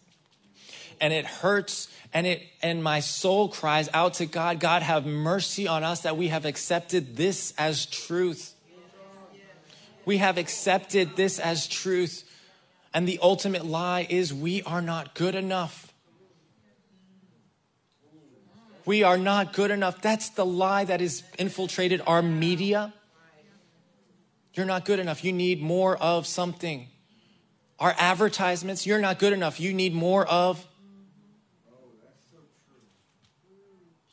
And 1.01 1.13
it 1.13 1.25
hurts 1.25 1.87
and 2.13 2.25
it 2.25 2.41
and 2.61 2.83
my 2.83 2.99
soul 2.99 3.49
cries 3.49 3.89
out 3.93 4.15
to 4.15 4.25
God, 4.25 4.59
God 4.59 4.81
have 4.81 5.05
mercy 5.05 5.67
on 5.67 5.83
us 5.83 6.01
that 6.01 6.17
we 6.17 6.29
have 6.29 6.45
accepted 6.45 7.15
this 7.15 7.53
as 7.57 7.85
truth. 7.85 8.53
We 10.05 10.17
have 10.17 10.37
accepted 10.37 11.15
this 11.15 11.39
as 11.39 11.67
truth. 11.67 12.23
And 12.93 13.07
the 13.07 13.19
ultimate 13.21 13.65
lie 13.65 14.07
is 14.09 14.33
we 14.33 14.63
are 14.63 14.81
not 14.81 15.13
good 15.13 15.35
enough. 15.35 15.93
We 18.85 19.03
are 19.03 19.19
not 19.19 19.53
good 19.53 19.69
enough. 19.69 20.01
That's 20.01 20.29
the 20.29 20.45
lie 20.45 20.85
that 20.85 20.99
has 20.99 21.21
infiltrated 21.37 22.01
our 22.07 22.23
media. 22.23 22.91
You're 24.53 24.65
not 24.65 24.85
good 24.85 24.99
enough. 24.99 25.23
You 25.23 25.31
need 25.31 25.61
more 25.61 25.97
of 25.97 26.25
something. 26.27 26.87
Our 27.79 27.95
advertisements, 27.97 28.85
you're 28.85 28.99
not 28.99 29.19
good 29.19 29.33
enough. 29.33 29.59
You 29.59 29.73
need 29.73 29.93
more 29.93 30.25
of. 30.25 30.65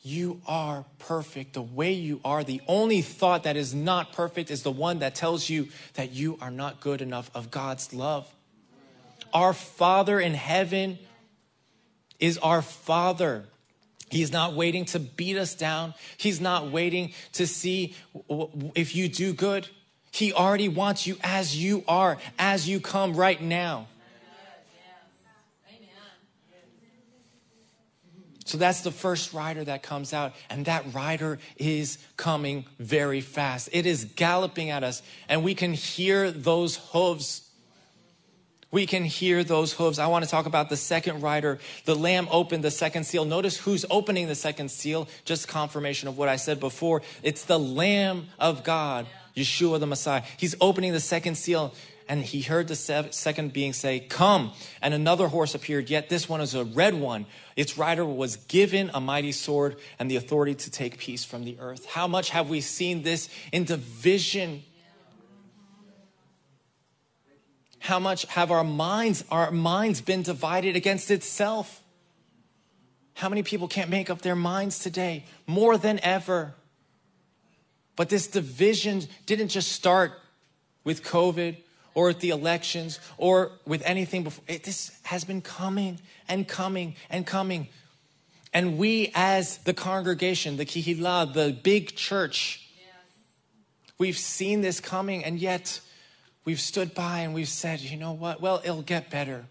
You 0.01 0.41
are 0.47 0.85
perfect 0.99 1.53
the 1.53 1.61
way 1.61 1.91
you 1.91 2.21
are. 2.23 2.41
The 2.41 2.61
only 2.65 3.01
thought 3.01 3.43
that 3.43 3.57
is 3.57 3.75
not 3.75 4.13
perfect 4.13 4.49
is 4.49 4.63
the 4.63 4.71
one 4.71 4.99
that 4.99 5.15
tells 5.15 5.49
you 5.49 5.67
that 5.95 6.13
you 6.13 6.37
are 6.39 6.51
not 6.51 6.79
good 6.79 7.01
enough 7.01 7.29
of 7.33 7.51
God's 7.51 7.93
love. 7.93 8.25
Our 9.33 9.51
Father 9.51 10.17
in 10.17 10.33
heaven 10.33 10.97
is 12.21 12.37
our 12.37 12.61
Father. 12.61 13.43
He's 14.09 14.31
not 14.31 14.53
waiting 14.53 14.85
to 14.85 14.99
beat 14.99 15.37
us 15.37 15.55
down. 15.55 15.93
He's 16.15 16.39
not 16.39 16.71
waiting 16.71 17.13
to 17.33 17.45
see 17.45 17.93
if 18.75 18.95
you 18.95 19.09
do 19.09 19.33
good. 19.33 19.67
He 20.17 20.33
already 20.33 20.67
wants 20.67 21.05
you 21.05 21.15
as 21.23 21.55
you 21.55 21.83
are, 21.87 22.17
as 22.39 22.67
you 22.67 22.79
come 22.79 23.15
right 23.15 23.39
now. 23.39 23.87
So 28.45 28.57
that's 28.57 28.81
the 28.81 28.91
first 28.91 29.33
rider 29.33 29.63
that 29.65 29.83
comes 29.83 30.13
out, 30.13 30.33
and 30.49 30.65
that 30.65 30.91
rider 30.91 31.37
is 31.57 31.99
coming 32.15 32.65
very 32.79 33.21
fast. 33.21 33.69
It 33.73 33.85
is 33.85 34.05
galloping 34.05 34.71
at 34.71 34.83
us, 34.83 35.03
and 35.29 35.43
we 35.43 35.53
can 35.53 35.73
hear 35.73 36.31
those 36.31 36.77
hooves. 36.93 37.47
We 38.71 38.87
can 38.87 39.03
hear 39.03 39.43
those 39.43 39.73
hooves. 39.73 39.99
I 39.99 40.07
want 40.07 40.25
to 40.25 40.31
talk 40.31 40.45
about 40.45 40.69
the 40.69 40.77
second 40.77 41.21
rider. 41.21 41.59
The 41.85 41.95
lamb 41.95 42.27
opened 42.31 42.63
the 42.63 42.71
second 42.71 43.03
seal. 43.03 43.23
Notice 43.23 43.57
who's 43.57 43.85
opening 43.89 44.27
the 44.27 44.35
second 44.35 44.71
seal. 44.71 45.07
Just 45.25 45.47
confirmation 45.47 46.07
of 46.07 46.17
what 46.17 46.27
I 46.27 46.37
said 46.37 46.59
before. 46.59 47.03
It's 47.21 47.45
the 47.45 47.59
Lamb 47.59 48.29
of 48.39 48.63
God, 48.63 49.07
Yeshua 49.37 49.79
the 49.79 49.87
Messiah. 49.87 50.23
He's 50.35 50.55
opening 50.59 50.91
the 50.91 50.99
second 50.99 51.35
seal 51.35 51.73
and 52.09 52.23
he 52.23 52.41
heard 52.41 52.67
the 52.67 52.75
second 52.75 53.53
being 53.53 53.73
say, 53.73 53.99
Come. 53.99 54.51
And 54.81 54.93
another 54.93 55.27
horse 55.27 55.55
appeared, 55.55 55.89
yet 55.89 56.09
this 56.09 56.27
one 56.29 56.41
is 56.41 56.55
a 56.55 56.63
red 56.63 56.93
one. 56.93 57.25
Its 57.55 57.77
rider 57.77 58.05
was 58.05 58.37
given 58.37 58.89
a 58.93 59.01
mighty 59.01 59.31
sword 59.31 59.77
and 59.99 60.09
the 60.09 60.15
authority 60.15 60.55
to 60.55 60.71
take 60.71 60.97
peace 60.97 61.25
from 61.25 61.43
the 61.43 61.57
earth. 61.59 61.85
How 61.85 62.07
much 62.07 62.29
have 62.29 62.49
we 62.49 62.61
seen 62.61 63.03
this 63.03 63.29
in 63.51 63.65
division? 63.65 64.63
How 67.79 67.99
much 67.99 68.25
have 68.25 68.51
our 68.51 68.63
minds, 68.63 69.23
our 69.29 69.51
minds 69.51 70.01
been 70.01 70.23
divided 70.23 70.75
against 70.75 71.11
itself? 71.11 71.83
How 73.15 73.29
many 73.29 73.43
people 73.43 73.67
can't 73.67 73.89
make 73.89 74.09
up 74.09 74.21
their 74.21 74.35
minds 74.35 74.79
today? 74.79 75.25
More 75.45 75.77
than 75.77 75.99
ever. 76.03 76.53
But 77.97 78.07
this 78.07 78.27
division 78.27 79.01
didn't 79.25 79.49
just 79.49 79.73
start 79.73 80.13
with 80.85 81.03
COVID 81.03 81.57
or 81.93 82.11
at 82.11 82.21
the 82.21 82.29
elections 82.29 82.99
or 83.17 83.51
with 83.65 83.81
anything 83.83 84.23
before. 84.23 84.45
It, 84.47 84.63
this 84.63 84.97
has 85.03 85.25
been 85.25 85.41
coming 85.41 85.99
and 86.29 86.47
coming 86.47 86.95
and 87.09 87.25
coming. 87.25 87.67
And 88.53 88.77
we, 88.77 89.11
as 89.15 89.57
the 89.59 89.73
congregation, 89.73 90.57
the 90.57 90.65
Kehillah, 90.65 91.33
the 91.33 91.57
big 91.61 91.95
church, 91.95 92.69
we've 93.97 94.17
seen 94.17 94.61
this 94.61 94.79
coming, 94.79 95.25
and 95.25 95.39
yet 95.39 95.81
we've 96.45 96.61
stood 96.61 96.93
by 96.93 97.19
and 97.19 97.33
we've 97.33 97.49
said, 97.49 97.81
you 97.81 97.97
know 97.97 98.13
what? 98.13 98.39
Well, 98.39 98.61
it'll 98.63 98.83
get 98.83 99.09
better. 99.09 99.45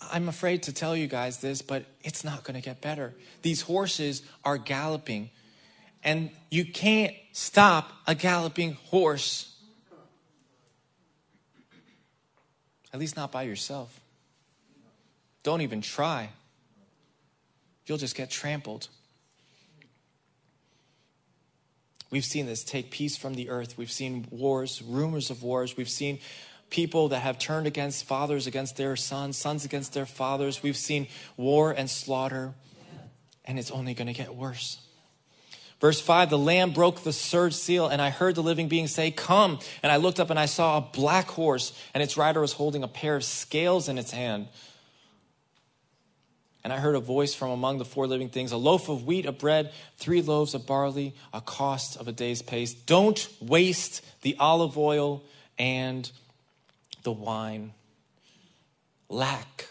I'm 0.00 0.28
afraid 0.28 0.62
to 0.62 0.72
tell 0.72 0.96
you 0.96 1.06
guys 1.06 1.38
this, 1.38 1.60
but 1.60 1.84
it's 2.02 2.24
not 2.24 2.42
going 2.42 2.54
to 2.54 2.64
get 2.64 2.80
better. 2.80 3.14
These 3.42 3.60
horses 3.60 4.22
are 4.44 4.56
galloping, 4.56 5.28
and 6.04 6.30
you 6.50 6.64
can't 6.64 7.14
stop 7.32 7.92
a 8.06 8.14
galloping 8.14 8.74
horse. 8.86 9.54
At 12.92 13.00
least 13.00 13.16
not 13.16 13.30
by 13.32 13.42
yourself. 13.42 14.00
Don't 15.42 15.60
even 15.60 15.80
try. 15.80 16.30
You'll 17.86 17.98
just 17.98 18.16
get 18.16 18.30
trampled. 18.30 18.88
We've 22.10 22.24
seen 22.24 22.46
this 22.46 22.64
take 22.64 22.90
peace 22.90 23.16
from 23.16 23.34
the 23.34 23.50
earth. 23.50 23.76
We've 23.76 23.90
seen 23.90 24.26
wars, 24.30 24.82
rumors 24.82 25.30
of 25.30 25.42
wars. 25.42 25.76
We've 25.76 25.88
seen 25.88 26.20
people 26.70 27.08
that 27.08 27.20
have 27.20 27.38
turned 27.38 27.66
against 27.66 28.04
fathers 28.04 28.46
against 28.46 28.76
their 28.76 28.96
sons, 28.96 29.36
sons 29.36 29.64
against 29.64 29.92
their 29.92 30.06
fathers. 30.06 30.62
We've 30.62 30.76
seen 30.76 31.08
war 31.36 31.72
and 31.72 31.88
slaughter, 31.88 32.54
and 33.44 33.58
it's 33.58 33.70
only 33.70 33.94
going 33.94 34.06
to 34.06 34.12
get 34.14 34.34
worse. 34.34 34.78
Verse 35.80 36.00
5 36.00 36.30
The 36.30 36.38
Lamb 36.38 36.72
broke 36.72 37.02
the 37.02 37.12
third 37.12 37.54
seal, 37.54 37.86
and 37.86 38.02
I 38.02 38.10
heard 38.10 38.34
the 38.34 38.42
living 38.42 38.68
being 38.68 38.86
say, 38.86 39.10
Come. 39.10 39.58
And 39.82 39.92
I 39.92 39.96
looked 39.96 40.20
up 40.20 40.30
and 40.30 40.38
I 40.38 40.46
saw 40.46 40.78
a 40.78 40.80
black 40.80 41.28
horse, 41.28 41.72
and 41.94 42.02
its 42.02 42.16
rider 42.16 42.40
was 42.40 42.52
holding 42.52 42.82
a 42.82 42.88
pair 42.88 43.16
of 43.16 43.24
scales 43.24 43.88
in 43.88 43.98
its 43.98 44.10
hand. 44.10 44.48
And 46.64 46.72
I 46.72 46.78
heard 46.80 46.96
a 46.96 47.00
voice 47.00 47.34
from 47.34 47.50
among 47.50 47.78
the 47.78 47.84
four 47.84 48.06
living 48.06 48.28
things 48.28 48.52
a 48.52 48.56
loaf 48.56 48.88
of 48.88 49.06
wheat, 49.06 49.26
a 49.26 49.32
bread, 49.32 49.72
three 49.96 50.20
loaves 50.20 50.54
of 50.54 50.66
barley, 50.66 51.14
a 51.32 51.40
cost 51.40 51.96
of 51.96 52.08
a 52.08 52.12
day's 52.12 52.42
pace. 52.42 52.74
Don't 52.74 53.28
waste 53.40 54.04
the 54.22 54.36
olive 54.38 54.76
oil 54.76 55.22
and 55.58 56.10
the 57.04 57.12
wine. 57.12 57.72
Lack. 59.08 59.68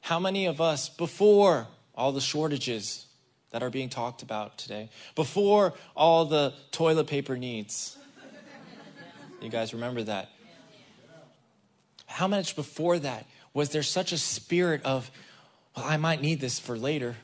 How 0.00 0.18
many 0.18 0.46
of 0.46 0.60
us, 0.60 0.88
before 0.88 1.68
all 1.94 2.10
the 2.10 2.20
shortages, 2.20 3.06
that 3.50 3.62
are 3.62 3.70
being 3.70 3.88
talked 3.88 4.22
about 4.22 4.58
today. 4.58 4.90
Before 5.14 5.74
all 5.96 6.24
the 6.24 6.54
toilet 6.70 7.06
paper 7.06 7.36
needs. 7.36 7.96
You 9.40 9.48
guys 9.48 9.72
remember 9.72 10.02
that? 10.04 10.28
How 12.06 12.28
much 12.28 12.56
before 12.56 12.98
that 12.98 13.26
was 13.54 13.70
there 13.70 13.82
such 13.82 14.12
a 14.12 14.18
spirit 14.18 14.82
of, 14.84 15.10
well, 15.76 15.86
I 15.86 15.96
might 15.96 16.20
need 16.20 16.40
this 16.40 16.58
for 16.58 16.76
later, 16.76 17.16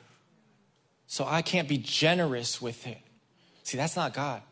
so 1.06 1.24
I 1.24 1.42
can't 1.42 1.68
be 1.68 1.78
generous 1.78 2.62
with 2.62 2.86
it? 2.86 2.98
See, 3.64 3.76
that's 3.76 3.96
not 3.96 4.14
God. 4.14 4.42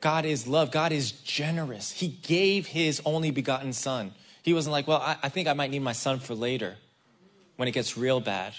God 0.00 0.26
is 0.26 0.46
love. 0.46 0.70
God 0.70 0.92
is 0.92 1.12
generous. 1.12 1.90
He 1.90 2.08
gave 2.08 2.66
his 2.66 3.00
only 3.06 3.30
begotten 3.30 3.72
son. 3.72 4.12
He 4.42 4.52
wasn't 4.52 4.72
like, 4.72 4.86
well, 4.86 5.00
I, 5.00 5.16
I 5.22 5.28
think 5.30 5.48
I 5.48 5.54
might 5.54 5.70
need 5.70 5.80
my 5.80 5.92
son 5.92 6.18
for 6.18 6.34
later 6.34 6.76
when 7.56 7.68
it 7.68 7.72
gets 7.72 7.96
real 7.96 8.20
bad. 8.20 8.52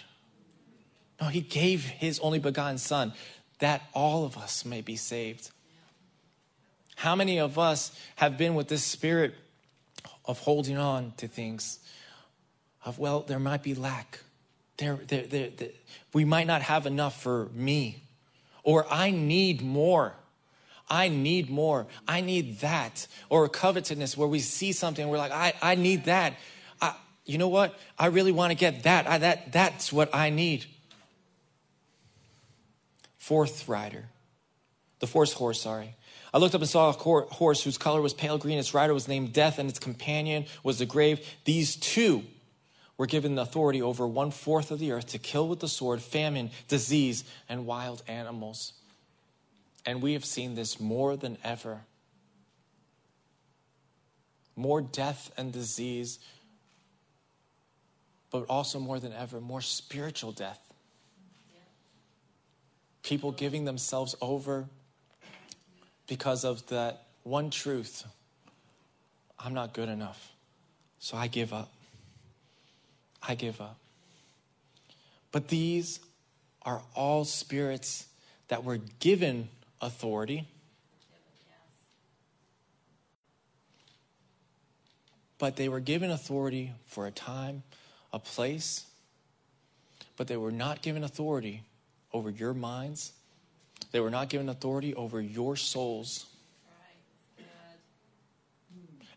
No, 1.20 1.28
he 1.28 1.42
gave 1.42 1.86
his 1.86 2.20
only 2.20 2.40
begotten 2.40 2.78
son 2.78 3.14
that 3.60 3.84
all 3.94 4.26
of 4.26 4.38
us 4.38 4.66
may 4.66 4.82
be 4.82 4.96
saved. 4.96 5.50
How 6.96 7.16
many 7.16 7.40
of 7.40 7.58
us 7.58 7.98
have 8.16 8.38
been 8.38 8.56
with 8.56 8.68
this 8.68 8.84
spirit 8.84 9.34
of 10.26 10.40
holding 10.40 10.78
on 10.78 11.14
to 11.18 11.28
things? 11.28 11.80
Of, 12.86 13.00
well, 13.00 13.22
there 13.22 13.40
might 13.40 13.64
be 13.64 13.76
lack. 13.76 14.20
There, 14.78 15.00
there, 15.08 15.24
there, 15.24 15.50
there, 15.50 15.70
we 16.14 16.26
might 16.26 16.48
not 16.48 16.62
have 16.62 16.86
enough 16.86 17.22
for 17.22 17.50
me. 17.54 18.04
Or 18.64 18.86
I 18.90 19.12
need 19.12 19.62
more. 19.62 20.14
I 20.90 21.08
need 21.08 21.50
more. 21.50 21.88
I 22.08 22.22
need 22.22 22.60
that. 22.60 23.08
Or 23.30 23.48
covetousness 23.48 24.18
where 24.18 24.28
we 24.28 24.40
see 24.40 24.72
something, 24.72 25.04
and 25.04 25.12
we're 25.12 25.18
like, 25.18 25.32
I, 25.32 25.54
I 25.62 25.76
need 25.76 26.06
that. 26.06 26.34
I, 26.82 26.96
you 27.26 27.38
know 27.38 27.48
what? 27.48 27.78
I 27.98 28.08
really 28.08 28.32
want 28.32 28.52
to 28.52 28.56
get 28.56 28.84
that. 28.84 29.08
I, 29.08 29.18
that. 29.20 29.52
That's 29.52 29.92
what 29.92 30.14
I 30.14 30.30
need 30.30 30.66
fourth 33.26 33.68
rider, 33.68 34.06
the 35.00 35.08
fourth 35.08 35.34
horse, 35.34 35.60
sorry. 35.60 35.96
I 36.32 36.38
looked 36.38 36.54
up 36.54 36.62
and 36.62 36.70
saw 36.70 36.90
a 36.90 36.94
horse 36.94 37.64
whose 37.64 37.76
color 37.76 38.00
was 38.00 38.14
pale 38.14 38.38
green. 38.38 38.60
Its 38.60 38.76
rider 38.76 38.94
was 38.94 39.08
named 39.08 39.34
Death, 39.34 39.58
and 39.58 39.68
its 39.68 39.80
companion 39.80 40.46
was 40.64 40.78
the 40.78 40.86
grave. 40.86 41.28
These 41.44 41.76
two 41.76 42.24
were 42.98 43.08
given 43.08 43.34
the 43.34 43.42
authority 43.42 43.82
over 43.82 44.06
one 44.06 44.30
fourth 44.30 44.70
of 44.70 44.78
the 44.78 44.92
earth 44.92 45.08
to 45.08 45.18
kill 45.18 45.48
with 45.48 45.60
the 45.60 45.68
sword, 45.68 46.04
famine, 46.04 46.52
disease, 46.68 47.24
and 47.50 47.66
wild 47.66 48.04
animals. 48.08 48.74
And 49.88 50.04
we 50.04 50.14
have 50.14 50.24
seen 50.24 50.54
this 50.54 50.80
more 50.80 51.18
than 51.18 51.40
ever. 51.44 51.82
More 54.56 54.82
death 54.82 55.32
and 55.36 55.52
disease, 55.52 56.20
but 58.30 58.46
also 58.48 58.80
more 58.80 59.00
than 59.00 59.14
ever, 59.14 59.42
more 59.42 59.62
spiritual 59.62 60.32
death 60.32 60.65
people 63.06 63.32
giving 63.32 63.66
themselves 63.66 64.16
over 64.20 64.66
because 66.08 66.44
of 66.44 66.66
that 66.68 67.04
one 67.24 67.52
truth 67.52 68.04
I'm 69.38 69.54
not 69.54 69.74
good 69.74 69.90
enough. 69.90 70.32
So 70.98 71.18
I 71.18 71.28
give 71.28 71.54
up. 71.54 71.72
I 73.22 73.36
give 73.36 73.62
up. 73.62 73.78
But 75.32 75.50
these 75.50 76.00
are 76.64 76.82
all 76.96 77.26
spirits 77.26 78.08
that 78.48 78.64
were 78.64 78.80
given 79.00 79.50
authority. 79.82 80.48
But 85.38 85.58
they 85.58 85.70
were 85.70 85.82
given 85.82 86.10
authority 86.10 86.72
for 86.88 87.06
a 87.06 87.12
time, 87.12 87.62
a 88.14 88.20
place, 88.20 88.86
but 90.16 90.28
they 90.28 90.38
were 90.38 90.52
not 90.52 90.82
given 90.82 91.04
authority 91.04 91.62
over 92.16 92.30
your 92.30 92.54
minds. 92.54 93.12
They 93.92 94.00
were 94.00 94.10
not 94.10 94.30
given 94.30 94.48
authority 94.48 94.96
over 94.96 95.20
your 95.20 95.58
souls. 95.58 96.26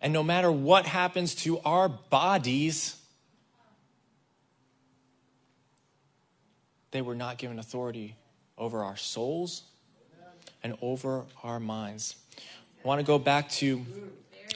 And 0.00 0.12
no 0.12 0.24
matter 0.24 0.50
what 0.50 0.84
happens 0.84 1.36
to 1.36 1.60
our 1.60 1.88
bodies, 1.88 2.96
they 6.90 7.02
were 7.02 7.14
not 7.14 7.38
given 7.38 7.60
authority 7.60 8.16
over 8.56 8.82
our 8.82 8.96
souls 8.96 9.62
and 10.64 10.76
over 10.82 11.24
our 11.44 11.60
minds. 11.60 12.16
I 12.84 12.88
want 12.88 12.98
to 12.98 13.06
go 13.06 13.18
back 13.18 13.48
to 13.50 13.84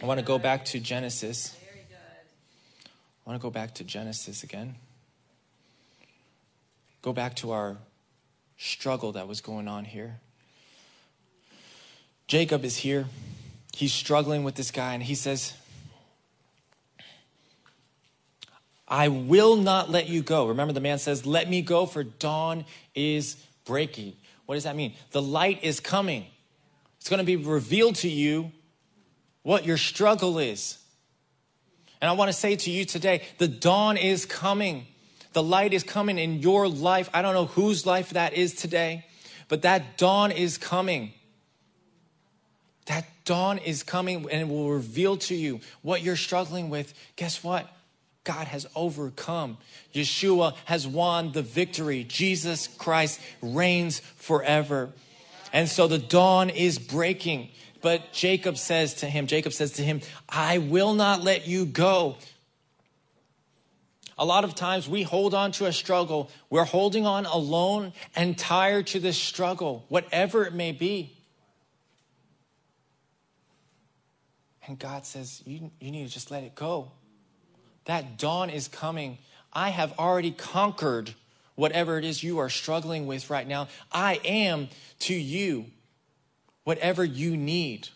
I 0.03 0.07
want 0.07 0.18
to 0.18 0.26
go 0.26 0.38
back 0.38 0.64
to 0.66 0.80
Genesis. 0.80 1.57
I 3.24 3.30
want 3.30 3.40
to 3.40 3.43
go 3.43 3.51
back 3.51 3.74
to 3.74 3.84
Genesis 3.84 4.43
again. 4.43 4.74
Go 7.03 7.12
back 7.12 7.36
to 7.36 7.53
our 7.53 7.76
struggle 8.62 9.12
that 9.12 9.26
was 9.26 9.40
going 9.40 9.66
on 9.66 9.84
here. 9.84 10.20
Jacob 12.28 12.64
is 12.64 12.76
here. 12.76 13.06
He's 13.74 13.92
struggling 13.92 14.44
with 14.44 14.54
this 14.54 14.70
guy, 14.70 14.94
and 14.94 15.02
he 15.02 15.16
says, 15.16 15.54
I 18.86 19.08
will 19.08 19.56
not 19.56 19.90
let 19.90 20.08
you 20.08 20.22
go. 20.22 20.46
Remember, 20.46 20.72
the 20.72 20.80
man 20.80 20.98
says, 20.98 21.26
Let 21.26 21.50
me 21.50 21.60
go, 21.62 21.86
for 21.86 22.04
dawn 22.04 22.64
is 22.94 23.34
breaking. 23.64 24.14
What 24.46 24.54
does 24.54 24.64
that 24.64 24.76
mean? 24.76 24.94
The 25.10 25.22
light 25.22 25.64
is 25.64 25.80
coming. 25.80 26.26
It's 27.00 27.08
going 27.08 27.18
to 27.18 27.24
be 27.24 27.36
revealed 27.36 27.96
to 27.96 28.08
you 28.08 28.52
what 29.42 29.66
your 29.66 29.76
struggle 29.76 30.38
is. 30.38 30.78
And 32.00 32.08
I 32.08 32.12
want 32.12 32.28
to 32.28 32.32
say 32.32 32.54
to 32.54 32.70
you 32.70 32.84
today 32.84 33.22
the 33.38 33.48
dawn 33.48 33.96
is 33.96 34.24
coming. 34.24 34.86
The 35.33 35.43
light 35.43 35.72
is 35.72 35.83
coming 35.83 36.18
in 36.18 36.41
your 36.41 36.68
life. 36.68 37.09
I 37.14 37.22
don't 37.22 37.35
know 37.35 37.47
whose 37.47 37.87
life 37.87 38.11
that 38.11 38.35
is 38.35 38.55
today, 38.55 39.07
but 39.49 39.62
that 39.62 39.97
dawn 39.97 40.30
is 40.30 40.59
coming. 40.59 41.12
That 42.87 43.07
dawn 43.24 43.59
is 43.59 43.83
coming 43.83 44.26
and 44.30 44.41
it 44.43 44.49
will 44.49 44.70
reveal 44.70 45.16
to 45.18 45.35
you 45.35 45.61
what 45.83 46.03
you're 46.03 46.16
struggling 46.16 46.68
with. 46.68 46.93
Guess 47.16 47.43
what? 47.43 47.68
God 48.24 48.47
has 48.49 48.66
overcome. 48.76 49.59
Yeshua 49.95 50.55
has 50.64 50.87
won 50.87 51.33
the 51.33 51.43
victory. 51.43 52.05
Jesus 52.05 52.68
Christ 52.68 53.20
reigns 53.41 54.01
forever. 54.01 54.91
And 55.53 55.68
so 55.68 55.89
the 55.89 55.99
dawn 55.99 56.51
is 56.51 56.78
breaking. 56.78 57.49
But 57.80 58.12
Jacob 58.12 58.57
says 58.57 58.95
to 58.95 59.07
him, 59.07 59.26
Jacob 59.26 59.53
says 59.53 59.72
to 59.72 59.83
him, 59.83 60.01
I 60.28 60.59
will 60.59 60.95
not 60.95 61.22
let 61.22 61.49
you 61.49 61.66
go. 61.66 62.16
A 64.18 64.24
lot 64.24 64.44
of 64.44 64.54
times 64.54 64.88
we 64.88 65.02
hold 65.02 65.34
on 65.34 65.52
to 65.52 65.66
a 65.66 65.72
struggle. 65.72 66.30
We're 66.50 66.64
holding 66.64 67.06
on 67.06 67.26
alone 67.26 67.92
and 68.14 68.36
tired 68.36 68.88
to 68.88 69.00
this 69.00 69.16
struggle, 69.16 69.84
whatever 69.88 70.44
it 70.44 70.52
may 70.52 70.72
be. 70.72 71.16
And 74.66 74.78
God 74.78 75.04
says, 75.04 75.42
you, 75.44 75.70
you 75.80 75.90
need 75.90 76.06
to 76.06 76.12
just 76.12 76.30
let 76.30 76.44
it 76.44 76.54
go. 76.54 76.92
That 77.86 78.16
dawn 78.16 78.48
is 78.48 78.68
coming. 78.68 79.18
I 79.52 79.70
have 79.70 79.98
already 79.98 80.30
conquered 80.30 81.14
whatever 81.54 81.98
it 81.98 82.04
is 82.04 82.22
you 82.22 82.38
are 82.38 82.48
struggling 82.48 83.06
with 83.06 83.28
right 83.28 83.46
now. 83.46 83.68
I 83.90 84.20
am 84.24 84.68
to 85.00 85.14
you 85.14 85.66
whatever 86.64 87.04
you 87.04 87.36
need. 87.36 87.88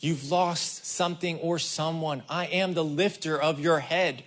You've 0.00 0.30
lost 0.30 0.86
something 0.86 1.38
or 1.38 1.58
someone. 1.58 2.22
I 2.28 2.46
am 2.46 2.74
the 2.74 2.84
lifter 2.84 3.40
of 3.40 3.60
your 3.60 3.78
head. 3.80 4.24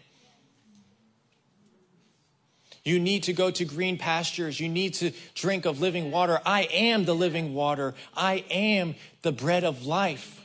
You 2.87 2.99
need 3.01 3.23
to 3.23 3.33
go 3.33 3.51
to 3.51 3.65
green 3.65 3.97
pastures. 3.97 4.61
You 4.61 4.69
need 4.69 4.93
to 4.95 5.11
drink 5.35 5.65
of 5.65 5.81
living 5.81 6.09
water. 6.09 6.39
I 6.45 6.61
am 6.71 7.03
the 7.03 7.13
living 7.13 7.53
water. 7.53 7.95
I 8.15 8.45
am 8.49 8.95
the 9.23 9.33
bread 9.33 9.65
of 9.65 9.85
life. 9.85 10.41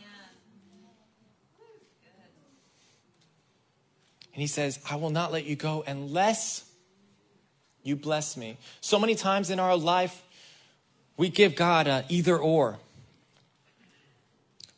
And 4.35 4.41
he 4.41 4.49
says, 4.49 4.81
I 4.91 4.97
will 4.97 5.11
not 5.11 5.31
let 5.31 5.45
you 5.45 5.55
go 5.55 5.85
unless 5.87 6.69
you 7.85 7.95
bless 7.95 8.37
me. 8.37 8.57
So 8.81 8.99
many 8.99 9.15
times 9.15 9.51
in 9.51 9.61
our 9.61 9.77
life, 9.77 10.21
we 11.17 11.29
give 11.29 11.55
God 11.55 11.87
a 11.87 12.05
either 12.09 12.37
or. 12.37 12.79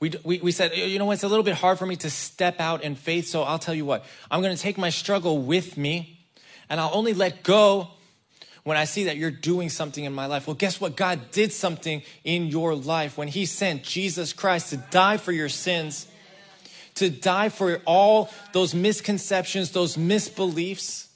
We, 0.00 0.12
we, 0.22 0.38
we 0.40 0.52
said, 0.52 0.76
you 0.76 0.98
know, 0.98 1.10
it's 1.12 1.22
a 1.22 1.28
little 1.28 1.44
bit 1.44 1.54
hard 1.54 1.78
for 1.78 1.86
me 1.86 1.96
to 1.96 2.10
step 2.10 2.60
out 2.60 2.82
in 2.82 2.94
faith, 2.94 3.26
so 3.26 3.42
I'll 3.42 3.58
tell 3.58 3.74
you 3.74 3.86
what, 3.86 4.04
I'm 4.30 4.42
going 4.42 4.54
to 4.54 4.60
take 4.60 4.76
my 4.76 4.90
struggle 4.90 5.38
with 5.38 5.78
me, 5.78 6.13
and 6.68 6.80
I'll 6.80 6.94
only 6.94 7.14
let 7.14 7.42
go 7.42 7.88
when 8.62 8.76
I 8.76 8.84
see 8.84 9.04
that 9.04 9.16
you're 9.16 9.30
doing 9.30 9.68
something 9.68 10.04
in 10.04 10.12
my 10.12 10.26
life. 10.26 10.46
Well, 10.46 10.54
guess 10.54 10.80
what? 10.80 10.96
God 10.96 11.30
did 11.32 11.52
something 11.52 12.02
in 12.24 12.46
your 12.46 12.74
life 12.74 13.18
when 13.18 13.28
He 13.28 13.46
sent 13.46 13.82
Jesus 13.82 14.32
Christ 14.32 14.70
to 14.70 14.76
die 14.76 15.16
for 15.16 15.32
your 15.32 15.48
sins 15.48 16.06
to 16.94 17.10
die 17.10 17.48
for 17.48 17.80
all 17.86 18.30
those 18.52 18.74
misconceptions, 18.74 19.72
those 19.72 19.96
misbeliefs, 19.96 21.08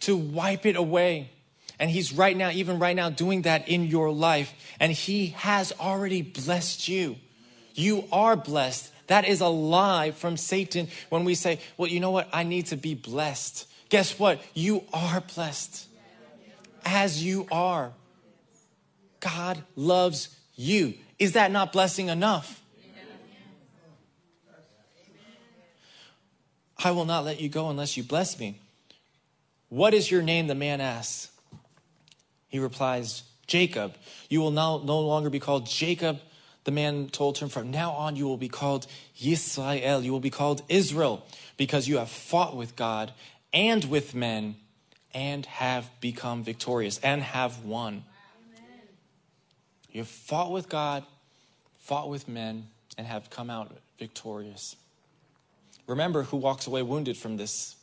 to 0.00 0.16
wipe 0.16 0.66
it 0.66 0.76
away. 0.76 1.30
And 1.78 1.90
He's 1.90 2.12
right 2.12 2.36
now, 2.36 2.50
even 2.50 2.78
right 2.78 2.94
now, 2.94 3.10
doing 3.10 3.42
that 3.42 3.68
in 3.68 3.84
your 3.84 4.10
life. 4.10 4.54
And 4.78 4.92
He 4.92 5.28
has 5.28 5.72
already 5.80 6.22
blessed 6.22 6.88
you. 6.88 7.16
You 7.74 8.04
are 8.12 8.36
blessed. 8.36 8.92
That 9.08 9.26
is 9.26 9.40
a 9.40 9.48
lie 9.48 10.12
from 10.12 10.36
Satan 10.36 10.88
when 11.10 11.24
we 11.24 11.34
say, 11.34 11.60
well, 11.76 11.88
you 11.88 12.00
know 12.00 12.10
what? 12.10 12.28
I 12.32 12.42
need 12.44 12.66
to 12.66 12.76
be 12.76 12.94
blessed. 12.94 13.66
Guess 13.94 14.18
what? 14.18 14.42
You 14.54 14.82
are 14.92 15.22
blessed 15.36 15.86
as 16.84 17.22
you 17.22 17.46
are. 17.52 17.92
God 19.20 19.62
loves 19.76 20.36
you. 20.56 20.94
Is 21.20 21.34
that 21.34 21.52
not 21.52 21.72
blessing 21.72 22.08
enough? 22.08 22.60
I 26.76 26.90
will 26.90 27.04
not 27.04 27.24
let 27.24 27.40
you 27.40 27.48
go 27.48 27.70
unless 27.70 27.96
you 27.96 28.02
bless 28.02 28.36
me. 28.36 28.60
What 29.68 29.94
is 29.94 30.10
your 30.10 30.22
name? 30.22 30.48
The 30.48 30.56
man 30.56 30.80
asks. 30.80 31.30
He 32.48 32.58
replies, 32.58 33.22
Jacob. 33.46 33.94
You 34.28 34.40
will 34.40 34.50
now 34.50 34.82
no 34.84 34.98
longer 34.98 35.30
be 35.30 35.38
called 35.38 35.66
Jacob. 35.66 36.18
The 36.64 36.72
man 36.72 37.10
told 37.10 37.38
him, 37.38 37.48
From 37.48 37.70
now 37.70 37.92
on, 37.92 38.16
you 38.16 38.26
will 38.26 38.38
be 38.38 38.48
called 38.48 38.88
Yisrael. 39.16 40.02
You 40.02 40.10
will 40.10 40.18
be 40.18 40.30
called 40.30 40.62
Israel, 40.68 41.24
because 41.56 41.86
you 41.86 41.98
have 41.98 42.08
fought 42.10 42.56
with 42.56 42.74
God 42.74 43.12
and 43.54 43.84
with 43.84 44.14
men 44.14 44.56
and 45.14 45.46
have 45.46 45.88
become 46.00 46.42
victorious 46.42 46.98
and 46.98 47.22
have 47.22 47.64
won. 47.64 48.04
You 49.92 50.00
have 50.00 50.08
fought 50.08 50.50
with 50.50 50.68
God, 50.68 51.04
fought 51.78 52.10
with 52.10 52.26
men, 52.26 52.66
and 52.98 53.06
have 53.06 53.30
come 53.30 53.48
out 53.48 53.74
victorious. 53.96 54.74
Remember 55.86 56.24
who 56.24 56.36
walks 56.36 56.66
away 56.66 56.82
wounded 56.82 57.16
from 57.16 57.36
this. 57.36 57.76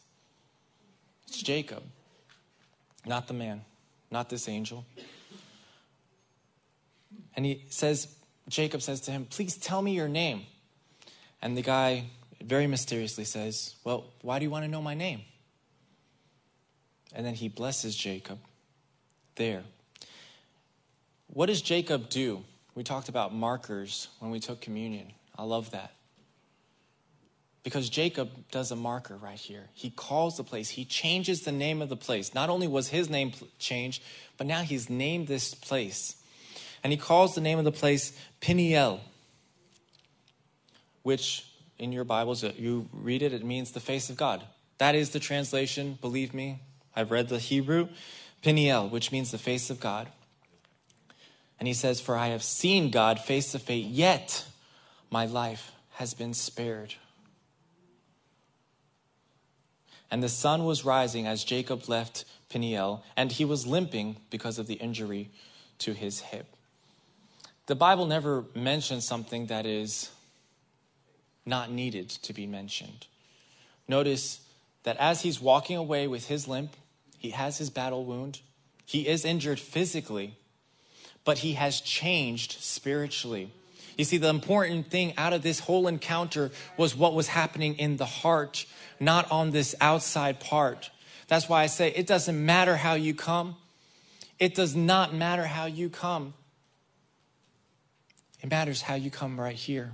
It's 1.27 1.41
Jacob, 1.41 1.83
not 3.05 3.27
the 3.27 3.33
man, 3.33 3.61
not 4.11 4.29
this 4.29 4.49
angel. 4.49 4.85
And 7.33 7.45
he 7.45 7.63
says, 7.69 8.13
Jacob 8.49 8.81
says 8.81 8.99
to 9.01 9.11
him, 9.11 9.25
Please 9.29 9.55
tell 9.55 9.81
me 9.81 9.93
your 9.93 10.09
name. 10.09 10.41
And 11.41 11.55
the 11.55 11.61
guy 11.61 12.05
very 12.43 12.67
mysteriously 12.67 13.23
says, 13.23 13.75
Well, 13.85 14.05
why 14.21 14.39
do 14.39 14.43
you 14.43 14.51
want 14.51 14.65
to 14.65 14.71
know 14.71 14.81
my 14.81 14.95
name? 14.95 15.21
And 17.13 17.25
then 17.25 17.33
he 17.33 17.49
blesses 17.49 17.95
Jacob 17.95 18.39
there. 19.35 19.63
What 21.27 21.47
does 21.47 21.61
Jacob 21.61 22.09
do? 22.09 22.43
We 22.75 22.83
talked 22.83 23.09
about 23.09 23.33
markers 23.33 24.07
when 24.19 24.31
we 24.31 24.39
took 24.39 24.61
communion. 24.61 25.11
I 25.37 25.43
love 25.43 25.71
that. 25.71 25.93
Because 27.63 27.89
Jacob 27.89 28.29
does 28.49 28.71
a 28.71 28.75
marker 28.75 29.15
right 29.17 29.37
here. 29.37 29.69
He 29.73 29.91
calls 29.91 30.37
the 30.37 30.43
place, 30.43 30.69
he 30.69 30.85
changes 30.85 31.41
the 31.41 31.51
name 31.51 31.81
of 31.81 31.89
the 31.89 31.95
place. 31.95 32.33
Not 32.33 32.49
only 32.49 32.67
was 32.67 32.87
his 32.87 33.09
name 33.09 33.33
changed, 33.59 34.01
but 34.37 34.47
now 34.47 34.61
he's 34.61 34.89
named 34.89 35.27
this 35.27 35.53
place. 35.53 36.15
And 36.83 36.91
he 36.91 36.97
calls 36.97 37.35
the 37.35 37.41
name 37.41 37.59
of 37.59 37.65
the 37.65 37.71
place 37.71 38.17
Peniel, 38.39 39.01
which 41.03 41.45
in 41.77 41.91
your 41.91 42.03
Bibles, 42.03 42.43
uh, 42.43 42.51
you 42.57 42.87
read 42.93 43.21
it, 43.21 43.33
it 43.33 43.43
means 43.43 43.71
the 43.71 43.79
face 43.79 44.09
of 44.09 44.17
God. 44.17 44.43
That 44.79 44.95
is 44.95 45.11
the 45.11 45.19
translation, 45.19 45.97
believe 46.01 46.33
me. 46.33 46.59
I've 46.95 47.11
read 47.11 47.29
the 47.29 47.39
Hebrew. 47.39 47.89
Peniel, 48.41 48.89
which 48.89 49.11
means 49.11 49.31
the 49.31 49.37
face 49.37 49.69
of 49.69 49.79
God. 49.79 50.07
And 51.59 51.67
he 51.67 51.73
says, 51.73 52.01
For 52.01 52.17
I 52.17 52.27
have 52.27 52.43
seen 52.43 52.89
God 52.89 53.19
face 53.19 53.51
to 53.51 53.59
face, 53.59 53.85
yet 53.85 54.45
my 55.11 55.25
life 55.25 55.71
has 55.93 56.13
been 56.13 56.33
spared. 56.33 56.95
And 60.09 60.23
the 60.23 60.29
sun 60.29 60.65
was 60.65 60.83
rising 60.83 61.27
as 61.27 61.43
Jacob 61.43 61.87
left 61.87 62.25
Peniel, 62.49 63.03
and 63.15 63.31
he 63.31 63.45
was 63.45 63.67
limping 63.67 64.17
because 64.29 64.57
of 64.57 64.67
the 64.67 64.73
injury 64.75 65.29
to 65.79 65.93
his 65.93 66.19
hip. 66.19 66.47
The 67.67 67.75
Bible 67.75 68.07
never 68.07 68.45
mentions 68.55 69.07
something 69.07 69.45
that 69.45 69.65
is 69.65 70.09
not 71.45 71.71
needed 71.71 72.09
to 72.09 72.33
be 72.33 72.45
mentioned. 72.45 73.07
Notice 73.87 74.41
that 74.83 74.97
as 74.97 75.21
he's 75.21 75.39
walking 75.39 75.77
away 75.77 76.07
with 76.07 76.27
his 76.27 76.47
limp, 76.47 76.75
he 77.21 77.29
has 77.29 77.59
his 77.59 77.69
battle 77.69 78.03
wound, 78.03 78.41
he 78.83 79.07
is 79.07 79.25
injured 79.25 79.59
physically, 79.59 80.33
but 81.23 81.37
he 81.37 81.53
has 81.53 81.79
changed 81.79 82.53
spiritually. 82.53 83.51
You 83.95 84.05
see, 84.05 84.17
the 84.17 84.29
important 84.29 84.89
thing 84.89 85.13
out 85.17 85.31
of 85.31 85.43
this 85.43 85.59
whole 85.59 85.87
encounter 85.87 86.49
was 86.77 86.95
what 86.95 87.13
was 87.13 87.27
happening 87.27 87.75
in 87.75 87.97
the 87.97 88.07
heart, 88.07 88.65
not 88.99 89.31
on 89.31 89.51
this 89.51 89.75
outside 89.79 90.39
part. 90.39 90.89
That's 91.27 91.47
why 91.47 91.61
I 91.61 91.67
say 91.67 91.89
it 91.91 92.07
doesn't 92.07 92.43
matter 92.43 92.75
how 92.75 92.95
you 92.95 93.13
come. 93.13 93.55
It 94.39 94.55
does 94.55 94.75
not 94.75 95.13
matter 95.13 95.45
how 95.45 95.67
you 95.67 95.91
come. 95.91 96.33
It 98.41 98.49
matters 98.49 98.81
how 98.81 98.95
you 98.95 99.11
come 99.11 99.39
right 99.39 99.55
here. 99.55 99.91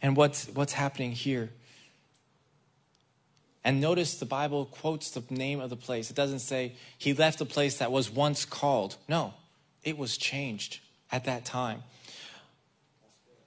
And 0.00 0.16
what's, 0.16 0.46
what's 0.46 0.74
happening 0.74 1.10
here. 1.10 1.50
And 3.64 3.80
notice 3.80 4.16
the 4.16 4.26
Bible 4.26 4.66
quotes 4.66 5.10
the 5.10 5.22
name 5.30 5.60
of 5.60 5.70
the 5.70 5.76
place. 5.76 6.10
It 6.10 6.16
doesn't 6.16 6.40
say 6.40 6.74
he 6.98 7.14
left 7.14 7.40
a 7.40 7.46
place 7.46 7.78
that 7.78 7.90
was 7.90 8.10
once 8.10 8.44
called. 8.44 8.96
No, 9.08 9.32
it 9.82 9.96
was 9.96 10.18
changed 10.18 10.80
at 11.10 11.24
that 11.24 11.46
time. 11.46 11.82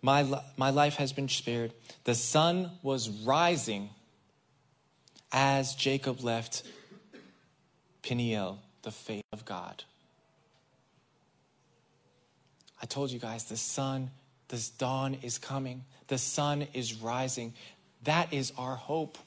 My, 0.01 0.41
my 0.57 0.71
life 0.71 0.95
has 0.95 1.13
been 1.13 1.29
spared. 1.29 1.71
The 2.03 2.15
sun 2.15 2.71
was 2.81 3.09
rising 3.09 3.89
as 5.31 5.75
Jacob 5.75 6.23
left 6.23 6.63
Peniel, 8.01 8.59
the 8.83 8.91
faith 8.91 9.23
of 9.31 9.45
God. 9.45 9.83
I 12.81 12.85
told 12.85 13.11
you 13.11 13.19
guys 13.19 13.45
the 13.45 13.57
sun, 13.57 14.11
this 14.47 14.69
dawn 14.69 15.17
is 15.21 15.37
coming, 15.37 15.83
the 16.07 16.17
sun 16.17 16.67
is 16.73 16.95
rising. 16.95 17.53
That 18.03 18.31
is 18.31 18.53
our 18.57 18.75
hope 18.75 19.17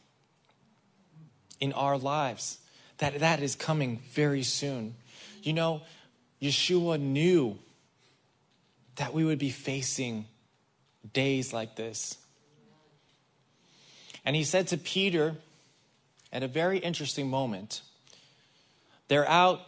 in 1.61 1.73
our 1.75 1.97
lives. 1.97 2.59
That 2.99 3.21
that 3.21 3.41
is 3.41 3.55
coming 3.55 4.03
very 4.13 4.43
soon. 4.43 4.95
You 5.43 5.53
know, 5.53 5.83
Yeshua 6.43 7.01
knew 7.01 7.59
that 8.97 9.15
we 9.15 9.25
would 9.25 9.39
be 9.39 9.51
facing 9.51 10.27
days 11.13 11.53
like 11.53 11.77
this. 11.77 12.19
And 14.25 14.37
he 14.37 14.45
said 14.45 14.69
to 14.69 14.77
Peter 14.77 15.37
at 16.33 16.43
a 16.43 16.49
very 16.49 16.79
interesting 16.79 17.29
moment, 17.29 17.83
they're 19.09 19.29
out 19.29 19.61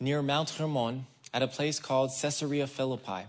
near 0.00 0.22
Mount 0.22 0.50
Hermon 0.50 1.06
at 1.34 1.42
a 1.42 1.48
place 1.48 1.78
called 1.78 2.10
Caesarea 2.20 2.66
Philippi, 2.66 3.26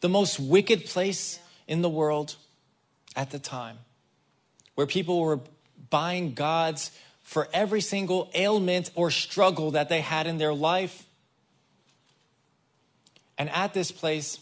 the 0.00 0.08
most 0.08 0.38
wicked 0.38 0.84
place 0.84 1.38
in 1.66 1.82
the 1.82 1.88
world 1.88 2.36
at 3.16 3.30
the 3.30 3.38
time, 3.38 3.78
where 4.74 4.86
people 4.86 5.20
were 5.20 5.40
buying 5.90 6.34
gods 6.34 6.90
for 7.28 7.46
every 7.52 7.82
single 7.82 8.30
ailment 8.32 8.90
or 8.94 9.10
struggle 9.10 9.72
that 9.72 9.90
they 9.90 10.00
had 10.00 10.26
in 10.26 10.38
their 10.38 10.54
life. 10.54 11.04
And 13.36 13.50
at 13.50 13.74
this 13.74 13.92
place, 13.92 14.38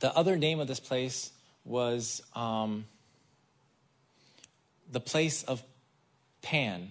the 0.00 0.12
other 0.16 0.36
name 0.36 0.58
of 0.58 0.66
this 0.66 0.80
place 0.80 1.30
was 1.64 2.20
um, 2.34 2.84
the 4.90 4.98
place 4.98 5.44
of 5.44 5.62
Pan. 6.42 6.90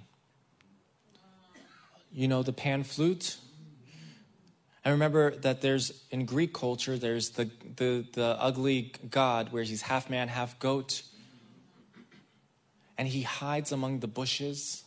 You 2.14 2.30
know 2.30 2.42
the 2.42 2.54
pan 2.54 2.84
flute? 2.84 3.40
I 4.86 4.92
remember 4.92 5.36
that 5.36 5.60
there's 5.60 6.02
in 6.12 6.24
Greek 6.28 6.54
culture, 6.54 6.98
there's 6.98 7.32
the, 7.32 7.50
the, 7.76 8.06
the 8.14 8.38
ugly 8.40 8.94
god 9.12 9.52
where 9.52 9.64
he's 9.64 9.82
half 9.82 10.10
man, 10.10 10.30
half 10.30 10.58
goat. 10.60 11.02
And 12.98 13.06
he 13.06 13.24
hides 13.24 13.74
among 13.74 14.00
the 14.00 14.08
bushes. 14.08 14.86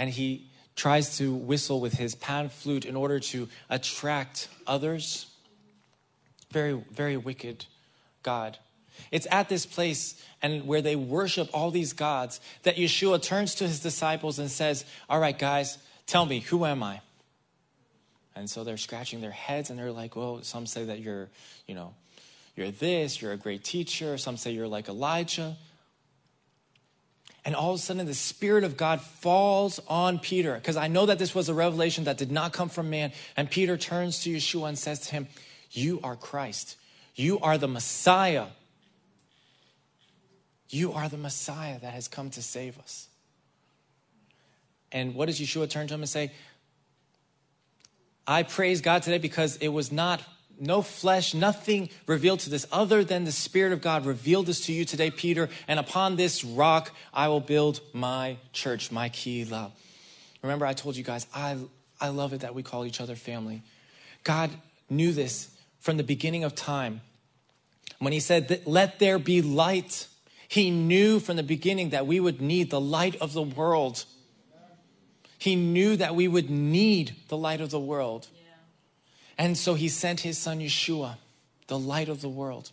And 0.00 0.08
he 0.08 0.46
tries 0.76 1.18
to 1.18 1.34
whistle 1.34 1.78
with 1.78 1.92
his 1.92 2.14
pan 2.14 2.48
flute 2.48 2.86
in 2.86 2.96
order 2.96 3.20
to 3.20 3.50
attract 3.68 4.48
others. 4.66 5.26
Very, 6.50 6.72
very 6.90 7.18
wicked 7.18 7.66
God. 8.22 8.56
It's 9.10 9.26
at 9.30 9.50
this 9.50 9.66
place 9.66 10.18
and 10.40 10.66
where 10.66 10.80
they 10.80 10.96
worship 10.96 11.50
all 11.52 11.70
these 11.70 11.92
gods 11.92 12.40
that 12.62 12.76
Yeshua 12.76 13.20
turns 13.20 13.54
to 13.56 13.68
his 13.68 13.80
disciples 13.80 14.38
and 14.38 14.50
says, 14.50 14.86
All 15.10 15.20
right, 15.20 15.38
guys, 15.38 15.76
tell 16.06 16.24
me, 16.24 16.40
who 16.40 16.64
am 16.64 16.82
I? 16.82 17.02
And 18.34 18.48
so 18.48 18.64
they're 18.64 18.78
scratching 18.78 19.20
their 19.20 19.30
heads 19.30 19.68
and 19.68 19.78
they're 19.78 19.92
like, 19.92 20.16
Well, 20.16 20.42
some 20.44 20.64
say 20.64 20.86
that 20.86 21.00
you're, 21.00 21.28
you 21.66 21.74
know, 21.74 21.92
you're 22.56 22.70
this, 22.70 23.20
you're 23.20 23.32
a 23.32 23.36
great 23.36 23.64
teacher. 23.64 24.16
Some 24.16 24.38
say 24.38 24.52
you're 24.52 24.66
like 24.66 24.88
Elijah. 24.88 25.58
And 27.44 27.54
all 27.54 27.70
of 27.70 27.76
a 27.76 27.82
sudden, 27.82 28.06
the 28.06 28.14
Spirit 28.14 28.64
of 28.64 28.76
God 28.76 29.00
falls 29.00 29.80
on 29.88 30.18
Peter. 30.18 30.54
Because 30.54 30.76
I 30.76 30.88
know 30.88 31.06
that 31.06 31.18
this 31.18 31.34
was 31.34 31.48
a 31.48 31.54
revelation 31.54 32.04
that 32.04 32.18
did 32.18 32.30
not 32.30 32.52
come 32.52 32.68
from 32.68 32.90
man. 32.90 33.12
And 33.36 33.50
Peter 33.50 33.76
turns 33.76 34.22
to 34.24 34.30
Yeshua 34.30 34.68
and 34.68 34.78
says 34.78 35.00
to 35.00 35.12
him, 35.12 35.28
You 35.70 36.00
are 36.02 36.16
Christ. 36.16 36.76
You 37.14 37.40
are 37.40 37.56
the 37.56 37.68
Messiah. 37.68 38.46
You 40.68 40.92
are 40.92 41.08
the 41.08 41.16
Messiah 41.16 41.80
that 41.80 41.94
has 41.94 42.08
come 42.08 42.30
to 42.30 42.42
save 42.42 42.78
us. 42.78 43.08
And 44.92 45.14
what 45.14 45.26
does 45.26 45.40
Yeshua 45.40 45.68
turn 45.68 45.86
to 45.88 45.94
him 45.94 46.00
and 46.00 46.08
say? 46.08 46.32
I 48.26 48.42
praise 48.42 48.80
God 48.80 49.02
today 49.02 49.18
because 49.18 49.56
it 49.56 49.68
was 49.68 49.90
not 49.90 50.22
no 50.60 50.82
flesh, 50.82 51.32
nothing 51.34 51.88
revealed 52.06 52.40
to 52.40 52.50
this 52.50 52.66
other 52.70 53.02
than 53.02 53.24
the 53.24 53.32
Spirit 53.32 53.72
of 53.72 53.80
God 53.80 54.04
revealed 54.04 54.46
this 54.46 54.66
to 54.66 54.72
you 54.72 54.84
today, 54.84 55.10
Peter. 55.10 55.48
And 55.66 55.80
upon 55.80 56.16
this 56.16 56.44
rock, 56.44 56.92
I 57.12 57.28
will 57.28 57.40
build 57.40 57.80
my 57.92 58.36
church, 58.52 58.92
my 58.92 59.08
kehillah. 59.08 59.72
Remember, 60.42 60.66
I 60.66 60.74
told 60.74 60.96
you 60.96 61.04
guys, 61.04 61.26
I, 61.34 61.56
I 62.00 62.08
love 62.08 62.32
it 62.32 62.40
that 62.40 62.54
we 62.54 62.62
call 62.62 62.84
each 62.84 63.00
other 63.00 63.16
family. 63.16 63.62
God 64.22 64.50
knew 64.88 65.12
this 65.12 65.50
from 65.80 65.96
the 65.96 66.04
beginning 66.04 66.44
of 66.44 66.54
time. 66.54 67.00
When 67.98 68.12
He 68.12 68.20
said, 68.20 68.62
Let 68.66 68.98
there 68.98 69.18
be 69.18 69.42
light, 69.42 70.06
He 70.48 70.70
knew 70.70 71.20
from 71.20 71.36
the 71.36 71.42
beginning 71.42 71.90
that 71.90 72.06
we 72.06 72.20
would 72.20 72.40
need 72.40 72.70
the 72.70 72.80
light 72.80 73.16
of 73.16 73.32
the 73.32 73.42
world. 73.42 74.04
He 75.38 75.56
knew 75.56 75.96
that 75.96 76.14
we 76.14 76.28
would 76.28 76.50
need 76.50 77.16
the 77.28 77.36
light 77.36 77.62
of 77.62 77.70
the 77.70 77.80
world. 77.80 78.28
And 79.40 79.56
so 79.56 79.72
he 79.72 79.88
sent 79.88 80.20
his 80.20 80.36
son 80.36 80.60
Yeshua, 80.60 81.16
the 81.66 81.78
light 81.78 82.10
of 82.10 82.20
the 82.20 82.28
world. 82.28 82.72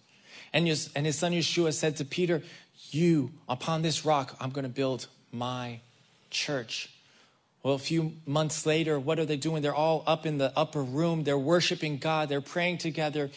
And 0.51 0.67
his, 0.67 0.89
son 0.91 1.31
Yeshua 1.31 1.73
said 1.73 1.95
to 1.95 2.03
Peter, 2.03 2.43
You, 2.91 3.31
upon 3.47 3.83
this 3.83 4.03
rock, 4.03 4.35
I'm 4.41 4.49
going 4.49 4.63
to 4.63 4.69
build 4.69 5.07
my 5.31 5.79
church. 6.29 6.89
Well, 7.63 7.75
a 7.75 7.79
few 7.79 8.17
months 8.25 8.65
later, 8.65 8.99
what 8.99 9.17
are 9.17 9.23
they 9.23 9.37
doing? 9.37 9.61
They're 9.61 9.73
all 9.73 10.03
up 10.05 10.25
in 10.25 10.39
the 10.39 10.51
upper 10.57 10.83
room. 10.83 11.23
They're 11.23 11.37
worshiping 11.37 11.99
God. 11.99 12.27
They're 12.27 12.41
praying 12.41 12.79
together. 12.79 13.31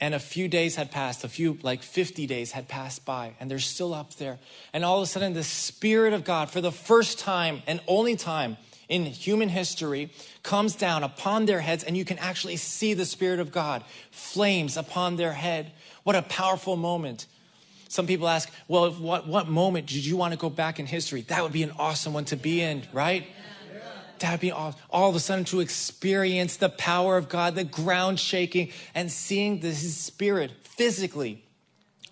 And 0.00 0.14
a 0.14 0.18
few 0.18 0.48
days 0.48 0.74
had 0.74 0.90
passed, 0.90 1.24
a 1.24 1.28
few, 1.28 1.58
like 1.60 1.82
50 1.82 2.26
days 2.26 2.52
had 2.52 2.66
passed 2.66 3.04
by, 3.04 3.34
and 3.40 3.50
they're 3.50 3.58
still 3.58 3.92
up 3.92 4.14
there. 4.14 4.38
And 4.72 4.86
all 4.86 4.96
of 4.96 5.02
a 5.02 5.06
sudden, 5.06 5.34
the 5.34 5.44
Spirit 5.44 6.14
of 6.14 6.24
God, 6.24 6.48
for 6.48 6.62
the 6.62 6.72
first 6.72 7.18
time 7.18 7.62
and 7.66 7.82
only 7.86 8.16
time, 8.16 8.56
in 8.88 9.04
human 9.04 9.48
history 9.48 10.10
comes 10.42 10.74
down 10.74 11.02
upon 11.02 11.46
their 11.46 11.60
heads, 11.60 11.84
and 11.84 11.96
you 11.96 12.04
can 12.04 12.18
actually 12.18 12.56
see 12.56 12.94
the 12.94 13.04
Spirit 13.04 13.40
of 13.40 13.52
God 13.52 13.84
flames 14.10 14.76
upon 14.76 15.16
their 15.16 15.32
head. 15.32 15.72
What 16.04 16.16
a 16.16 16.22
powerful 16.22 16.76
moment. 16.76 17.26
Some 17.88 18.06
people 18.06 18.28
ask, 18.28 18.50
well, 18.66 18.90
what, 18.92 19.26
what 19.26 19.48
moment 19.48 19.86
did 19.86 20.04
you 20.04 20.16
want 20.16 20.32
to 20.32 20.38
go 20.38 20.50
back 20.50 20.78
in 20.78 20.86
history? 20.86 21.22
That 21.22 21.42
would 21.42 21.52
be 21.52 21.62
an 21.62 21.72
awesome 21.78 22.12
one 22.12 22.24
to 22.26 22.36
be 22.36 22.60
in, 22.60 22.82
right? 22.92 23.26
That 24.18 24.32
would 24.32 24.40
be 24.40 24.52
awesome. 24.52 24.80
all 24.90 25.08
of 25.08 25.16
a 25.16 25.20
sudden 25.20 25.44
to 25.46 25.60
experience 25.60 26.56
the 26.56 26.68
power 26.68 27.16
of 27.16 27.28
God, 27.28 27.54
the 27.54 27.64
ground 27.64 28.18
shaking, 28.18 28.72
and 28.94 29.12
seeing 29.12 29.60
the, 29.60 29.68
His 29.68 29.96
Spirit 29.96 30.50
physically 30.62 31.44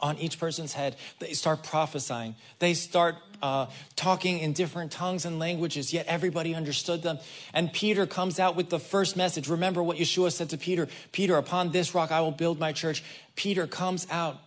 on 0.01 0.19
each 0.19 0.39
person's 0.39 0.73
head. 0.73 0.97
They 1.19 1.33
start 1.33 1.63
prophesying. 1.63 2.37
They 2.59 2.75
start 2.75 3.17
uh, 3.47 3.67
talking 3.95 4.41
in 4.41 4.53
different 4.53 4.91
tongues 4.91 5.25
and 5.25 5.39
languages, 5.39 5.93
yet 5.93 6.07
everybody 6.07 6.55
understood 6.55 7.03
them. 7.03 7.19
And 7.55 7.73
Peter 7.73 8.07
comes 8.07 8.41
out 8.41 8.57
with 8.57 8.71
the 8.71 8.81
first 8.81 9.17
message. 9.17 9.49
Remember 9.49 9.83
what 9.83 9.99
Yeshua 9.99 10.33
said 10.33 10.51
to 10.51 10.59
Peter 10.59 10.89
Peter, 11.13 11.37
upon 11.37 11.71
this 11.71 11.95
rock 11.95 12.11
I 12.11 12.21
will 12.21 12.33
build 12.33 12.59
my 12.59 12.73
church. 12.73 13.05
Peter 13.37 13.67
comes 13.67 14.07
out 14.11 14.39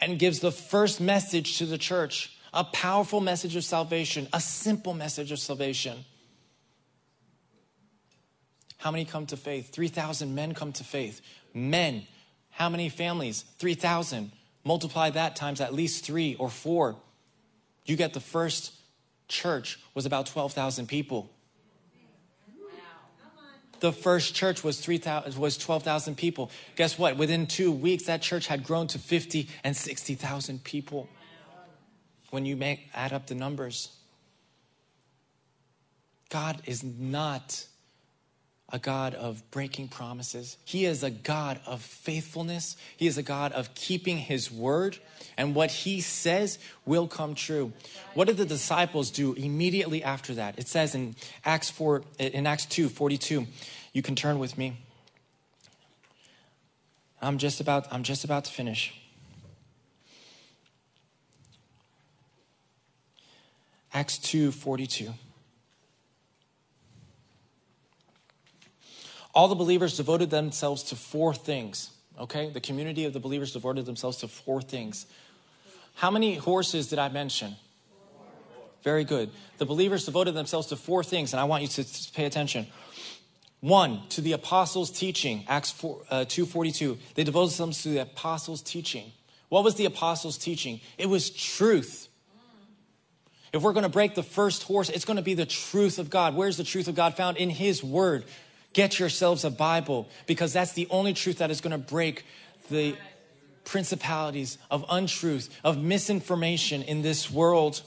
and 0.00 0.18
gives 0.18 0.38
the 0.38 0.52
first 0.52 1.00
message 1.00 1.58
to 1.58 1.66
the 1.66 1.78
church 1.78 2.36
a 2.54 2.64
powerful 2.64 3.20
message 3.20 3.56
of 3.56 3.64
salvation, 3.64 4.28
a 4.32 4.40
simple 4.40 4.94
message 4.94 5.32
of 5.32 5.38
salvation. 5.38 6.04
How 8.78 8.92
many 8.92 9.04
come 9.04 9.26
to 9.26 9.36
faith? 9.36 9.72
3,000 9.72 10.34
men 10.34 10.54
come 10.54 10.72
to 10.74 10.84
faith. 10.84 11.20
Men. 11.52 12.06
How 12.50 12.68
many 12.68 12.88
families? 12.88 13.44
3,000. 13.58 14.30
Multiply 14.64 15.10
that 15.10 15.34
times 15.34 15.60
at 15.60 15.74
least 15.74 16.04
three 16.04 16.36
or 16.36 16.48
four. 16.48 16.96
You 17.88 17.96
get 17.96 18.12
the 18.12 18.20
first 18.20 18.74
church 19.28 19.80
was 19.94 20.04
about 20.04 20.26
12,000 20.26 20.86
people. 20.86 21.30
The 23.80 23.92
first 23.92 24.34
church 24.34 24.62
was 24.62 24.80
3,000 24.80 25.40
was 25.40 25.56
12,000 25.56 26.16
people. 26.16 26.50
Guess 26.76 26.98
what? 26.98 27.16
Within 27.16 27.46
2 27.46 27.72
weeks 27.72 28.04
that 28.04 28.20
church 28.20 28.46
had 28.46 28.62
grown 28.62 28.88
to 28.88 28.98
50 28.98 29.48
and 29.64 29.74
60,000 29.74 30.62
people. 30.64 31.08
When 32.30 32.44
you 32.44 32.56
make 32.56 32.90
add 32.92 33.14
up 33.14 33.26
the 33.26 33.34
numbers. 33.34 33.88
God 36.28 36.60
is 36.66 36.84
not 36.84 37.64
a 38.70 38.78
God 38.78 39.14
of 39.14 39.42
breaking 39.50 39.88
promises. 39.88 40.58
He 40.64 40.84
is 40.84 41.02
a 41.02 41.10
God 41.10 41.60
of 41.66 41.80
faithfulness. 41.80 42.76
He 42.96 43.06
is 43.06 43.16
a 43.16 43.22
God 43.22 43.52
of 43.52 43.74
keeping 43.74 44.18
his 44.18 44.52
word, 44.52 44.98
and 45.36 45.54
what 45.54 45.70
he 45.70 46.00
says 46.00 46.58
will 46.84 47.08
come 47.08 47.34
true. 47.34 47.72
What 48.14 48.26
did 48.26 48.36
the 48.36 48.44
disciples 48.44 49.10
do 49.10 49.32
immediately 49.32 50.02
after 50.02 50.34
that? 50.34 50.58
It 50.58 50.68
says 50.68 50.94
in 50.94 51.16
Acts 51.44 51.70
4 51.70 52.02
in 52.18 52.46
Acts 52.46 52.66
2, 52.66 52.88
42. 52.88 53.46
You 53.92 54.02
can 54.02 54.14
turn 54.14 54.38
with 54.38 54.58
me. 54.58 54.76
I'm 57.22 57.38
just 57.38 57.60
about 57.60 57.86
I'm 57.90 58.02
just 58.02 58.24
about 58.24 58.44
to 58.44 58.52
finish. 58.52 58.94
Acts 63.94 64.18
2, 64.18 64.52
42. 64.52 65.14
All 69.34 69.48
the 69.48 69.54
believers 69.54 69.96
devoted 69.96 70.30
themselves 70.30 70.82
to 70.84 70.96
four 70.96 71.34
things. 71.34 71.90
Okay? 72.18 72.50
The 72.50 72.60
community 72.60 73.04
of 73.04 73.12
the 73.12 73.20
believers 73.20 73.52
devoted 73.52 73.86
themselves 73.86 74.18
to 74.18 74.28
four 74.28 74.60
things. 74.60 75.06
How 75.94 76.10
many 76.10 76.36
horses 76.36 76.88
did 76.88 76.98
I 76.98 77.08
mention? 77.08 77.56
Very 78.82 79.04
good. 79.04 79.30
The 79.58 79.66
believers 79.66 80.04
devoted 80.04 80.34
themselves 80.34 80.68
to 80.68 80.76
four 80.76 81.02
things, 81.02 81.32
and 81.32 81.40
I 81.40 81.44
want 81.44 81.62
you 81.62 81.68
to, 81.68 82.12
pay 82.12 82.24
attention. 82.24 82.66
One, 83.60 84.02
to 84.10 84.20
the 84.20 84.32
apostles' 84.32 84.90
teaching, 84.90 85.44
Acts 85.48 85.72
4, 85.72 85.98
uh, 86.10 86.14
2.42. 86.26 86.96
They 87.14 87.24
devoted 87.24 87.50
themselves 87.50 87.82
to 87.82 87.88
the 87.88 87.98
apostles' 87.98 88.62
teaching. 88.62 89.10
What 89.48 89.64
was 89.64 89.74
the 89.74 89.86
apostles' 89.86 90.38
teaching? 90.38 90.80
It 90.96 91.06
was 91.06 91.30
truth. 91.30 92.08
If 93.52 93.62
we're 93.62 93.72
going 93.72 93.84
to 93.84 93.88
break 93.88 94.14
the 94.14 94.22
first 94.22 94.62
horse, 94.64 94.90
it's 94.90 95.04
going 95.04 95.16
to 95.16 95.22
be 95.22 95.34
the 95.34 95.46
truth 95.46 95.98
of 95.98 96.10
God. 96.10 96.36
Where's 96.36 96.56
the 96.56 96.64
truth 96.64 96.86
of 96.86 96.94
God 96.94 97.16
found? 97.16 97.38
In 97.38 97.50
His 97.50 97.82
Word. 97.82 98.24
Get 98.72 98.98
yourselves 98.98 99.44
a 99.44 99.50
Bible 99.50 100.08
because 100.26 100.52
that's 100.52 100.72
the 100.72 100.86
only 100.90 101.14
truth 101.14 101.38
that 101.38 101.50
is 101.50 101.60
going 101.60 101.72
to 101.72 101.78
break 101.78 102.24
the 102.70 102.96
principalities 103.64 104.58
of 104.70 104.84
untruth, 104.88 105.48
of 105.64 105.82
misinformation 105.82 106.82
in 106.82 107.02
this 107.02 107.30
world, 107.30 107.82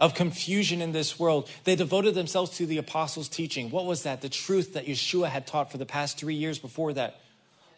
of 0.00 0.14
confusion 0.14 0.82
in 0.82 0.92
this 0.92 1.18
world. 1.18 1.48
They 1.64 1.76
devoted 1.76 2.14
themselves 2.14 2.56
to 2.58 2.66
the 2.66 2.78
apostles' 2.78 3.28
teaching. 3.28 3.70
What 3.70 3.86
was 3.86 4.02
that? 4.02 4.20
The 4.20 4.28
truth 4.28 4.74
that 4.74 4.86
Yeshua 4.86 5.28
had 5.28 5.46
taught 5.46 5.70
for 5.70 5.78
the 5.78 5.86
past 5.86 6.18
three 6.18 6.34
years 6.34 6.58
before 6.58 6.92
that. 6.94 7.20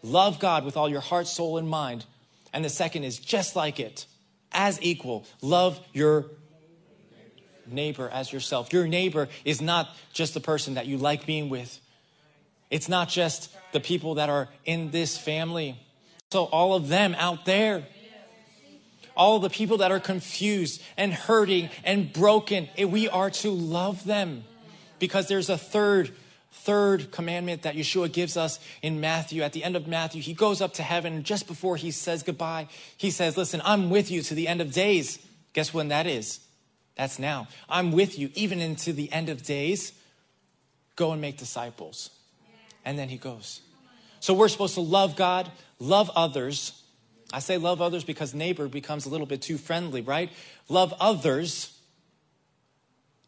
Love 0.02 0.38
God 0.38 0.64
with 0.64 0.76
all 0.76 0.88
your 0.88 1.00
heart, 1.00 1.26
soul, 1.26 1.58
and 1.58 1.68
mind. 1.68 2.04
And 2.52 2.64
the 2.64 2.70
second 2.70 3.04
is 3.04 3.18
just 3.18 3.56
like 3.56 3.78
it, 3.78 4.06
as 4.52 4.80
equal. 4.80 5.26
Love 5.42 5.80
your 5.92 6.26
neighbor 7.66 8.08
as 8.08 8.32
yourself. 8.32 8.72
Your 8.72 8.86
neighbor 8.86 9.28
is 9.44 9.60
not 9.60 9.94
just 10.12 10.34
the 10.34 10.40
person 10.40 10.74
that 10.74 10.86
you 10.86 10.96
like 10.96 11.26
being 11.26 11.50
with, 11.50 11.80
it's 12.70 12.88
not 12.88 13.08
just 13.08 13.50
the 13.72 13.80
people 13.80 14.14
that 14.14 14.28
are 14.28 14.48
in 14.64 14.90
this 14.90 15.16
family. 15.16 15.78
So, 16.30 16.44
all 16.44 16.74
of 16.74 16.88
them 16.88 17.14
out 17.18 17.44
there, 17.44 17.84
all 19.16 19.38
the 19.38 19.50
people 19.50 19.78
that 19.78 19.90
are 19.90 20.00
confused 20.00 20.82
and 20.96 21.12
hurting 21.12 21.70
and 21.84 22.12
broken, 22.12 22.68
eh, 22.76 22.84
we 22.84 23.08
are 23.08 23.30
to 23.30 23.50
love 23.50 24.04
them 24.04 24.44
because 24.98 25.28
there's 25.28 25.48
a 25.48 25.58
third 25.58 26.12
third 26.50 27.10
commandment 27.12 27.62
that 27.62 27.76
Yeshua 27.76 28.12
gives 28.12 28.36
us 28.36 28.58
in 28.82 29.00
Matthew. 29.00 29.42
At 29.42 29.52
the 29.52 29.64
end 29.64 29.76
of 29.76 29.86
Matthew, 29.86 30.20
he 30.20 30.34
goes 30.34 30.60
up 30.60 30.74
to 30.74 30.82
heaven. 30.82 31.14
And 31.14 31.24
just 31.24 31.46
before 31.46 31.76
he 31.76 31.90
says 31.90 32.22
goodbye, 32.22 32.68
he 32.96 33.10
says, 33.10 33.36
Listen, 33.36 33.62
I'm 33.64 33.90
with 33.90 34.10
you 34.10 34.22
to 34.22 34.34
the 34.34 34.48
end 34.48 34.60
of 34.60 34.72
days. 34.72 35.18
Guess 35.52 35.72
when 35.72 35.88
that 35.88 36.06
is? 36.06 36.40
That's 36.96 37.18
now. 37.18 37.48
I'm 37.68 37.92
with 37.92 38.18
you 38.18 38.30
even 38.34 38.60
into 38.60 38.92
the 38.92 39.10
end 39.12 39.28
of 39.28 39.44
days. 39.44 39.92
Go 40.96 41.12
and 41.12 41.20
make 41.20 41.38
disciples. 41.38 42.10
And 42.88 42.98
then 42.98 43.10
he 43.10 43.18
goes. 43.18 43.60
So 44.18 44.32
we're 44.32 44.48
supposed 44.48 44.72
to 44.76 44.80
love 44.80 45.14
God, 45.14 45.52
love 45.78 46.10
others. 46.16 46.72
I 47.30 47.40
say 47.40 47.58
love 47.58 47.82
others 47.82 48.02
because 48.02 48.32
neighbor 48.32 48.66
becomes 48.66 49.04
a 49.04 49.10
little 49.10 49.26
bit 49.26 49.42
too 49.42 49.58
friendly, 49.58 50.00
right? 50.00 50.30
Love 50.70 50.94
others 50.98 51.78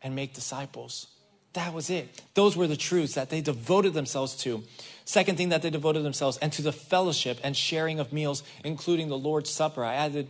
and 0.02 0.16
make 0.16 0.32
disciples. 0.32 1.08
That 1.52 1.74
was 1.74 1.90
it. 1.90 2.22
Those 2.32 2.56
were 2.56 2.66
the 2.66 2.76
truths 2.76 3.16
that 3.16 3.28
they 3.28 3.42
devoted 3.42 3.92
themselves 3.92 4.34
to. 4.44 4.64
Second 5.04 5.36
thing 5.36 5.50
that 5.50 5.60
they 5.60 5.68
devoted 5.68 6.04
themselves 6.04 6.38
and 6.38 6.50
to 6.54 6.62
the 6.62 6.72
fellowship 6.72 7.38
and 7.44 7.54
sharing 7.54 8.00
of 8.00 8.14
meals, 8.14 8.42
including 8.64 9.10
the 9.10 9.18
Lord's 9.18 9.50
Supper. 9.50 9.84
I 9.84 9.92
added 9.92 10.28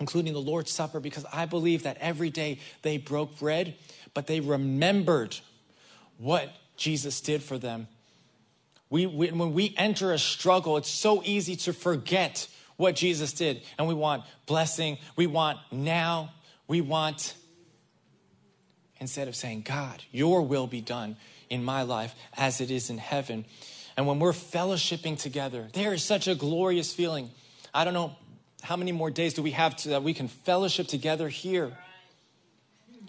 including 0.00 0.32
the 0.32 0.40
Lord's 0.40 0.72
Supper 0.72 0.98
because 0.98 1.24
I 1.32 1.46
believe 1.46 1.84
that 1.84 1.98
every 2.00 2.30
day 2.30 2.58
they 2.82 2.98
broke 2.98 3.38
bread, 3.38 3.76
but 4.12 4.26
they 4.26 4.40
remembered 4.40 5.36
what 6.18 6.52
Jesus 6.76 7.20
did 7.20 7.44
for 7.44 7.58
them. 7.58 7.86
We, 8.88 9.06
we, 9.06 9.30
when 9.30 9.52
we 9.52 9.74
enter 9.76 10.12
a 10.12 10.18
struggle, 10.18 10.76
it's 10.76 10.90
so 10.90 11.22
easy 11.24 11.56
to 11.56 11.72
forget 11.72 12.48
what 12.76 12.94
Jesus 12.94 13.32
did. 13.32 13.62
And 13.78 13.88
we 13.88 13.94
want 13.94 14.24
blessing, 14.46 14.98
we 15.16 15.26
want 15.26 15.58
now, 15.72 16.32
we 16.68 16.80
want 16.80 17.34
instead 19.00 19.28
of 19.28 19.36
saying, 19.36 19.62
God, 19.62 20.02
your 20.10 20.42
will 20.42 20.66
be 20.66 20.80
done 20.80 21.16
in 21.50 21.64
my 21.64 21.82
life 21.82 22.14
as 22.36 22.60
it 22.60 22.70
is 22.70 22.90
in 22.90 22.98
heaven. 22.98 23.44
And 23.96 24.06
when 24.06 24.18
we're 24.18 24.32
fellowshipping 24.32 25.18
together, 25.18 25.68
there 25.72 25.92
is 25.92 26.02
such 26.02 26.28
a 26.28 26.34
glorious 26.34 26.92
feeling. 26.92 27.30
I 27.74 27.84
don't 27.84 27.94
know 27.94 28.16
how 28.62 28.76
many 28.76 28.92
more 28.92 29.10
days 29.10 29.34
do 29.34 29.42
we 29.42 29.52
have 29.52 29.76
to, 29.76 29.90
that 29.90 30.02
we 30.02 30.14
can 30.14 30.28
fellowship 30.28 30.86
together 30.86 31.28
here. 31.28 31.76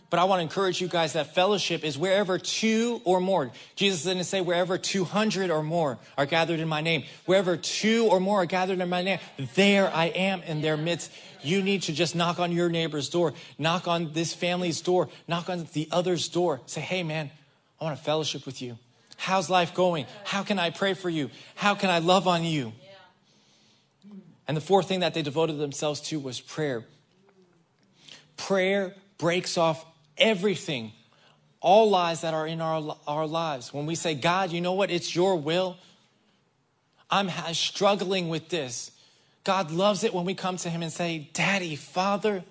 But 0.09 0.19
I 0.19 0.23
want 0.23 0.39
to 0.39 0.43
encourage 0.43 0.79
you 0.79 0.87
guys 0.87 1.13
that 1.13 1.35
fellowship 1.35 1.83
is 1.83 1.97
wherever 1.97 2.37
two 2.37 3.01
or 3.03 3.19
more. 3.19 3.51
Jesus 3.75 4.03
didn't 4.03 4.23
say 4.23 4.39
wherever 4.39 4.77
200 4.77 5.51
or 5.51 5.61
more 5.61 5.97
are 6.17 6.25
gathered 6.25 6.61
in 6.61 6.67
my 6.69 6.79
name. 6.79 7.03
Wherever 7.25 7.57
two 7.57 8.07
or 8.09 8.21
more 8.21 8.43
are 8.43 8.45
gathered 8.45 8.79
in 8.79 8.87
my 8.87 9.01
name, 9.01 9.19
there 9.55 9.93
I 9.93 10.05
am 10.05 10.41
in 10.43 10.61
their 10.61 10.77
midst. 10.77 11.11
You 11.41 11.61
need 11.61 11.83
to 11.83 11.93
just 11.93 12.15
knock 12.15 12.39
on 12.39 12.53
your 12.53 12.69
neighbor's 12.69 13.09
door, 13.09 13.33
knock 13.57 13.87
on 13.87 14.13
this 14.13 14.33
family's 14.33 14.79
door, 14.79 15.09
knock 15.27 15.49
on 15.49 15.67
the 15.73 15.89
other's 15.91 16.29
door. 16.29 16.61
Say, 16.67 16.81
hey, 16.81 17.03
man, 17.03 17.29
I 17.81 17.83
want 17.83 17.97
to 17.97 18.03
fellowship 18.03 18.45
with 18.45 18.61
you. 18.61 18.77
How's 19.17 19.49
life 19.49 19.73
going? 19.73 20.05
How 20.23 20.43
can 20.43 20.57
I 20.57 20.69
pray 20.69 20.93
for 20.93 21.09
you? 21.09 21.31
How 21.55 21.75
can 21.75 21.89
I 21.89 21.99
love 21.99 22.27
on 22.27 22.45
you? 22.45 22.71
And 24.47 24.55
the 24.55 24.61
fourth 24.61 24.87
thing 24.87 25.01
that 25.01 25.13
they 25.13 25.21
devoted 25.21 25.57
themselves 25.57 25.99
to 26.01 26.19
was 26.19 26.39
prayer. 26.39 26.85
Prayer 28.37 28.95
breaks 29.17 29.57
off 29.57 29.85
everything, 30.17 30.91
all 31.59 31.89
lies 31.89 32.21
that 32.21 32.33
are 32.33 32.47
in 32.47 32.61
our, 32.61 32.97
our 33.07 33.27
lives. 33.27 33.73
When 33.73 33.85
we 33.85 33.95
say, 33.95 34.15
God, 34.15 34.51
you 34.51 34.61
know 34.61 34.73
what? 34.73 34.91
It's 34.91 35.15
your 35.15 35.35
will. 35.35 35.77
I'm 37.09 37.29
struggling 37.53 38.29
with 38.29 38.49
this. 38.49 38.91
God 39.43 39.71
loves 39.71 40.03
it 40.03 40.13
when 40.13 40.25
we 40.25 40.33
come 40.33 40.57
to 40.57 40.69
Him 40.69 40.83
and 40.83 40.91
say, 40.91 41.29
Daddy, 41.33 41.75
Father, 41.75 42.43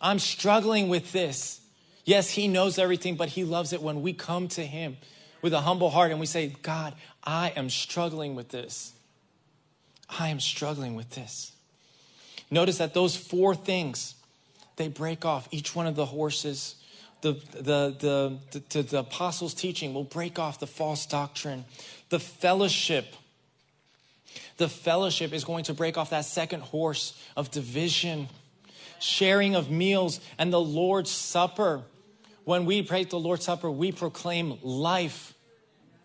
I'm 0.00 0.18
struggling 0.18 0.88
with 0.88 1.12
this. 1.12 1.60
Yes, 2.04 2.30
He 2.30 2.48
knows 2.48 2.78
everything, 2.78 3.16
but 3.16 3.28
He 3.28 3.44
loves 3.44 3.72
it 3.72 3.82
when 3.82 4.02
we 4.02 4.12
come 4.12 4.48
to 4.48 4.64
Him 4.64 4.96
with 5.42 5.52
a 5.52 5.60
humble 5.60 5.90
heart 5.90 6.10
and 6.10 6.20
we 6.20 6.26
say, 6.26 6.54
God, 6.62 6.94
I 7.22 7.52
am 7.54 7.68
struggling 7.68 8.34
with 8.34 8.48
this. 8.48 8.94
I 10.08 10.28
am 10.28 10.40
struggling 10.40 10.94
with 10.94 11.10
this. 11.10 11.52
Notice 12.50 12.78
that 12.78 12.94
those 12.94 13.16
four 13.16 13.54
things, 13.54 14.14
they 14.76 14.88
break 14.88 15.24
off 15.24 15.48
each 15.50 15.74
one 15.74 15.86
of 15.86 15.96
the 15.96 16.06
horses. 16.06 16.76
The, 17.22 17.32
the, 17.52 18.38
the, 18.50 18.60
the, 18.68 18.82
the 18.82 18.98
apostles' 18.98 19.54
teaching 19.54 19.94
will 19.94 20.04
break 20.04 20.38
off 20.38 20.60
the 20.60 20.66
false 20.66 21.06
doctrine. 21.06 21.64
The 22.10 22.18
fellowship, 22.18 23.14
the 24.56 24.68
fellowship 24.68 25.32
is 25.32 25.44
going 25.44 25.64
to 25.64 25.74
break 25.74 25.96
off 25.96 26.10
that 26.10 26.24
second 26.24 26.60
horse 26.60 27.18
of 27.36 27.50
division, 27.50 28.28
sharing 29.00 29.54
of 29.54 29.70
meals, 29.70 30.20
and 30.36 30.52
the 30.52 30.60
Lord's 30.60 31.10
Supper. 31.10 31.82
When 32.44 32.66
we 32.66 32.82
break 32.82 33.10
the 33.10 33.20
Lord's 33.20 33.44
Supper, 33.44 33.70
we 33.70 33.92
proclaim 33.92 34.58
life 34.62 35.32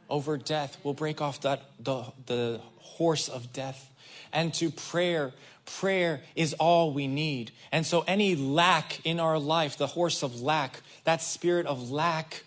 over 0.10 0.38
death. 0.38 0.78
We'll 0.84 0.94
break 0.94 1.20
off 1.20 1.42
that, 1.42 1.64
the, 1.80 2.06
the 2.28 2.62
horse 2.78 3.28
of 3.28 3.52
death 3.54 3.92
and 4.32 4.54
to 4.56 4.70
prayer. 4.70 5.34
Prayer 5.66 6.22
is 6.36 6.54
all 6.54 6.94
we 6.94 7.08
need. 7.08 7.52
And 7.72 7.86
so, 7.86 8.04
any 8.08 8.36
lack 8.36 9.06
in 9.06 9.20
our 9.20 9.38
life, 9.38 9.78
the 9.78 9.88
horse 9.88 10.24
of 10.24 10.42
lack, 10.42 10.80
that 11.08 11.22
spirit 11.22 11.66
of 11.66 11.90
lack, 11.90 12.44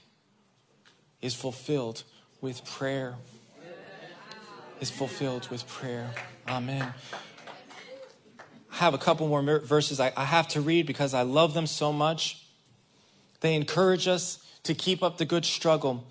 is 1.22 1.34
fulfilled 1.34 2.02
with 2.42 2.62
prayer. 2.66 3.14
Is 4.82 4.90
fulfilled 4.90 5.48
with 5.50 5.66
prayer. 5.66 6.10
Amen. 6.46 6.92
I 8.70 8.76
have 8.76 8.92
a 8.92 8.98
couple 8.98 9.26
more 9.28 9.60
verses 9.60 9.98
I, 9.98 10.12
I 10.14 10.26
have 10.26 10.46
to 10.48 10.60
read 10.60 10.86
because 10.86 11.14
I 11.14 11.22
love 11.22 11.54
them 11.54 11.66
so 11.66 11.90
much. 11.90 12.44
They 13.40 13.54
encourage 13.54 14.06
us 14.06 14.46
to 14.64 14.74
keep 14.74 15.02
up 15.02 15.16
the 15.16 15.24
good 15.24 15.46
struggle. 15.46 16.04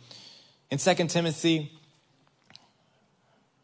In 0.71 0.79
2 0.79 0.95
Timothy 1.05 1.71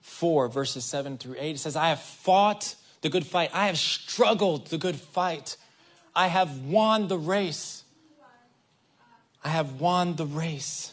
4, 0.02 0.48
verses 0.48 0.86
7 0.86 1.18
through 1.18 1.38
8. 1.40 1.56
It 1.56 1.58
says, 1.58 1.76
I 1.76 1.90
have 1.90 2.02
fought 2.02 2.76
the 3.02 3.10
good 3.10 3.26
fight. 3.26 3.50
I 3.52 3.66
have 3.66 3.80
struggled 3.80 4.68
the 4.68 4.78
good 4.78 4.96
fight. 4.96 5.58
I 6.16 6.28
have 6.28 6.66
won 6.66 7.08
the 7.08 7.18
race. 7.18 7.82
I 9.46 9.50
have 9.50 9.80
won 9.80 10.16
the 10.16 10.26
race. 10.26 10.92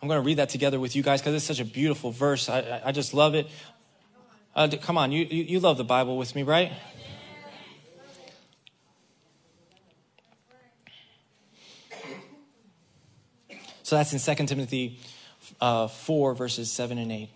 I'm 0.00 0.06
going 0.06 0.20
to 0.20 0.24
read 0.24 0.36
that 0.36 0.48
together 0.48 0.78
with 0.78 0.94
you 0.94 1.02
guys 1.02 1.20
because 1.20 1.34
it's 1.34 1.44
such 1.44 1.58
a 1.58 1.64
beautiful 1.64 2.12
verse. 2.12 2.48
I, 2.48 2.80
I, 2.84 2.92
just 2.92 3.12
love 3.12 3.34
it. 3.34 3.48
Uh, 4.54 4.68
come 4.80 4.96
on, 4.96 5.10
you, 5.10 5.24
you, 5.24 5.42
you 5.42 5.60
love 5.60 5.76
the 5.76 5.82
Bible 5.82 6.16
with 6.16 6.36
me, 6.36 6.44
right? 6.44 6.70
So 13.82 13.96
that's 13.96 14.12
in 14.12 14.36
2 14.36 14.46
Timothy 14.46 15.00
uh, 15.60 15.88
4, 15.88 16.34
verses 16.36 16.70
7 16.70 16.96
and 16.96 17.10
8. 17.10 17.28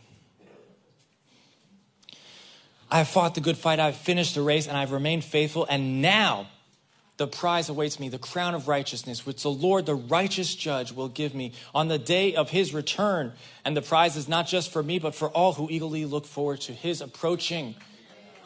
I 2.92 2.98
have 2.98 3.08
fought 3.08 3.34
the 3.34 3.40
good 3.40 3.58
fight, 3.58 3.80
I've 3.80 3.96
finished 3.96 4.36
the 4.36 4.42
race, 4.42 4.68
and 4.68 4.76
I've 4.76 4.92
remained 4.92 5.24
faithful, 5.24 5.66
and 5.68 6.00
now 6.00 6.46
the 7.18 7.26
prize 7.26 7.68
awaits 7.68 7.98
me, 7.98 8.08
the 8.08 8.18
crown 8.18 8.54
of 8.54 8.68
righteousness, 8.68 9.26
which 9.26 9.42
the 9.42 9.50
Lord, 9.50 9.86
the 9.86 9.96
righteous 9.96 10.54
judge, 10.54 10.92
will 10.92 11.08
give 11.08 11.34
me 11.34 11.52
on 11.74 11.88
the 11.88 11.98
day 11.98 12.36
of 12.36 12.50
his 12.50 12.72
return. 12.72 13.32
And 13.64 13.76
the 13.76 13.82
prize 13.82 14.16
is 14.16 14.28
not 14.28 14.46
just 14.46 14.70
for 14.70 14.84
me, 14.84 15.00
but 15.00 15.16
for 15.16 15.28
all 15.28 15.52
who 15.52 15.68
eagerly 15.68 16.04
look 16.04 16.24
forward 16.24 16.60
to 16.62 16.72
his 16.72 17.00
approaching. 17.00 17.74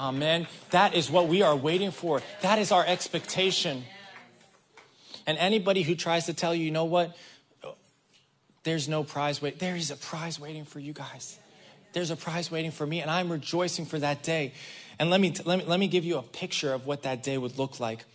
Amen. 0.01 0.47
That 0.71 0.95
is 0.95 1.11
what 1.11 1.29
we 1.29 1.43
are 1.43 1.55
waiting 1.55 1.91
for. 1.91 2.23
That 2.41 2.59
is 2.59 2.73
our 2.73 2.85
expectation. 2.85 3.85
And 5.27 5.37
anybody 5.37 5.83
who 5.83 5.95
tries 5.95 6.25
to 6.27 6.35
tell 6.35 6.55
you, 6.55 6.65
you 6.65 6.71
know 6.71 6.87
what, 6.87 7.15
there's 8.65 8.89
no 8.89 9.05
prize 9.05 9.43
wait. 9.43 9.59
There 9.59 9.77
is 9.77 9.91
a 9.91 9.97
prize 9.97 10.41
waiting 10.41 10.65
for 10.65 10.81
you 10.81 10.95
guys. 10.95 11.39
There's 11.93 12.11
a 12.11 12.17
prize 12.17 12.51
waiting 12.51 12.71
for 12.71 12.87
me, 12.87 13.03
and 13.03 13.11
I'm 13.11 13.31
rejoicing 13.31 13.85
for 13.85 13.99
that 13.99 14.23
day. 14.23 14.55
And 14.99 15.11
let 15.11 15.21
me, 15.21 15.35
let 15.45 15.59
me, 15.59 15.65
let 15.67 15.79
me 15.79 15.89
give 15.89 16.05
you 16.05 16.17
a 16.17 16.23
picture 16.23 16.73
of 16.73 16.87
what 16.87 17.03
that 17.03 17.23
day 17.23 17.37
would 17.37 17.59
look 17.59 17.79
like 17.79 18.07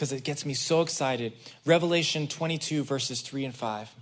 because 0.00 0.12
it 0.12 0.24
gets 0.24 0.46
me 0.46 0.54
so 0.54 0.80
excited. 0.80 1.34
Revelation 1.66 2.26
22, 2.26 2.84
verses 2.84 3.20
3 3.20 3.44
and 3.44 3.54
5. 3.54 3.94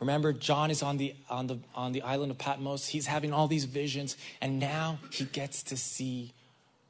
Remember, 0.00 0.32
John 0.32 0.70
is 0.70 0.82
on 0.82 0.96
the, 0.96 1.14
on, 1.28 1.46
the, 1.46 1.58
on 1.74 1.92
the 1.92 2.00
island 2.00 2.30
of 2.30 2.38
Patmos. 2.38 2.86
He's 2.86 3.06
having 3.06 3.34
all 3.34 3.48
these 3.48 3.66
visions, 3.66 4.16
and 4.40 4.58
now 4.58 4.98
he 5.12 5.26
gets 5.26 5.62
to 5.64 5.76
see 5.76 6.32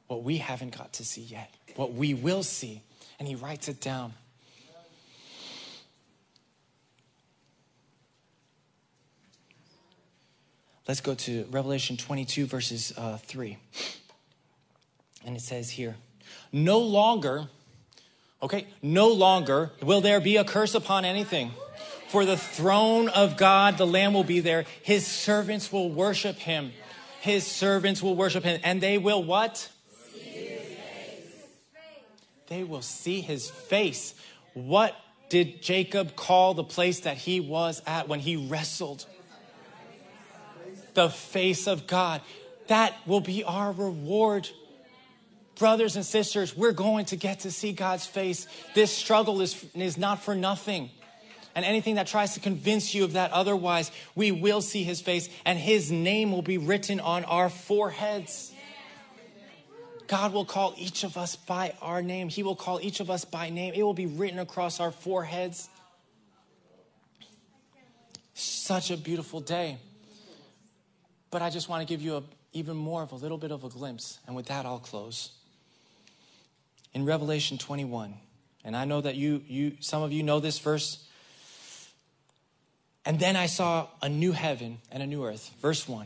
what 0.07 0.23
we 0.23 0.37
haven't 0.37 0.77
got 0.77 0.93
to 0.93 1.03
see 1.03 1.23
yet, 1.23 1.53
what 1.75 1.91
we 1.91 2.13
will 2.13 2.41
see. 2.41 2.81
And 3.19 3.27
he 3.27 3.35
writes 3.35 3.67
it 3.67 3.81
down. 3.81 4.13
Let's 10.87 11.01
go 11.01 11.15
to 11.15 11.45
Revelation 11.51 11.97
22, 11.97 12.45
verses 12.45 12.93
uh, 12.97 13.17
3. 13.17 13.57
And 15.25 15.35
it 15.35 15.41
says 15.41 15.69
here, 15.71 15.95
No 16.51 16.79
longer, 16.79 17.47
okay, 18.41 18.67
no 18.81 19.09
longer 19.09 19.71
will 19.81 20.01
there 20.01 20.19
be 20.19 20.37
a 20.37 20.43
curse 20.43 20.75
upon 20.75 21.05
anything. 21.05 21.51
For 22.09 22.25
the 22.25 22.37
throne 22.37 23.07
of 23.07 23.37
God, 23.37 23.77
the 23.77 23.85
Lamb 23.85 24.13
will 24.13 24.23
be 24.23 24.39
there. 24.39 24.65
His 24.81 25.05
servants 25.05 25.71
will 25.71 25.91
worship 25.91 26.37
him. 26.37 26.71
His 27.21 27.45
servants 27.45 28.01
will 28.01 28.15
worship 28.15 28.43
him. 28.43 28.59
And 28.63 28.81
they 28.81 28.97
will 28.97 29.23
what? 29.23 29.69
They 32.47 32.63
will 32.63 32.81
see 32.81 33.21
his 33.21 33.47
face. 33.47 34.15
What 34.53 34.95
did 35.29 35.61
Jacob 35.61 36.15
call 36.15 36.55
the 36.55 36.63
place 36.63 37.01
that 37.01 37.15
he 37.15 37.39
was 37.39 37.81
at 37.85 38.07
when 38.07 38.19
he 38.19 38.35
wrestled? 38.35 39.05
The 40.95 41.09
face 41.09 41.67
of 41.67 41.85
God. 41.85 42.21
That 42.67 42.95
will 43.05 43.21
be 43.21 43.43
our 43.43 43.71
reward. 43.71 44.49
Brothers 45.59 45.95
and 45.95 46.05
sisters, 46.05 46.55
we're 46.55 46.71
going 46.71 47.05
to 47.05 47.15
get 47.15 47.41
to 47.41 47.51
see 47.51 47.73
God's 47.73 48.05
face. 48.05 48.47
This 48.73 48.91
struggle 48.91 49.41
is, 49.41 49.63
is 49.75 49.97
not 49.97 50.23
for 50.23 50.33
nothing 50.33 50.89
and 51.55 51.65
anything 51.65 51.95
that 51.95 52.07
tries 52.07 52.35
to 52.35 52.39
convince 52.39 52.93
you 52.93 53.03
of 53.03 53.13
that 53.13 53.31
otherwise, 53.31 53.91
we 54.15 54.31
will 54.31 54.61
see 54.61 54.83
his 54.83 55.01
face 55.01 55.29
and 55.45 55.59
his 55.59 55.91
name 55.91 56.31
will 56.31 56.41
be 56.41 56.57
written 56.57 56.99
on 56.99 57.25
our 57.25 57.49
foreheads. 57.49 58.53
God 60.07 60.33
will 60.33 60.45
call 60.45 60.73
each 60.77 61.03
of 61.03 61.17
us 61.17 61.35
by 61.35 61.75
our 61.81 62.01
name. 62.01 62.29
He 62.29 62.43
will 62.43 62.55
call 62.55 62.79
each 62.81 62.99
of 62.99 63.09
us 63.09 63.25
by 63.25 63.49
name. 63.49 63.73
It 63.75 63.83
will 63.83 63.93
be 63.93 64.07
written 64.07 64.39
across 64.39 64.79
our 64.79 64.91
foreheads. 64.91 65.69
Such 68.33 68.89
a 68.89 68.97
beautiful 68.97 69.41
day. 69.41 69.77
But 71.29 71.41
I 71.41 71.49
just 71.49 71.69
want 71.69 71.85
to 71.85 71.93
give 71.93 72.01
you 72.01 72.15
a, 72.15 72.23
even 72.53 72.75
more 72.75 73.03
of 73.03 73.11
a 73.11 73.15
little 73.15 73.37
bit 73.37 73.51
of 73.51 73.65
a 73.65 73.69
glimpse. 73.69 74.17
And 74.25 74.35
with 74.35 74.47
that, 74.47 74.65
I'll 74.65 74.79
close. 74.79 75.31
In 76.93 77.05
Revelation 77.05 77.57
21, 77.57 78.15
and 78.63 78.75
I 78.75 78.85
know 78.85 78.99
that 79.01 79.15
you, 79.15 79.43
you 79.47 79.73
some 79.79 80.01
of 80.01 80.11
you 80.11 80.23
know 80.23 80.39
this 80.39 80.59
verse 80.59 81.05
and 83.09 83.19
then 83.19 83.35
I 83.35 83.47
saw 83.47 83.87
a 84.03 84.07
new 84.07 84.33
heaven 84.33 84.77
and 84.91 85.01
a 85.01 85.07
new 85.07 85.25
earth. 85.25 85.51
Verse 85.61 85.87
1. 85.87 86.05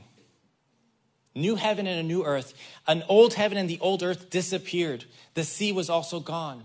New 1.35 1.55
heaven 1.55 1.85
and 1.85 1.99
a 1.99 2.03
new 2.03 2.23
earth. 2.23 2.53
An 2.87 3.03
old 3.09 3.33
heaven 3.33 3.57
and 3.57 3.69
the 3.69 3.79
old 3.81 4.03
earth 4.03 4.29
disappeared. 4.29 5.03
The 5.33 5.43
sea 5.43 5.73
was 5.73 5.89
also 5.89 6.21
gone. 6.21 6.63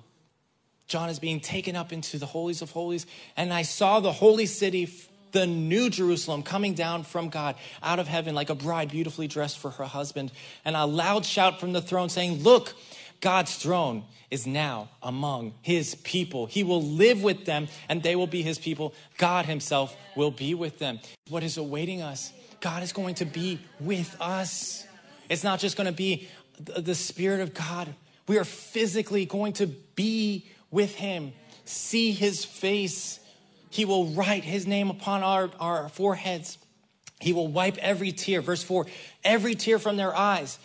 John 0.86 1.08
is 1.08 1.18
being 1.18 1.40
taken 1.40 1.74
up 1.74 1.92
into 1.92 2.18
the 2.18 2.26
holies 2.26 2.62
of 2.62 2.70
holies. 2.70 3.04
And 3.36 3.52
I 3.52 3.62
saw 3.62 3.98
the 3.98 4.12
holy 4.12 4.46
city, 4.46 4.88
the 5.32 5.46
new 5.46 5.90
Jerusalem, 5.90 6.44
coming 6.44 6.74
down 6.74 7.02
from 7.02 7.30
God 7.30 7.56
out 7.82 7.98
of 7.98 8.06
heaven 8.06 8.34
like 8.36 8.48
a 8.48 8.54
bride 8.54 8.90
beautifully 8.90 9.26
dressed 9.26 9.58
for 9.58 9.70
her 9.70 9.86
husband. 9.86 10.30
And 10.64 10.76
a 10.76 10.86
loud 10.86 11.24
shout 11.24 11.58
from 11.58 11.72
the 11.72 11.82
throne 11.82 12.10
saying, 12.10 12.44
Look, 12.44 12.74
God's 13.20 13.56
throne 13.56 14.04
is 14.30 14.46
now 14.46 14.88
among 15.02 15.54
his 15.62 15.94
people. 15.96 16.46
He 16.46 16.62
will 16.62 16.82
live 16.82 17.22
with 17.22 17.44
them 17.44 17.68
and 17.88 18.02
they 18.02 18.14
will 18.14 18.26
be 18.26 18.42
his 18.42 18.58
people. 18.58 18.94
God 19.16 19.46
himself 19.46 19.96
will 20.14 20.30
be 20.30 20.54
with 20.54 20.78
them. 20.78 21.00
What 21.28 21.42
is 21.42 21.56
awaiting 21.56 22.02
us? 22.02 22.32
God 22.60 22.82
is 22.82 22.92
going 22.92 23.16
to 23.16 23.24
be 23.24 23.60
with 23.80 24.16
us. 24.20 24.86
It's 25.28 25.44
not 25.44 25.60
just 25.60 25.76
going 25.76 25.86
to 25.86 25.92
be 25.92 26.28
the 26.58 26.94
Spirit 26.94 27.40
of 27.40 27.54
God. 27.54 27.92
We 28.26 28.38
are 28.38 28.44
physically 28.44 29.24
going 29.24 29.54
to 29.54 29.66
be 29.66 30.46
with 30.70 30.94
him, 30.94 31.32
see 31.64 32.12
his 32.12 32.44
face. 32.44 33.20
He 33.70 33.84
will 33.84 34.06
write 34.08 34.44
his 34.44 34.66
name 34.66 34.90
upon 34.90 35.22
our, 35.22 35.50
our 35.58 35.88
foreheads. 35.88 36.58
He 37.20 37.32
will 37.32 37.48
wipe 37.48 37.78
every 37.78 38.12
tear. 38.12 38.42
Verse 38.42 38.62
4 38.62 38.86
every 39.24 39.54
tear 39.54 39.78
from 39.78 39.96
their 39.96 40.14
eyes. 40.14 40.58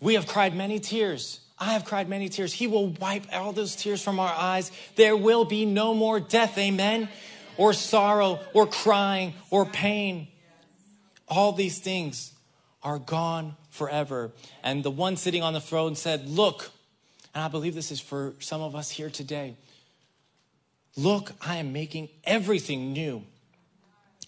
We 0.00 0.14
have 0.14 0.26
cried 0.26 0.56
many 0.56 0.80
tears 0.80 1.41
I 1.62 1.74
have 1.74 1.84
cried 1.84 2.08
many 2.08 2.28
tears. 2.28 2.52
He 2.52 2.66
will 2.66 2.88
wipe 2.88 3.32
all 3.32 3.52
those 3.52 3.76
tears 3.76 4.02
from 4.02 4.18
our 4.18 4.34
eyes. 4.36 4.72
There 4.96 5.16
will 5.16 5.44
be 5.44 5.64
no 5.64 5.94
more 5.94 6.18
death, 6.18 6.58
amen, 6.58 7.08
or 7.56 7.72
sorrow, 7.72 8.40
or 8.52 8.66
crying, 8.66 9.34
or 9.48 9.64
pain. 9.64 10.26
All 11.28 11.52
these 11.52 11.78
things 11.78 12.32
are 12.82 12.98
gone 12.98 13.54
forever. 13.70 14.32
And 14.64 14.82
the 14.82 14.90
one 14.90 15.16
sitting 15.16 15.44
on 15.44 15.52
the 15.52 15.60
throne 15.60 15.94
said, 15.94 16.28
Look, 16.28 16.72
and 17.32 17.44
I 17.44 17.46
believe 17.46 17.76
this 17.76 17.92
is 17.92 18.00
for 18.00 18.34
some 18.40 18.60
of 18.60 18.74
us 18.74 18.90
here 18.90 19.08
today. 19.08 19.56
Look, 20.96 21.30
I 21.40 21.58
am 21.58 21.72
making 21.72 22.08
everything 22.24 22.92
new. 22.92 23.22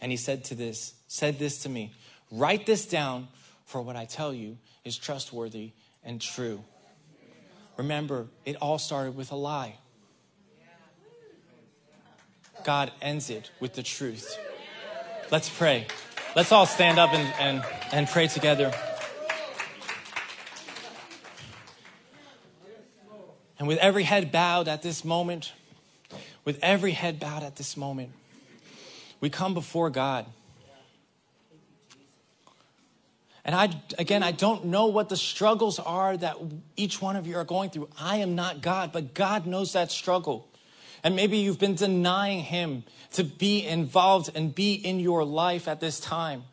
And 0.01 0.12
he 0.12 0.16
said 0.16 0.45
to 0.45 0.55
this, 0.55 0.95
said 1.09 1.41
this 1.41 1.64
to 1.64 1.68
me, 1.68 1.95
write 2.30 2.64
this 2.64 2.87
down, 2.87 3.26
for 3.64 3.82
what 3.82 3.97
I 3.97 4.05
tell 4.05 4.32
you 4.32 4.57
is 4.85 4.97
trustworthy 4.97 5.72
and 6.05 6.20
true. 6.20 6.62
Remember, 7.76 8.26
it 8.44 8.56
all 8.56 8.78
started 8.78 9.16
with 9.16 9.32
a 9.32 9.36
lie. 9.36 9.76
God 12.64 12.92
ends 13.02 13.30
it 13.30 13.50
with 13.60 13.74
the 13.74 13.82
truth. 13.82 14.38
Let's 15.30 15.48
pray. 15.48 15.86
Let's 16.36 16.50
all 16.52 16.66
stand 16.66 16.98
up 16.98 17.12
and, 17.12 17.34
and, 17.38 17.64
and 17.92 18.08
pray 18.08 18.26
together. 18.26 18.72
And 23.58 23.68
with 23.68 23.78
every 23.78 24.02
head 24.02 24.32
bowed 24.32 24.68
at 24.68 24.82
this 24.82 25.04
moment, 25.04 25.52
with 26.44 26.58
every 26.62 26.92
head 26.92 27.20
bowed 27.20 27.42
at 27.42 27.56
this 27.56 27.76
moment, 27.76 28.10
we 29.20 29.30
come 29.30 29.54
before 29.54 29.90
God. 29.90 30.26
And 33.45 33.55
I, 33.55 33.68
again, 33.99 34.22
I 34.22 34.32
don't 34.32 34.66
know 34.66 34.86
what 34.86 35.11
the 35.11 35.16
struggles 35.16 35.78
are 35.78 36.16
that 36.16 36.36
each 36.76 37.03
one 37.03 37.16
of 37.16 37.26
you 37.26 37.36
are 37.36 37.45
going 37.45 37.70
through. 37.70 37.90
I 37.99 38.16
am 38.16 38.34
not 38.34 38.62
God, 38.62 38.90
but 38.90 39.12
God 39.12 39.47
knows 39.47 39.74
that 39.74 39.90
struggle. 39.90 40.49
And 41.03 41.14
maybe 41.14 41.36
you've 41.36 41.59
been 41.59 41.74
denying 41.74 42.40
Him 42.40 42.85
to 43.12 43.23
be 43.23 43.66
involved 43.66 44.31
and 44.35 44.55
be 44.55 44.73
in 44.73 44.98
your 44.98 45.24
life 45.24 45.68
at 45.68 45.78
this 45.78 46.01
time. 46.01 46.44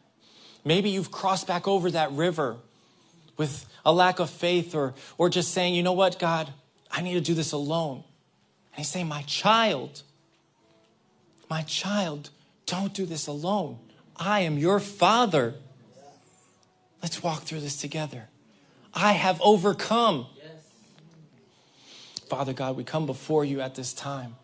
Maybe 0.65 0.89
you've 0.89 1.11
crossed 1.11 1.47
back 1.47 1.67
over 1.67 1.89
that 1.91 2.11
river 2.11 2.57
with 3.37 3.65
a 3.85 3.93
lack 3.93 4.19
of 4.19 4.29
faith 4.29 4.75
or, 4.75 4.93
or 5.17 5.29
just 5.29 5.53
saying, 5.53 5.73
you 5.73 5.83
know 5.83 5.93
what, 5.93 6.19
God, 6.19 6.51
I 6.91 7.01
need 7.01 7.13
to 7.13 7.21
do 7.21 7.33
this 7.33 7.53
alone. 7.53 8.03
And 8.73 8.79
He's 8.79 8.89
saying, 8.89 9.07
my 9.07 9.21
child, 9.21 10.03
my 11.49 11.61
child, 11.61 12.29
don't 12.65 12.93
do 12.93 13.05
this 13.05 13.27
alone. 13.27 13.79
I 14.17 14.41
am 14.41 14.57
your 14.57 14.81
father. 14.81 15.55
Let's 17.01 17.23
walk 17.23 17.43
through 17.43 17.61
this 17.61 17.77
together. 17.77 18.27
I 18.93 19.13
have 19.13 19.41
overcome. 19.41 20.27
Father 22.29 22.53
God, 22.53 22.77
we 22.77 22.83
come 22.83 23.05
before 23.05 23.43
you 23.43 23.61
at 23.61 23.75
this 23.75 23.93
time. 23.93 24.35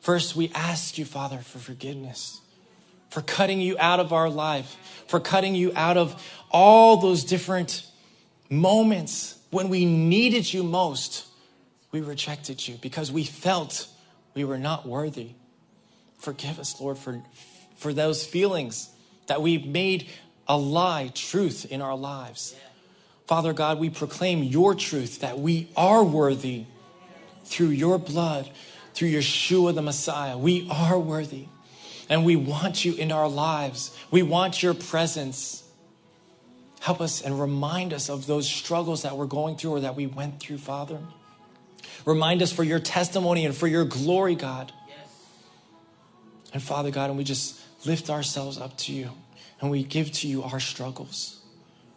First, 0.00 0.36
we 0.36 0.50
ask 0.54 0.98
you, 0.98 1.04
Father, 1.04 1.38
for 1.38 1.58
forgiveness, 1.58 2.40
for 3.10 3.22
cutting 3.22 3.60
you 3.60 3.76
out 3.78 4.00
of 4.00 4.12
our 4.12 4.28
life, 4.28 4.76
for 5.06 5.20
cutting 5.20 5.54
you 5.54 5.72
out 5.74 5.96
of 5.96 6.22
all 6.50 6.98
those 6.98 7.24
different 7.24 7.86
moments 8.50 9.38
when 9.50 9.68
we 9.68 9.84
needed 9.84 10.52
you 10.52 10.62
most. 10.62 11.26
We 11.90 12.00
rejected 12.00 12.66
you 12.66 12.76
because 12.82 13.10
we 13.10 13.24
felt 13.24 13.88
we 14.34 14.44
were 14.44 14.58
not 14.58 14.86
worthy. 14.86 15.30
Forgive 16.18 16.58
us, 16.58 16.78
Lord, 16.80 16.98
for, 16.98 17.22
for 17.76 17.92
those 17.92 18.26
feelings 18.26 18.90
that 19.26 19.40
we 19.40 19.58
made 19.58 20.08
lie 20.56 21.10
truth 21.14 21.66
in 21.70 21.82
our 21.82 21.96
lives. 21.96 22.54
Father 23.26 23.52
God, 23.52 23.78
we 23.78 23.90
proclaim 23.90 24.42
your 24.42 24.74
truth 24.74 25.20
that 25.20 25.38
we 25.38 25.68
are 25.76 26.02
worthy 26.02 26.64
through 27.44 27.68
your 27.68 27.98
blood, 27.98 28.50
through 28.94 29.10
Yeshua 29.10 29.74
the 29.74 29.82
Messiah. 29.82 30.38
We 30.38 30.66
are 30.70 30.98
worthy. 30.98 31.46
And 32.08 32.24
we 32.24 32.36
want 32.36 32.86
you 32.86 32.94
in 32.94 33.12
our 33.12 33.28
lives. 33.28 33.94
We 34.10 34.22
want 34.22 34.62
your 34.62 34.72
presence. 34.72 35.62
Help 36.80 37.02
us 37.02 37.20
and 37.20 37.38
remind 37.38 37.92
us 37.92 38.08
of 38.08 38.26
those 38.26 38.48
struggles 38.48 39.02
that 39.02 39.16
we're 39.16 39.26
going 39.26 39.56
through 39.56 39.72
or 39.72 39.80
that 39.80 39.94
we 39.94 40.06
went 40.06 40.40
through, 40.40 40.58
Father. 40.58 40.98
Remind 42.06 42.40
us 42.40 42.50
for 42.50 42.64
your 42.64 42.78
testimony 42.78 43.44
and 43.44 43.54
for 43.54 43.66
your 43.66 43.84
glory, 43.84 44.34
God. 44.34 44.72
And 46.54 46.62
Father 46.62 46.90
God, 46.90 47.10
and 47.10 47.18
we 47.18 47.24
just 47.24 47.60
lift 47.86 48.08
ourselves 48.08 48.58
up 48.58 48.74
to 48.78 48.92
you 48.94 49.10
and 49.60 49.70
we 49.70 49.82
give 49.82 50.12
to 50.12 50.28
you 50.28 50.42
our 50.42 50.60
struggles. 50.60 51.40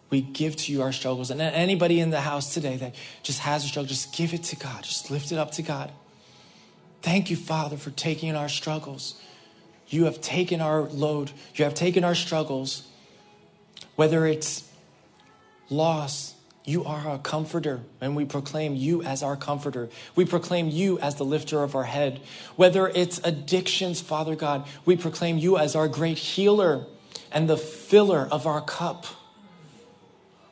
We 0.10 0.22
give 0.22 0.56
to 0.58 0.72
you 0.72 0.82
our 0.82 0.92
struggles. 0.92 1.32
And 1.32 1.42
anybody 1.42 2.00
in 2.00 2.10
the 2.10 2.22
house 2.22 2.54
today 2.54 2.76
that 2.78 2.96
just 3.24 3.40
has 3.40 3.64
a 3.64 3.68
struggle, 3.68 3.88
just 3.88 4.14
give 4.14 4.34
it 4.34 4.44
to 4.44 4.56
God. 4.56 4.84
Just 4.84 5.10
lift 5.10 5.32
it 5.32 5.38
up 5.38 5.52
to 5.52 5.62
God. 5.62 5.92
Thank 7.02 7.30
you, 7.30 7.36
Father, 7.36 7.78
for 7.78 7.92
taking 7.92 8.36
our 8.36 8.50
struggles. 8.50 9.20
You 9.88 10.06
have 10.06 10.22
taken 10.22 10.62
our 10.62 10.84
load, 10.84 11.32
you 11.56 11.66
have 11.66 11.74
taken 11.74 12.04
our 12.04 12.16
struggles, 12.16 12.88
whether 13.96 14.26
it's 14.26 14.70
loss, 15.70 16.34
you 16.64 16.86
are 16.86 17.08
our 17.08 17.18
comforter, 17.18 17.82
and 18.00 18.16
we 18.16 18.24
proclaim 18.24 18.76
you 18.76 19.02
as 19.02 19.24
our 19.24 19.36
comforter. 19.36 19.90
We 20.16 20.26
proclaim 20.26 20.70
you 20.70 21.00
as 21.00 21.16
the 21.16 21.26
lifter 21.26 21.64
of 21.64 21.76
our 21.76 21.84
head. 21.84 22.22
Whether 22.56 22.88
it's 22.88 23.20
addictions, 23.24 24.00
Father 24.00 24.36
God, 24.36 24.68
we 24.86 24.96
proclaim 24.96 25.38
you 25.38 25.58
as 25.58 25.76
our 25.76 25.88
great 25.88 26.20
healer 26.20 26.86
and 27.32 27.50
the 27.50 27.58
filler 27.58 28.28
of 28.32 28.48
our 28.48 28.62
cup. 28.62 29.06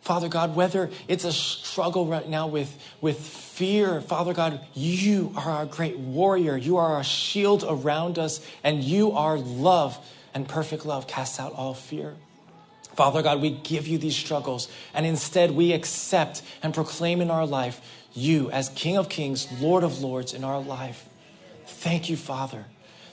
Father 0.02 0.28
God, 0.28 0.56
whether 0.56 0.90
it's 1.08 1.24
a 1.24 1.32
struggle 1.32 2.08
right 2.08 2.28
now 2.28 2.48
with, 2.48 2.76
with 3.00 3.20
fear, 3.20 4.02
Father 4.02 4.34
God, 4.34 4.60
you 4.74 5.32
are 5.36 5.52
our 5.52 5.66
great 5.66 6.00
warrior. 6.00 6.58
You 6.58 6.78
are 6.78 6.96
our 6.96 7.04
shield 7.04 7.64
around 7.68 8.18
us, 8.18 8.44
and 8.64 8.84
you 8.84 9.12
are 9.12 9.38
love, 9.38 9.98
and 10.34 10.48
perfect 10.48 10.86
love 10.86 11.06
casts 11.06 11.40
out 11.40 11.54
all 11.54 11.76
fear. 11.76 12.16
Father 12.96 13.22
God, 13.22 13.40
we 13.40 13.52
give 13.52 13.88
you 13.88 13.98
these 13.98 14.16
struggles, 14.16 14.68
and 14.94 15.06
instead 15.06 15.52
we 15.52 15.74
accept 15.74 16.42
and 16.64 16.74
proclaim 16.74 17.22
in 17.22 17.30
our 17.30 17.46
life 17.46 17.80
you 18.14 18.50
as 18.52 18.70
King 18.70 18.98
of 18.98 19.10
Kings, 19.10 19.48
Lord 19.62 19.84
of 19.84 20.02
Lords 20.02 20.34
in 20.34 20.44
our 20.44 20.60
life. 20.60 21.08
Thank 21.66 22.10
you, 22.10 22.18
Father. 22.18 22.66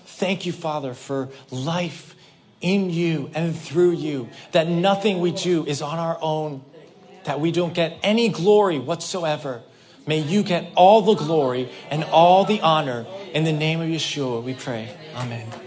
Thank 0.06 0.47
you, 0.47 0.52
Father, 0.52 0.94
for 0.94 1.28
life 1.51 2.15
in 2.60 2.90
you 2.90 3.30
and 3.34 3.56
through 3.56 3.92
you, 3.92 4.28
that 4.52 4.68
nothing 4.68 5.20
we 5.20 5.32
do 5.32 5.64
is 5.66 5.82
on 5.82 5.98
our 5.98 6.18
own, 6.20 6.64
that 7.24 7.40
we 7.40 7.52
don't 7.52 7.74
get 7.74 7.98
any 8.02 8.28
glory 8.28 8.78
whatsoever. 8.78 9.62
May 10.06 10.20
you 10.20 10.42
get 10.42 10.72
all 10.76 11.02
the 11.02 11.14
glory 11.14 11.68
and 11.90 12.04
all 12.04 12.44
the 12.44 12.60
honor. 12.60 13.06
In 13.32 13.44
the 13.44 13.52
name 13.52 13.80
of 13.80 13.88
Yeshua, 13.88 14.42
we 14.42 14.54
pray. 14.54 14.94
Amen. 15.16 15.65